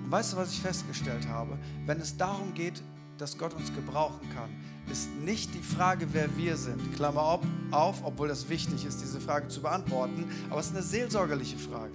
Und 0.05 0.11
weißt 0.11 0.33
du, 0.33 0.37
was 0.39 0.53
ich 0.53 0.61
festgestellt 0.61 1.29
habe? 1.29 1.59
Wenn 1.85 2.01
es 2.01 2.17
darum 2.17 2.55
geht, 2.55 2.83
dass 3.19 3.37
Gott 3.37 3.55
uns 3.55 3.75
gebrauchen 3.75 4.29
kann, 4.35 4.51
ist 4.91 5.09
nicht 5.25 5.55
die 5.55 5.63
Frage, 5.63 6.09
wer 6.13 6.37
wir 6.37 6.57
sind. 6.57 6.95
Klammer 6.95 7.41
auf, 7.71 7.97
obwohl 8.03 8.29
das 8.29 8.49
wichtig 8.49 8.85
ist, 8.85 9.01
diese 9.01 9.21
Frage 9.21 9.49
zu 9.49 9.63
beantworten, 9.63 10.25
aber 10.51 10.61
es 10.61 10.67
ist 10.67 10.75
eine 10.75 10.83
seelsorgerliche 10.83 11.59
Frage. 11.59 11.95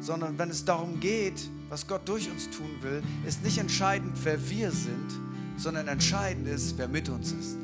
Sondern 0.00 0.38
wenn 0.38 0.50
es 0.50 0.64
darum 0.64 1.00
geht, 1.00 1.48
was 1.68 1.86
Gott 1.86 2.08
durch 2.08 2.30
uns 2.30 2.50
tun 2.50 2.70
will, 2.82 3.02
ist 3.26 3.42
nicht 3.42 3.58
entscheidend, 3.58 4.16
wer 4.22 4.38
wir 4.48 4.70
sind, 4.70 5.08
sondern 5.56 5.88
entscheidend 5.88 6.46
ist, 6.46 6.76
wer 6.78 6.88
mit 6.88 7.08
uns 7.08 7.32
ist. 7.32 7.56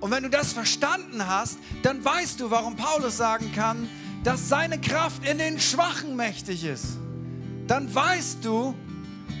Und 0.00 0.10
wenn 0.10 0.24
du 0.24 0.30
das 0.30 0.52
verstanden 0.52 1.26
hast, 1.26 1.58
dann 1.82 2.04
weißt 2.04 2.40
du, 2.40 2.50
warum 2.50 2.74
Paulus 2.74 3.16
sagen 3.16 3.52
kann, 3.54 3.88
dass 4.24 4.48
seine 4.48 4.80
Kraft 4.80 5.24
in 5.24 5.38
den 5.38 5.60
Schwachen 5.60 6.16
mächtig 6.16 6.64
ist. 6.64 6.98
Dann 7.68 7.92
weißt 7.94 8.44
du, 8.44 8.74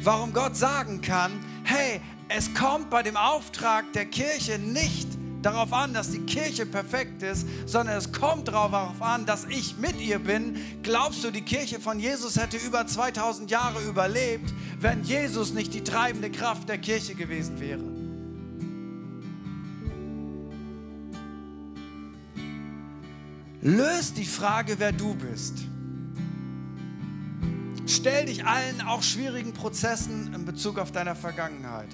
warum 0.04 0.32
Gott 0.32 0.56
sagen 0.56 1.00
kann, 1.00 1.32
hey, 1.64 2.00
es 2.34 2.54
kommt 2.54 2.90
bei 2.90 3.02
dem 3.02 3.16
Auftrag 3.16 3.92
der 3.92 4.06
Kirche 4.06 4.58
nicht 4.58 5.08
darauf 5.42 5.72
an, 5.72 5.92
dass 5.92 6.10
die 6.10 6.20
Kirche 6.20 6.66
perfekt 6.66 7.22
ist, 7.22 7.46
sondern 7.66 7.96
es 7.96 8.12
kommt 8.12 8.48
darauf 8.48 9.02
an, 9.02 9.26
dass 9.26 9.44
ich 9.46 9.76
mit 9.76 10.00
ihr 10.00 10.18
bin. 10.18 10.56
Glaubst 10.82 11.24
du, 11.24 11.30
die 11.30 11.42
Kirche 11.42 11.80
von 11.80 11.98
Jesus 11.98 12.36
hätte 12.36 12.56
über 12.56 12.86
2000 12.86 13.50
Jahre 13.50 13.82
überlebt, 13.82 14.52
wenn 14.78 15.02
Jesus 15.02 15.52
nicht 15.52 15.74
die 15.74 15.82
treibende 15.82 16.30
Kraft 16.30 16.68
der 16.68 16.78
Kirche 16.78 17.14
gewesen 17.14 17.60
wäre? 17.60 17.82
Löst 23.62 24.16
die 24.16 24.24
Frage, 24.24 24.76
wer 24.78 24.92
du 24.92 25.14
bist. 25.14 25.58
Stell 27.86 28.26
dich 28.26 28.44
allen 28.44 28.80
auch 28.80 29.02
schwierigen 29.02 29.52
Prozessen 29.52 30.32
in 30.34 30.44
Bezug 30.44 30.78
auf 30.78 30.92
deine 30.92 31.14
Vergangenheit 31.14 31.88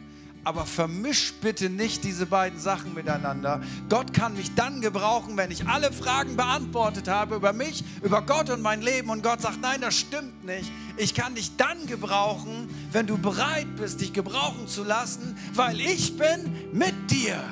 aber 0.49 0.65
vermisch 0.65 1.35
bitte 1.43 1.69
nicht 1.69 2.05
diese 2.05 2.25
beiden 2.25 2.59
Sachen 2.59 2.95
miteinander. 2.95 3.61
Gott 3.91 4.15
kann 4.15 4.33
mich 4.33 4.55
dann 4.55 4.81
gebrauchen, 4.81 5.37
wenn 5.37 5.51
ich 5.51 5.67
alle 5.67 5.93
Fragen 5.93 6.37
beantwortet 6.37 7.07
habe 7.07 7.37
über 7.37 7.53
mich, 7.53 7.85
über 8.03 8.23
Gott 8.23 8.49
und 8.49 8.63
mein 8.63 8.81
Leben. 8.81 9.11
Und 9.11 9.23
Gott 9.23 9.43
sagt, 9.43 9.61
nein, 9.61 9.83
das 9.83 9.95
stimmt 9.95 10.47
nicht. 10.47 10.73
Ich 10.97 11.15
kann 11.15 11.35
dich 11.35 11.55
dann 11.59 11.87
gebrauchen, 11.87 12.71
wenn 12.93 13.07
du 13.07 13.19
bereit 13.19 13.67
bist, 13.77 14.01
dich 14.01 14.15
gebrauchen 14.15 14.67
zu 14.69 14.85
lassen, 14.85 15.37
weil 15.53 15.79
ich 15.83 16.17
bin 16.17 16.57
mit 16.73 16.95
dir. 17.11 17.45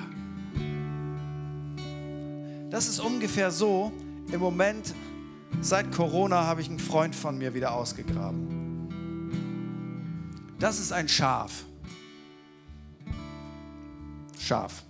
Das 2.70 2.88
ist 2.88 2.98
ungefähr 2.98 3.50
so. 3.50 3.92
Im 4.32 4.40
Moment, 4.40 4.94
seit 5.60 5.92
Corona, 5.92 6.44
habe 6.44 6.62
ich 6.62 6.70
einen 6.70 6.78
Freund 6.78 7.14
von 7.14 7.36
mir 7.36 7.52
wieder 7.52 7.74
ausgegraben. 7.74 8.88
Das 10.58 10.80
ist 10.80 10.92
ein 10.92 11.10
Schaf. 11.10 11.66
Schaf. 14.46 14.84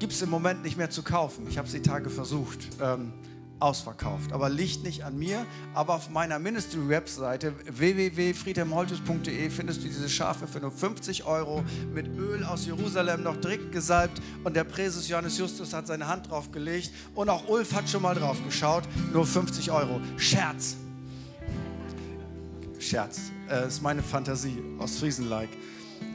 Gibt 0.00 0.12
es 0.12 0.20
im 0.22 0.30
Moment 0.30 0.64
nicht 0.64 0.76
mehr 0.76 0.90
zu 0.90 1.02
kaufen. 1.02 1.46
Ich 1.48 1.58
habe 1.58 1.66
es 1.66 1.72
die 1.72 1.82
Tage 1.82 2.10
versucht. 2.10 2.58
Ähm, 2.80 3.12
ausverkauft. 3.60 4.32
Aber 4.32 4.48
liegt 4.48 4.84
nicht 4.84 5.04
an 5.04 5.18
mir, 5.18 5.44
aber 5.74 5.94
auf 5.94 6.10
meiner 6.10 6.38
Ministry-Webseite 6.38 7.54
www.friedhelmholtus.de 7.68 9.50
findest 9.50 9.82
du 9.82 9.88
diese 9.88 10.08
Schafe 10.08 10.46
für 10.46 10.60
nur 10.60 10.70
50 10.70 11.24
Euro 11.24 11.64
mit 11.92 12.06
Öl 12.16 12.44
aus 12.44 12.66
Jerusalem 12.66 13.24
noch 13.24 13.36
direkt 13.36 13.72
gesalbt 13.72 14.22
und 14.44 14.54
der 14.54 14.62
Präses 14.62 15.08
Johannes 15.08 15.38
Justus 15.38 15.72
hat 15.74 15.88
seine 15.88 16.06
Hand 16.06 16.30
drauf 16.30 16.52
gelegt 16.52 16.92
und 17.16 17.28
auch 17.28 17.48
Ulf 17.48 17.74
hat 17.74 17.88
schon 17.88 18.02
mal 18.02 18.14
drauf 18.14 18.36
geschaut. 18.44 18.84
Nur 19.12 19.26
50 19.26 19.72
Euro. 19.72 20.00
Scherz. 20.16 20.76
Scherz. 22.78 23.32
Äh, 23.50 23.66
ist 23.66 23.82
meine 23.82 24.02
Fantasie 24.02 24.62
aus 24.78 24.98
Friesenlike. 24.98 25.56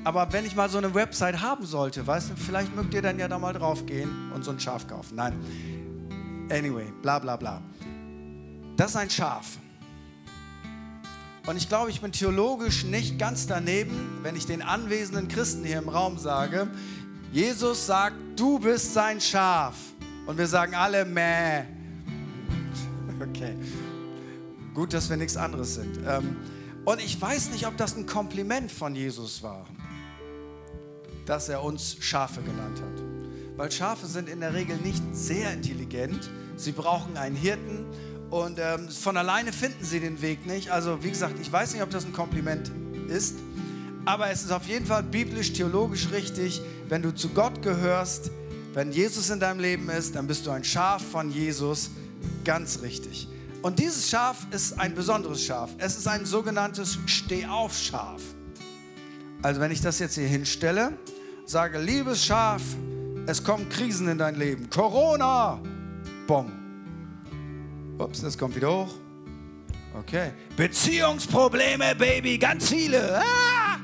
Aber 0.06 0.34
wenn 0.34 0.46
ich 0.46 0.56
mal 0.56 0.70
so 0.70 0.78
eine 0.78 0.94
Website 0.94 1.42
haben 1.42 1.66
sollte, 1.66 2.06
weißt 2.06 2.32
du, 2.32 2.36
vielleicht 2.36 2.76
mögt 2.76 2.94
ihr 2.94 3.02
dann 3.02 3.18
ja 3.20 3.28
da 3.28 3.40
mal 3.40 3.54
drauf 3.54 3.86
gehen 3.86 4.32
und 4.34 4.44
so 4.44 4.52
ein 4.52 4.60
Schaf 4.60 4.86
kaufen. 4.86 5.16
Nein. 5.16 5.34
Anyway, 6.52 6.92
bla 7.02 7.20
bla 7.20 7.38
bla. 7.38 7.62
Das 8.76 8.92
ist 8.92 8.98
ein 8.98 9.10
Schaf. 9.10 9.58
Und 11.46 11.58
ich 11.58 11.70
glaube, 11.70 11.90
ich 11.90 12.02
bin 12.02 12.12
theologisch 12.12 12.84
nicht 12.84 13.18
ganz 13.18 13.48
daneben, 13.48 14.20
wenn 14.24 14.36
ich 14.36 14.46
den 14.46 14.62
anwesenden 14.62 15.28
Christen 15.30 15.64
hier 15.64 15.78
im 15.78 15.90
Raum 15.90 16.18
sage, 16.18 16.68
Jesus 17.32 17.86
sagt, 17.86 18.16
du 18.36 18.60
bist 18.60 18.94
sein 18.94 19.20
Schaf. 19.22 19.76
Und 20.26 20.38
wir 20.38 20.48
sagen 20.48 20.76
alle, 20.76 21.06
meh. 21.06 21.64
Okay. 23.30 23.56
Gut, 24.74 24.94
dass 24.94 25.10
wir 25.10 25.18
nichts 25.18 25.38
anderes 25.38 25.76
sind. 25.76 26.00
Ähm, 26.08 26.36
und 26.84 27.00
ich 27.00 27.20
weiß 27.22 27.52
nicht, 27.52 27.68
ob 27.68 27.78
das 27.78 27.96
ein 27.96 28.06
Kompliment 28.06 28.72
von 28.72 28.96
Jesus 28.96 29.44
war 29.44 29.66
dass 31.26 31.50
er 31.50 31.64
uns 31.64 31.98
Schafe 32.00 32.42
genannt 32.42 32.82
hat. 32.82 33.04
Weil 33.56 33.72
Schafe 33.72 34.08
sind 34.08 34.30
in 34.30 34.40
der 34.40 34.54
Regel 34.54 34.78
nicht 34.78 35.04
sehr 35.14 35.54
intelligent. 35.54 36.30
Sie 36.56 36.72
brauchen 36.72 37.18
einen 37.18 37.36
Hirten 37.36 37.86
und 38.30 38.60
ähm, 38.60 38.90
von 38.90 39.16
alleine 39.16 39.54
finden 39.54 39.86
sie 39.86 40.00
den 40.00 40.22
Weg 40.22 40.46
nicht. 40.46 40.72
Also 40.72 41.04
wie 41.04 41.10
gesagt, 41.10 41.36
ich 41.40 41.52
weiß 41.52 41.74
nicht, 41.74 41.84
ob 41.84 41.92
das 41.92 42.06
ein 42.06 42.14
Kompliment 42.14 42.72
ist, 43.08 43.36
aber 44.06 44.32
es 44.32 44.44
ist 44.44 44.52
auf 44.52 44.68
jeden 44.68 44.86
Fall 44.86 45.04
biblisch, 45.04 45.54
theologisch 45.54 46.10
richtig. 46.12 46.62
Wenn 46.90 47.02
du 47.02 47.14
zu 47.14 47.30
Gott 47.30 47.62
gehörst, 47.62 48.32
wenn 48.74 48.92
Jesus 48.92 49.30
in 49.30 49.40
deinem 49.40 49.60
Leben 49.60 49.90
ist, 49.90 50.16
dann 50.16 50.26
bist 50.26 50.48
du 50.48 50.52
ein 50.52 50.64
Schaf 50.64 51.04
von 51.04 51.32
Jesus, 51.32 51.92
ganz 52.44 52.82
richtig. 52.82 53.28
Und 53.62 53.80
dieses 53.80 54.10
Schaf 54.10 54.48
ist 54.52 54.80
ein 54.80 54.94
besonderes 54.94 55.44
Schaf. 55.44 55.70
Es 55.78 55.96
ist 55.96 56.08
ein 56.08 56.26
sogenanntes 56.26 56.98
Stehaufschaf. 57.06 58.22
Also 59.42 59.62
wenn 59.62 59.72
ich 59.72 59.82
das 59.82 60.00
jetzt 60.00 60.16
hier 60.16 60.28
hinstelle, 60.28 60.98
sage, 61.46 61.80
liebes 61.80 62.26
Schaf, 62.26 62.62
es 63.26 63.44
kommen 63.44 63.68
Krisen 63.70 64.08
in 64.08 64.18
dein 64.18 64.36
Leben. 64.36 64.70
Corona, 64.70 65.60
Bom. 66.28 66.52
Ups, 67.98 68.22
das 68.22 68.38
kommt 68.38 68.56
wieder 68.56 68.72
hoch. 68.72 68.94
Okay. 70.00 70.32
Beziehungsprobleme, 70.58 71.96
Baby, 71.96 72.38
ganz 72.38 72.70
viele. 72.70 73.20
Ah! 73.20 73.78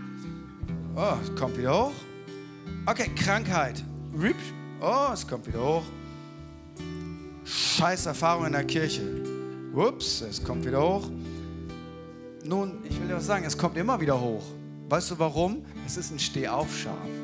Oh, 0.96 1.18
es 1.22 1.36
kommt 1.36 1.58
wieder 1.58 1.86
hoch. 1.86 1.94
Okay, 2.86 3.10
Krankheit. 3.16 3.84
Oh, 4.82 5.10
es 5.14 5.28
kommt 5.28 5.48
wieder 5.48 5.62
hoch. 5.62 5.84
Scheiß 7.46 8.08
Erfahrung 8.08 8.48
in 8.48 8.54
der 8.54 8.64
Kirche. 8.64 9.04
Ups, 9.74 10.22
es 10.22 10.44
kommt 10.44 10.66
wieder 10.66 10.82
hoch. 10.82 11.10
Nun, 12.44 12.80
ich 12.84 13.00
will 13.00 13.08
dir 13.08 13.16
was 13.16 13.26
sagen, 13.26 13.46
es 13.46 13.58
kommt 13.58 13.78
immer 13.78 14.00
wieder 14.00 14.20
hoch. 14.20 14.44
Weißt 14.90 15.12
du 15.12 15.20
warum? 15.20 15.64
Es 15.86 15.98
ist 15.98 16.12
ein 16.12 16.20
Stehaufschaf. 16.20 17.19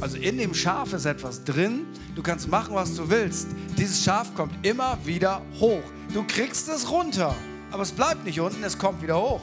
Also 0.00 0.16
in 0.16 0.38
dem 0.38 0.54
Schaf 0.54 0.92
ist 0.92 1.06
etwas 1.06 1.44
drin. 1.44 1.86
Du 2.14 2.22
kannst 2.22 2.48
machen, 2.48 2.74
was 2.74 2.94
du 2.94 3.08
willst. 3.08 3.48
Dieses 3.78 4.04
Schaf 4.04 4.34
kommt 4.34 4.66
immer 4.66 4.98
wieder 5.04 5.40
hoch. 5.58 5.82
Du 6.12 6.24
kriegst 6.26 6.68
es 6.68 6.90
runter, 6.90 7.34
aber 7.70 7.82
es 7.82 7.92
bleibt 7.92 8.24
nicht 8.24 8.40
unten, 8.40 8.62
es 8.62 8.78
kommt 8.78 9.02
wieder 9.02 9.20
hoch. 9.20 9.40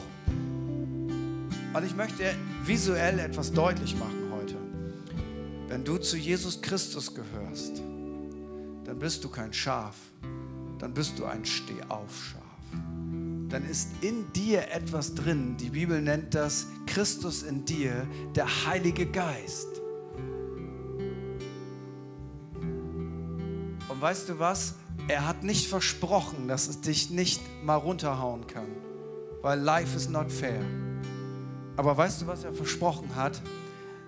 Und 1.74 1.86
ich 1.86 1.96
möchte 1.96 2.36
visuell 2.64 3.20
etwas 3.20 3.52
deutlich 3.52 3.96
machen 3.96 4.32
heute. 4.32 4.56
Wenn 5.68 5.84
du 5.84 5.98
zu 5.98 6.18
Jesus 6.18 6.62
Christus 6.62 7.14
gehörst, 7.14 7.82
dann 8.84 9.00
bist 9.00 9.24
du 9.24 9.30
kein 9.30 9.54
Schaf, 9.54 9.96
dann 10.80 10.94
bist 10.94 11.18
du 11.18 11.26
ein 11.26 11.46
Stehaufschaf. 11.46 12.42
Dann 13.50 13.66
ist 13.70 13.90
in 14.02 14.32
dir 14.34 14.72
etwas 14.72 15.14
drin. 15.14 15.58
Die 15.58 15.72
Bibel 15.72 16.02
nennt 16.02 16.36
das 16.36 16.68
Christus 16.86 17.44
in 17.44 17.66
dir, 17.66 18.08
der 18.34 18.48
Heilige 18.66 19.06
Geist. 19.06 19.81
Weißt 24.02 24.30
du 24.30 24.40
was? 24.40 24.74
Er 25.08 25.28
hat 25.28 25.44
nicht 25.44 25.68
versprochen, 25.68 26.48
dass 26.48 26.68
es 26.68 26.82
dich 26.82 27.12
nicht 27.12 27.40
mal 27.64 27.76
runterhauen 27.76 28.48
kann, 28.48 28.66
weil 29.44 29.60
life 29.60 29.96
is 29.96 30.10
not 30.10 30.32
fair. 30.32 30.60
Aber 31.78 31.96
weißt 31.96 32.24
du, 32.24 32.28
was 32.28 32.44
er 32.44 32.52
versprochen 32.52 33.16
hat? 33.16 33.40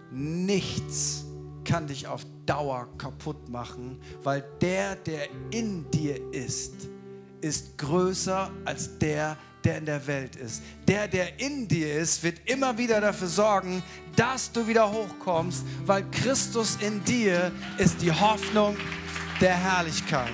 Nichts 0.09 1.25
kann 1.63 1.85
dich 1.85 2.07
auf 2.07 2.25
Dauer 2.47 2.87
kaputt 2.97 3.49
machen, 3.49 3.99
weil 4.23 4.43
der, 4.61 4.95
der 4.95 5.27
in 5.51 5.85
dir 5.91 6.33
ist, 6.33 6.73
ist 7.41 7.77
größer 7.77 8.49
als 8.65 8.97
der, 8.97 9.37
der 9.63 9.77
in 9.77 9.85
der 9.85 10.07
Welt 10.07 10.35
ist. 10.37 10.63
Der, 10.87 11.07
der 11.07 11.39
in 11.39 11.67
dir 11.67 11.93
ist, 11.99 12.23
wird 12.23 12.49
immer 12.49 12.79
wieder 12.79 12.99
dafür 12.99 13.27
sorgen, 13.27 13.83
dass 14.15 14.51
du 14.51 14.67
wieder 14.67 14.91
hochkommst, 14.91 15.63
weil 15.85 16.03
Christus 16.09 16.79
in 16.81 17.03
dir 17.03 17.51
ist 17.77 18.01
die 18.01 18.11
Hoffnung 18.11 18.75
der 19.43 19.57
Herrlichkeit. 19.57 20.31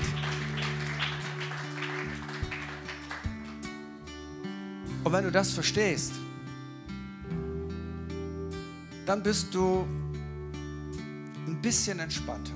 Und 5.04 5.12
wenn 5.12 5.24
du 5.24 5.32
das 5.32 5.52
verstehst, 5.52 6.12
dann 9.08 9.24
bist 9.24 9.52
du 9.56 9.88
ein 11.48 11.60
bisschen 11.60 11.98
entspannter. 11.98 12.54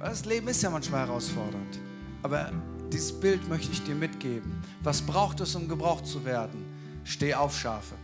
Das 0.00 0.24
Leben 0.24 0.48
ist 0.48 0.60
ja 0.60 0.70
manchmal 0.70 1.06
herausfordernd. 1.06 1.78
Aber 2.24 2.50
dieses 2.92 3.12
Bild 3.12 3.48
möchte 3.48 3.70
ich 3.70 3.84
dir 3.84 3.94
mitgeben. 3.94 4.60
Was 4.82 5.00
braucht 5.00 5.38
es, 5.38 5.54
um 5.54 5.68
gebraucht 5.68 6.04
zu 6.04 6.24
werden? 6.24 6.66
Steh 7.04 7.32
auf, 7.32 7.56
Schafe. 7.56 7.94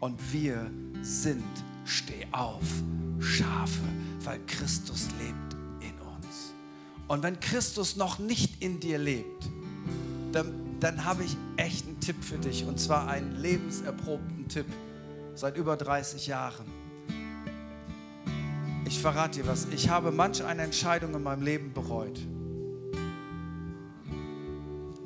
Und 0.00 0.20
wir 0.30 0.70
sind 1.00 1.46
Steh 1.86 2.26
auf, 2.30 2.66
Schafe, 3.18 3.88
weil 4.24 4.40
Christus 4.46 5.08
lebt 5.18 5.54
in 5.80 5.98
uns. 6.00 6.52
Und 7.06 7.22
wenn 7.22 7.40
Christus 7.40 7.96
noch 7.96 8.18
nicht 8.18 8.62
in 8.62 8.80
dir 8.80 8.98
lebt, 8.98 9.48
dann, 10.32 10.76
dann 10.80 11.04
habe 11.04 11.24
ich 11.24 11.36
echt 11.56 11.86
einen 11.86 12.00
Tipp 12.00 12.22
für 12.22 12.38
dich. 12.38 12.64
Und 12.64 12.78
zwar 12.78 13.08
einen 13.08 13.36
lebenserprobten 13.36 14.48
Tipp 14.48 14.66
seit 15.34 15.56
über 15.56 15.76
30 15.76 16.26
Jahren. 16.26 16.66
Ich 18.86 19.00
verrate 19.00 19.40
dir 19.42 19.46
was. 19.46 19.66
Ich 19.70 19.88
habe 19.88 20.10
manch 20.10 20.42
eine 20.42 20.62
Entscheidung 20.62 21.14
in 21.14 21.22
meinem 21.22 21.42
Leben 21.42 21.72
bereut. 21.72 22.18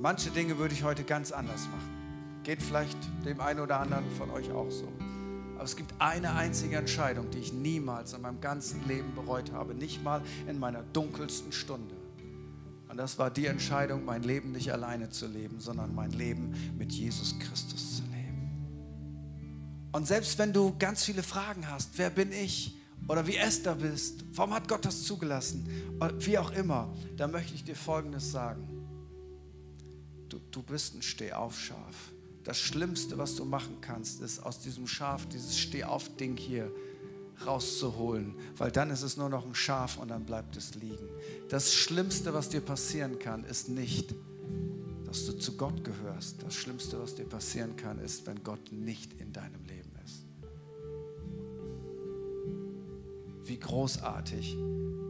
Manche 0.01 0.31
Dinge 0.31 0.59
würde 0.59 0.75
ich 0.75 0.83
heute 0.83 1.05
ganz 1.05 1.31
anders 1.33 1.67
machen. 1.67 2.43
Geht 2.45 2.63
vielleicht 2.63 2.99
dem 3.25 3.41
einen 3.41 3.61
oder 3.61 3.79
anderen 3.79 4.05
von 4.19 4.31
euch 4.31 4.51
auch 4.51 4.71
so. 4.71 4.89
Aber 5.63 5.69
es 5.69 5.77
gibt 5.77 5.95
eine 6.01 6.35
einzige 6.35 6.75
Entscheidung, 6.75 7.31
die 7.31 7.39
ich 7.39 7.53
niemals 7.53 8.15
in 8.15 8.23
meinem 8.23 8.41
ganzen 8.41 8.85
Leben 8.89 9.15
bereut 9.15 9.53
habe. 9.53 9.77
Nicht 9.77 10.03
mal 10.03 10.21
in 10.49 10.59
meiner 10.59 10.83
dunkelsten 10.83 11.53
Stunde. 11.53 11.95
Und 12.89 12.97
das 12.97 13.17
war 13.17 13.31
die 13.31 13.47
Entscheidung, 13.47 14.05
mein 14.05 14.25
Leben 14.25 14.51
nicht 14.51 14.73
alleine 14.73 15.11
zu 15.11 15.29
leben, 15.29 15.61
sondern 15.61 15.95
mein 15.95 16.11
Leben 16.11 16.53
mit 16.77 16.91
Jesus 16.91 17.39
Christus 17.39 17.99
zu 17.99 18.03
leben. 18.03 18.51
Und 19.93 20.05
selbst 20.05 20.37
wenn 20.41 20.53
du 20.53 20.75
ganz 20.81 21.05
viele 21.05 21.23
Fragen 21.23 21.69
hast, 21.69 21.97
wer 21.97 22.11
bin 22.11 22.33
ich? 22.33 22.77
Oder 23.07 23.25
wie 23.29 23.37
Esther 23.37 23.77
bist, 23.77 24.25
warum 24.35 24.55
hat 24.55 24.67
Gott 24.67 24.85
das 24.85 25.05
zugelassen? 25.05 25.65
Wie 26.19 26.39
auch 26.39 26.51
immer, 26.51 26.93
da 27.17 27.29
möchte 27.29 27.55
ich 27.55 27.63
dir 27.63 27.77
Folgendes 27.77 28.33
sagen. 28.33 28.67
Du, 30.29 30.41
du 30.51 30.61
bist 30.61 30.97
ein 30.97 31.03
Stehaufschaf. 31.03 32.11
Das 32.45 32.59
Schlimmste, 32.59 33.19
was 33.19 33.37
du 33.37 33.45
machen 33.45 33.81
kannst, 33.81 34.21
ist 34.21 34.41
aus 34.41 34.61
diesem 34.61 34.87
Schaf 34.87 35.27
dieses 35.27 35.59
Stehauf-Ding 35.59 36.37
hier 36.37 36.73
rauszuholen, 37.47 38.35
weil 38.57 38.71
dann 38.71 38.91
ist 38.91 39.03
es 39.03 39.17
nur 39.17 39.29
noch 39.29 39.47
ein 39.47 39.55
Schaf 39.55 39.99
und 39.99 40.09
dann 40.09 40.25
bleibt 40.25 40.57
es 40.57 40.75
liegen. 40.75 41.09
Das 41.49 41.73
Schlimmste, 41.73 42.35
was 42.35 42.49
dir 42.49 42.61
passieren 42.61 43.19
kann, 43.19 43.45
ist 43.45 43.69
nicht, 43.69 44.15
dass 45.07 45.27
du 45.27 45.39
zu 45.39 45.57
Gott 45.57 45.85
gehörst. 45.85 46.43
Das 46.43 46.55
Schlimmste, 46.55 47.01
was 47.01 47.15
dir 47.15 47.25
passieren 47.25 47.77
kann, 47.77 47.99
ist, 47.99 48.27
wenn 48.27 48.43
Gott 48.43 48.73
nicht 48.73 49.21
in 49.21 49.33
deinem 49.33 49.65
Leben 49.65 49.93
ist. 50.05 50.25
Wie 53.45 53.59
großartig, 53.59 54.57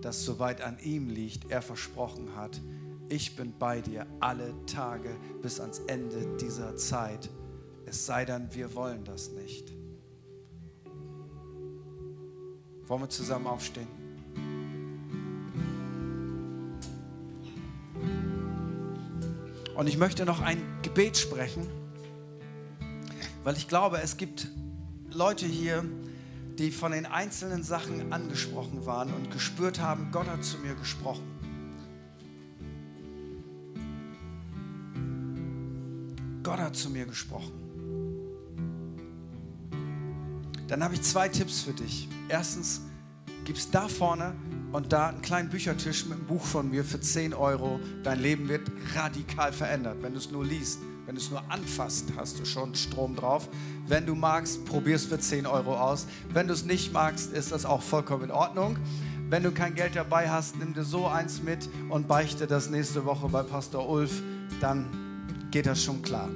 dass 0.01 0.24
soweit 0.24 0.61
an 0.61 0.78
ihm 0.80 1.09
liegt, 1.09 1.51
er 1.51 1.62
versprochen 1.62 2.35
hat, 2.35 2.61
ich 3.09 3.36
bin 3.36 3.53
bei 3.59 3.80
dir 3.80 4.07
alle 4.20 4.55
Tage 4.66 5.16
bis 5.42 5.61
ans 5.61 5.80
Ende 5.80 6.36
dieser 6.36 6.76
Zeit. 6.76 7.28
Es 7.84 8.07
sei 8.07 8.24
denn, 8.24 8.48
wir 8.55 8.74
wollen 8.74 9.05
das 9.05 9.30
nicht. 9.32 9.72
Wollen 12.86 13.03
wir 13.03 13.09
zusammen 13.09 13.46
aufstehen? 13.46 13.88
Und 19.74 19.86
ich 19.86 19.96
möchte 19.96 20.24
noch 20.24 20.40
ein 20.40 20.62
Gebet 20.82 21.16
sprechen, 21.16 21.66
weil 23.42 23.57
ich 23.57 23.68
glaube, 23.68 24.00
es 24.03 24.16
gibt 24.16 24.48
Leute 25.11 25.46
hier, 25.46 25.84
die 26.59 26.70
von 26.70 26.92
den 26.92 27.07
einzelnen 27.07 27.62
Sachen 27.62 28.12
angesprochen 28.12 28.84
waren 28.86 29.12
und 29.12 29.30
gespürt 29.30 29.80
haben, 29.80 30.11
Gott 30.12 30.28
hat 30.28 30.44
zu 30.44 30.59
mir 30.59 30.74
gesprochen. 30.74 31.41
Gott 36.53 36.61
hat 36.61 36.76
zu 36.76 36.90
mir 36.90 37.07
gesprochen. 37.07 37.50
Dann 40.68 40.84
habe 40.84 40.92
ich 40.92 41.00
zwei 41.00 41.30
Tipps 41.30 41.62
für 41.62 41.72
dich. 41.72 42.11
Erstens, 42.28 42.82
gibt 43.46 43.57
es 43.57 43.70
da 43.70 43.88
vorne 43.88 44.34
und 44.70 44.92
da 44.92 45.09
einen 45.09 45.22
kleinen 45.22 45.48
Büchertisch 45.48 46.05
mit 46.05 46.18
einem 46.18 46.26
Buch 46.26 46.44
von 46.44 46.68
mir 46.68 46.84
für 46.84 47.00
10 47.00 47.32
Euro. 47.32 47.80
Dein 48.03 48.20
Leben 48.20 48.50
wird 48.50 48.70
radikal 48.94 49.55
verändert, 49.55 50.03
wenn 50.03 50.12
du 50.12 50.18
es 50.18 50.30
nur 50.30 50.44
liest. 50.44 50.80
Wenn 51.07 51.14
du 51.14 51.22
es 51.22 51.30
nur 51.30 51.42
anfasst, 51.50 52.12
hast 52.18 52.38
du 52.38 52.44
schon 52.44 52.74
Strom 52.74 53.16
drauf. 53.16 53.48
Wenn 53.86 54.05
du 54.05 54.14
magst, 54.14 54.66
probier 54.66 54.96
es 54.96 55.07
für 55.07 55.18
10 55.18 55.46
Euro 55.46 55.80
aus. 55.80 56.07
Wenn 56.34 56.48
du 56.48 56.53
es 56.53 56.66
nicht 56.66 56.92
magst, 56.92 57.32
ist 57.32 57.53
das 57.53 57.64
auch 57.64 57.80
vollkommen 57.80 58.24
in 58.24 58.30
Ordnung. 58.30 58.76
Wenn 59.30 59.42
du 59.42 59.53
kein 59.53 59.74
Geld 59.74 59.96
dabei 59.96 60.28
hast, 60.28 60.59
nimm 60.59 60.74
dir 60.74 60.84
so 60.84 61.07
eins 61.07 61.42
mit 61.42 61.66
und 61.88 62.09
beichte 62.09 62.46
das 62.46 62.68
nächste 62.68 63.07
Woche 63.07 63.30
bei 63.30 63.42
Pastor 63.42 63.88
Ulf. 63.88 64.22
Dann 64.61 65.01
geht 65.53 65.66
das 65.66 65.84
schon 65.84 66.03
klar. 66.03 66.28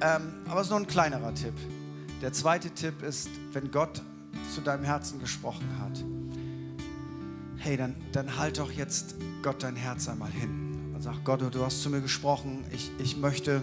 Ähm, 0.00 0.34
aber 0.46 0.60
es 0.60 0.66
ist 0.66 0.70
nur 0.70 0.78
ein 0.78 0.86
kleinerer 0.86 1.34
Tipp. 1.34 1.54
Der 2.22 2.32
zweite 2.32 2.70
Tipp 2.70 3.02
ist, 3.02 3.28
wenn 3.52 3.70
Gott 3.70 4.02
zu 4.54 4.60
deinem 4.60 4.84
Herzen 4.84 5.18
gesprochen 5.18 5.66
hat, 5.80 6.04
hey, 7.56 7.76
dann, 7.76 7.96
dann 8.12 8.38
halt 8.38 8.58
doch 8.58 8.70
jetzt 8.70 9.16
Gott 9.42 9.62
dein 9.62 9.74
Herz 9.74 10.08
einmal 10.08 10.30
hin 10.30 10.92
und 10.94 11.02
sag, 11.02 11.24
Gott, 11.24 11.42
du 11.52 11.64
hast 11.64 11.82
zu 11.82 11.90
mir 11.90 12.00
gesprochen, 12.00 12.64
ich, 12.70 12.90
ich, 12.98 13.16
möchte, 13.16 13.62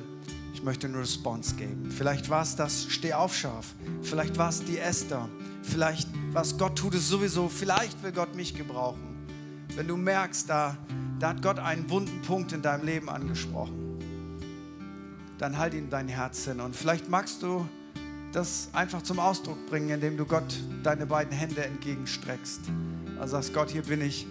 ich 0.53 0.63
möchte 0.63 0.87
eine 0.87 0.99
Response 0.99 1.55
geben. 1.55 1.89
Vielleicht 1.89 2.29
war 2.29 2.41
es 2.41 2.55
das 2.55 2.85
Steh 2.89 3.13
auf 3.13 3.35
scharf, 3.35 3.73
vielleicht 4.01 4.37
war 4.37 4.49
es 4.49 4.63
die 4.65 4.79
Esther, 4.79 5.29
vielleicht 5.61 6.09
was 6.31 6.57
Gott 6.57 6.75
tut 6.75 6.95
es 6.95 7.07
sowieso, 7.07 7.47
vielleicht 7.47 8.03
will 8.03 8.11
Gott 8.11 8.35
mich 8.35 8.55
gebrauchen. 8.55 9.27
Wenn 9.75 9.87
du 9.87 9.97
merkst, 9.97 10.49
da, 10.49 10.77
da 11.19 11.29
hat 11.29 11.41
Gott 11.41 11.59
einen 11.59 11.89
wunden 11.89 12.21
Punkt 12.23 12.51
in 12.51 12.61
deinem 12.61 12.85
Leben 12.85 13.09
angesprochen, 13.09 13.82
dann 15.43 15.57
halt 15.57 15.73
ihn 15.73 15.89
dein 15.89 16.07
Herz 16.07 16.45
hin 16.45 16.61
und 16.61 16.73
vielleicht 16.73 17.09
magst 17.09 17.43
du 17.43 17.67
das 18.31 18.69
einfach 18.71 19.01
zum 19.01 19.19
Ausdruck 19.19 19.57
bringen, 19.67 19.89
indem 19.89 20.15
du 20.15 20.25
Gott 20.25 20.55
deine 20.83 21.05
beiden 21.05 21.33
Hände 21.33 21.65
entgegenstreckst. 21.65 22.61
Also 23.19 23.33
sagst, 23.33 23.53
Gott, 23.53 23.69
hier 23.69 23.83
bin 23.83 23.99
ich, 23.99 24.25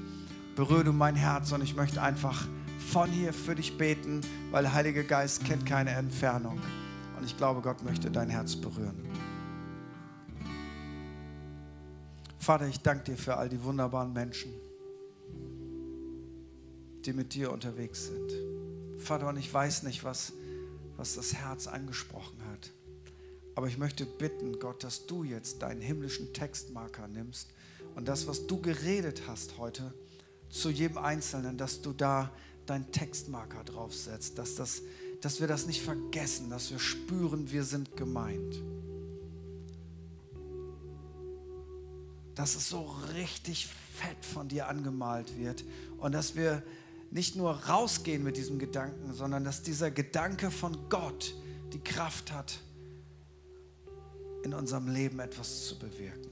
berühre 0.56 0.84
du 0.84 0.92
mein 0.94 1.14
Herz 1.14 1.52
und 1.52 1.62
ich 1.62 1.76
möchte 1.76 2.00
einfach 2.00 2.48
von 2.90 3.10
hier 3.10 3.34
für 3.34 3.54
dich 3.54 3.76
beten, 3.76 4.22
weil 4.52 4.62
der 4.62 4.72
Heilige 4.72 5.04
Geist 5.04 5.44
kennt 5.44 5.66
keine 5.66 5.90
Entfernung. 5.90 6.58
Und 7.18 7.26
ich 7.26 7.36
glaube, 7.36 7.60
Gott 7.60 7.84
möchte 7.84 8.10
dein 8.10 8.30
Herz 8.30 8.56
berühren. 8.56 8.96
Vater, 12.38 12.66
ich 12.68 12.80
danke 12.80 13.04
dir 13.04 13.18
für 13.18 13.36
all 13.36 13.50
die 13.50 13.62
wunderbaren 13.62 14.14
Menschen, 14.14 14.50
die 17.04 17.12
mit 17.12 17.34
dir 17.34 17.52
unterwegs 17.52 18.06
sind. 18.06 18.32
Vater, 18.98 19.28
und 19.28 19.36
ich 19.36 19.52
weiß 19.52 19.82
nicht, 19.82 20.04
was, 20.04 20.32
was 21.02 21.16
das 21.16 21.34
Herz 21.34 21.66
angesprochen 21.66 22.38
hat. 22.52 22.70
Aber 23.56 23.66
ich 23.66 23.76
möchte 23.76 24.06
bitten, 24.06 24.60
Gott, 24.60 24.84
dass 24.84 25.04
du 25.06 25.24
jetzt 25.24 25.60
deinen 25.60 25.80
himmlischen 25.80 26.32
Textmarker 26.32 27.08
nimmst 27.08 27.48
und 27.96 28.06
das, 28.06 28.28
was 28.28 28.46
du 28.46 28.60
geredet 28.60 29.22
hast 29.26 29.58
heute, 29.58 29.92
zu 30.48 30.70
jedem 30.70 30.98
Einzelnen, 30.98 31.58
dass 31.58 31.82
du 31.82 31.92
da 31.92 32.30
deinen 32.66 32.92
Textmarker 32.92 33.64
draufsetzt, 33.64 34.38
dass, 34.38 34.54
das, 34.54 34.82
dass 35.20 35.40
wir 35.40 35.48
das 35.48 35.66
nicht 35.66 35.82
vergessen, 35.82 36.50
dass 36.50 36.70
wir 36.70 36.78
spüren, 36.78 37.50
wir 37.50 37.64
sind 37.64 37.96
gemeint. 37.96 38.62
Dass 42.36 42.54
es 42.54 42.68
so 42.68 42.94
richtig 43.16 43.66
fett 43.66 44.24
von 44.24 44.46
dir 44.46 44.68
angemalt 44.68 45.36
wird 45.36 45.64
und 45.98 46.12
dass 46.12 46.36
wir 46.36 46.62
nicht 47.12 47.36
nur 47.36 47.52
rausgehen 47.52 48.24
mit 48.24 48.38
diesem 48.38 48.58
Gedanken, 48.58 49.12
sondern 49.12 49.44
dass 49.44 49.62
dieser 49.62 49.90
Gedanke 49.90 50.50
von 50.50 50.88
Gott 50.88 51.34
die 51.72 51.78
Kraft 51.78 52.32
hat, 52.32 52.58
in 54.42 54.54
unserem 54.54 54.88
Leben 54.88 55.20
etwas 55.20 55.66
zu 55.66 55.78
bewirken. 55.78 56.30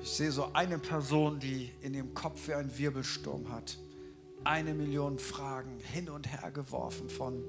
Ich 0.00 0.10
sehe 0.10 0.30
so 0.30 0.52
eine 0.54 0.78
Person, 0.78 1.40
die 1.40 1.70
in 1.82 1.92
ihrem 1.92 2.14
Kopf 2.14 2.48
wie 2.48 2.54
ein 2.54 2.78
Wirbelsturm 2.78 3.50
hat. 3.52 3.76
Eine 4.44 4.72
Million 4.72 5.18
Fragen 5.18 5.78
hin 5.80 6.08
und 6.08 6.30
her 6.32 6.50
geworfen 6.52 7.10
von 7.10 7.44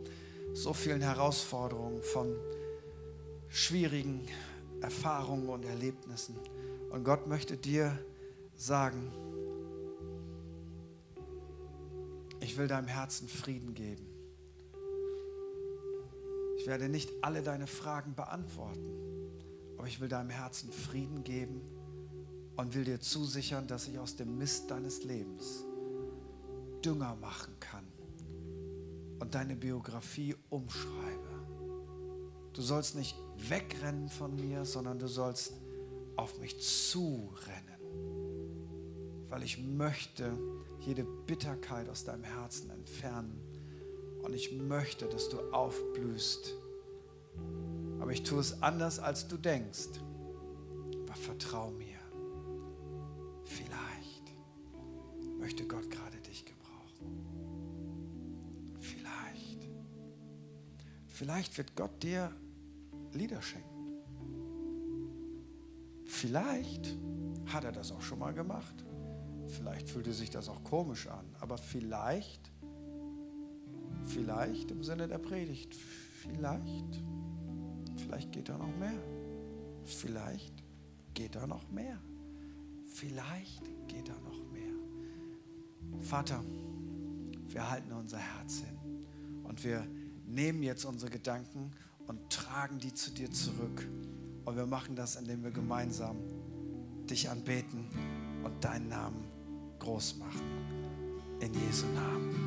so 0.54 0.74
vielen 0.74 1.02
Herausforderungen, 1.02 2.02
von 2.02 2.36
schwierigen 3.48 4.26
Erfahrungen 4.82 5.48
und 5.48 5.64
Erlebnissen. 5.64 6.36
Und 6.90 7.06
Gott 7.06 7.28
möchte 7.28 7.56
dir 7.56 7.98
sagen, 8.62 9.12
ich 12.40 12.58
will 12.58 12.68
deinem 12.68 12.88
Herzen 12.88 13.28
Frieden 13.28 13.74
geben. 13.74 14.08
Ich 16.58 16.68
werde 16.68 16.90
nicht 16.90 17.10
alle 17.22 17.42
deine 17.42 17.66
Fragen 17.66 18.14
beantworten, 18.14 18.88
aber 19.78 19.88
ich 19.88 20.00
will 20.00 20.10
deinem 20.10 20.30
Herzen 20.30 20.72
Frieden 20.72 21.24
geben 21.24 21.62
und 22.56 22.76
will 22.76 22.84
dir 22.84 23.00
zusichern, 23.00 23.66
dass 23.68 23.88
ich 23.88 23.98
aus 23.98 24.16
dem 24.16 24.38
Mist 24.38 24.70
deines 24.70 25.04
Lebens 25.04 25.66
Dünger 26.86 27.16
machen 27.16 27.56
kann 27.60 27.86
und 29.20 29.34
deine 29.34 29.56
Biografie 29.56 30.36
umschreibe. 30.50 31.32
Du 32.54 32.62
sollst 32.62 32.96
nicht 32.96 33.16
wegrennen 33.38 34.10
von 34.10 34.36
mir, 34.36 34.66
sondern 34.66 35.00
du 35.00 35.08
sollst 35.08 35.54
auf 36.16 36.40
mich 36.40 36.60
zurennen, 36.60 37.71
weil 39.32 39.42
ich 39.44 39.58
möchte 39.58 40.38
jede 40.82 41.06
Bitterkeit 41.06 41.90
aus 41.90 42.04
deinem 42.04 42.26
Herzen 42.26 42.70
entfernen 42.70 43.42
und 44.24 44.36
ich 44.36 44.52
möchte, 44.52 45.08
dass 45.08 45.30
du 45.30 45.40
aufblühst. 45.54 46.54
Aber 48.00 48.12
ich 48.12 48.24
tue 48.24 48.42
es 48.42 48.62
anders, 48.62 49.00
als 49.00 49.30
du 49.30 49.38
denkst. 49.38 49.88
Aber 51.06 51.16
vertrau 51.16 51.72
mir. 51.72 51.98
Vielleicht 53.46 54.34
möchte 55.40 55.66
Gott 55.66 55.90
gerade 55.90 56.18
dich 56.18 56.44
gebrauchen. 56.46 57.26
Vielleicht. 58.82 59.70
Vielleicht 61.08 61.58
wird 61.58 61.76
Gott 61.78 62.04
dir 62.04 62.32
Lieder 63.14 63.42
schenken. 63.42 63.70
Vielleicht 66.06 66.98
hat 67.46 67.64
er 67.64 67.72
das 67.72 67.92
auch 67.94 68.02
schon 68.02 68.20
mal 68.20 68.34
gemacht. 68.34 68.84
Vielleicht 69.52 69.90
fühlte 69.90 70.14
sich 70.14 70.30
das 70.30 70.50
auch 70.50 70.64
komisch 70.64 71.08
an. 71.08 71.26
Aber 71.40 71.58
vielleicht 71.58 72.52
Vielleicht 74.06 74.72
im 74.72 74.84
Sinne 74.84 75.08
der 75.08 75.18
Predigt. 75.18 75.76
Vielleicht. 75.76 77.04
Vielleicht 77.98 78.32
geht 78.32 78.50
da 78.50 78.58
noch 78.58 78.76
mehr. 78.78 78.94
Vielleicht 79.84 80.64
geht 81.14 81.36
da 81.36 81.48
noch 81.48 81.70
mehr. 81.72 81.98
Vielleicht 82.94 83.64
geht 83.88 84.10
da 84.10 84.20
noch 84.20 84.44
mehr. 84.52 86.02
Vater, 86.02 86.44
wir 87.48 87.70
halten 87.70 87.92
unser 87.92 88.18
Herz 88.18 88.60
hin 88.60 88.78
und 89.44 89.64
wir 89.64 89.86
nehmen 90.26 90.64
jetzt 90.64 90.86
unsere 90.86 91.12
Gedanken 91.12 91.72
und 92.08 92.30
tragen 92.30 92.80
die 92.80 92.94
zu 92.94 93.12
dir 93.12 93.32
zurück. 93.32 93.88
Und 94.46 94.56
wir 94.56 94.66
machen 94.66 94.96
das, 94.96 95.16
indem 95.16 95.44
wir 95.44 95.52
gemeinsam 95.52 96.18
dich 97.10 97.30
anbeten 97.30 97.88
und 98.44 98.64
deinen 98.64 98.90
Namen 98.90 99.24
groß 99.82 100.18
machen. 100.18 100.42
In 101.40 101.54
Jesu 101.54 101.88
Namen. 101.88 102.42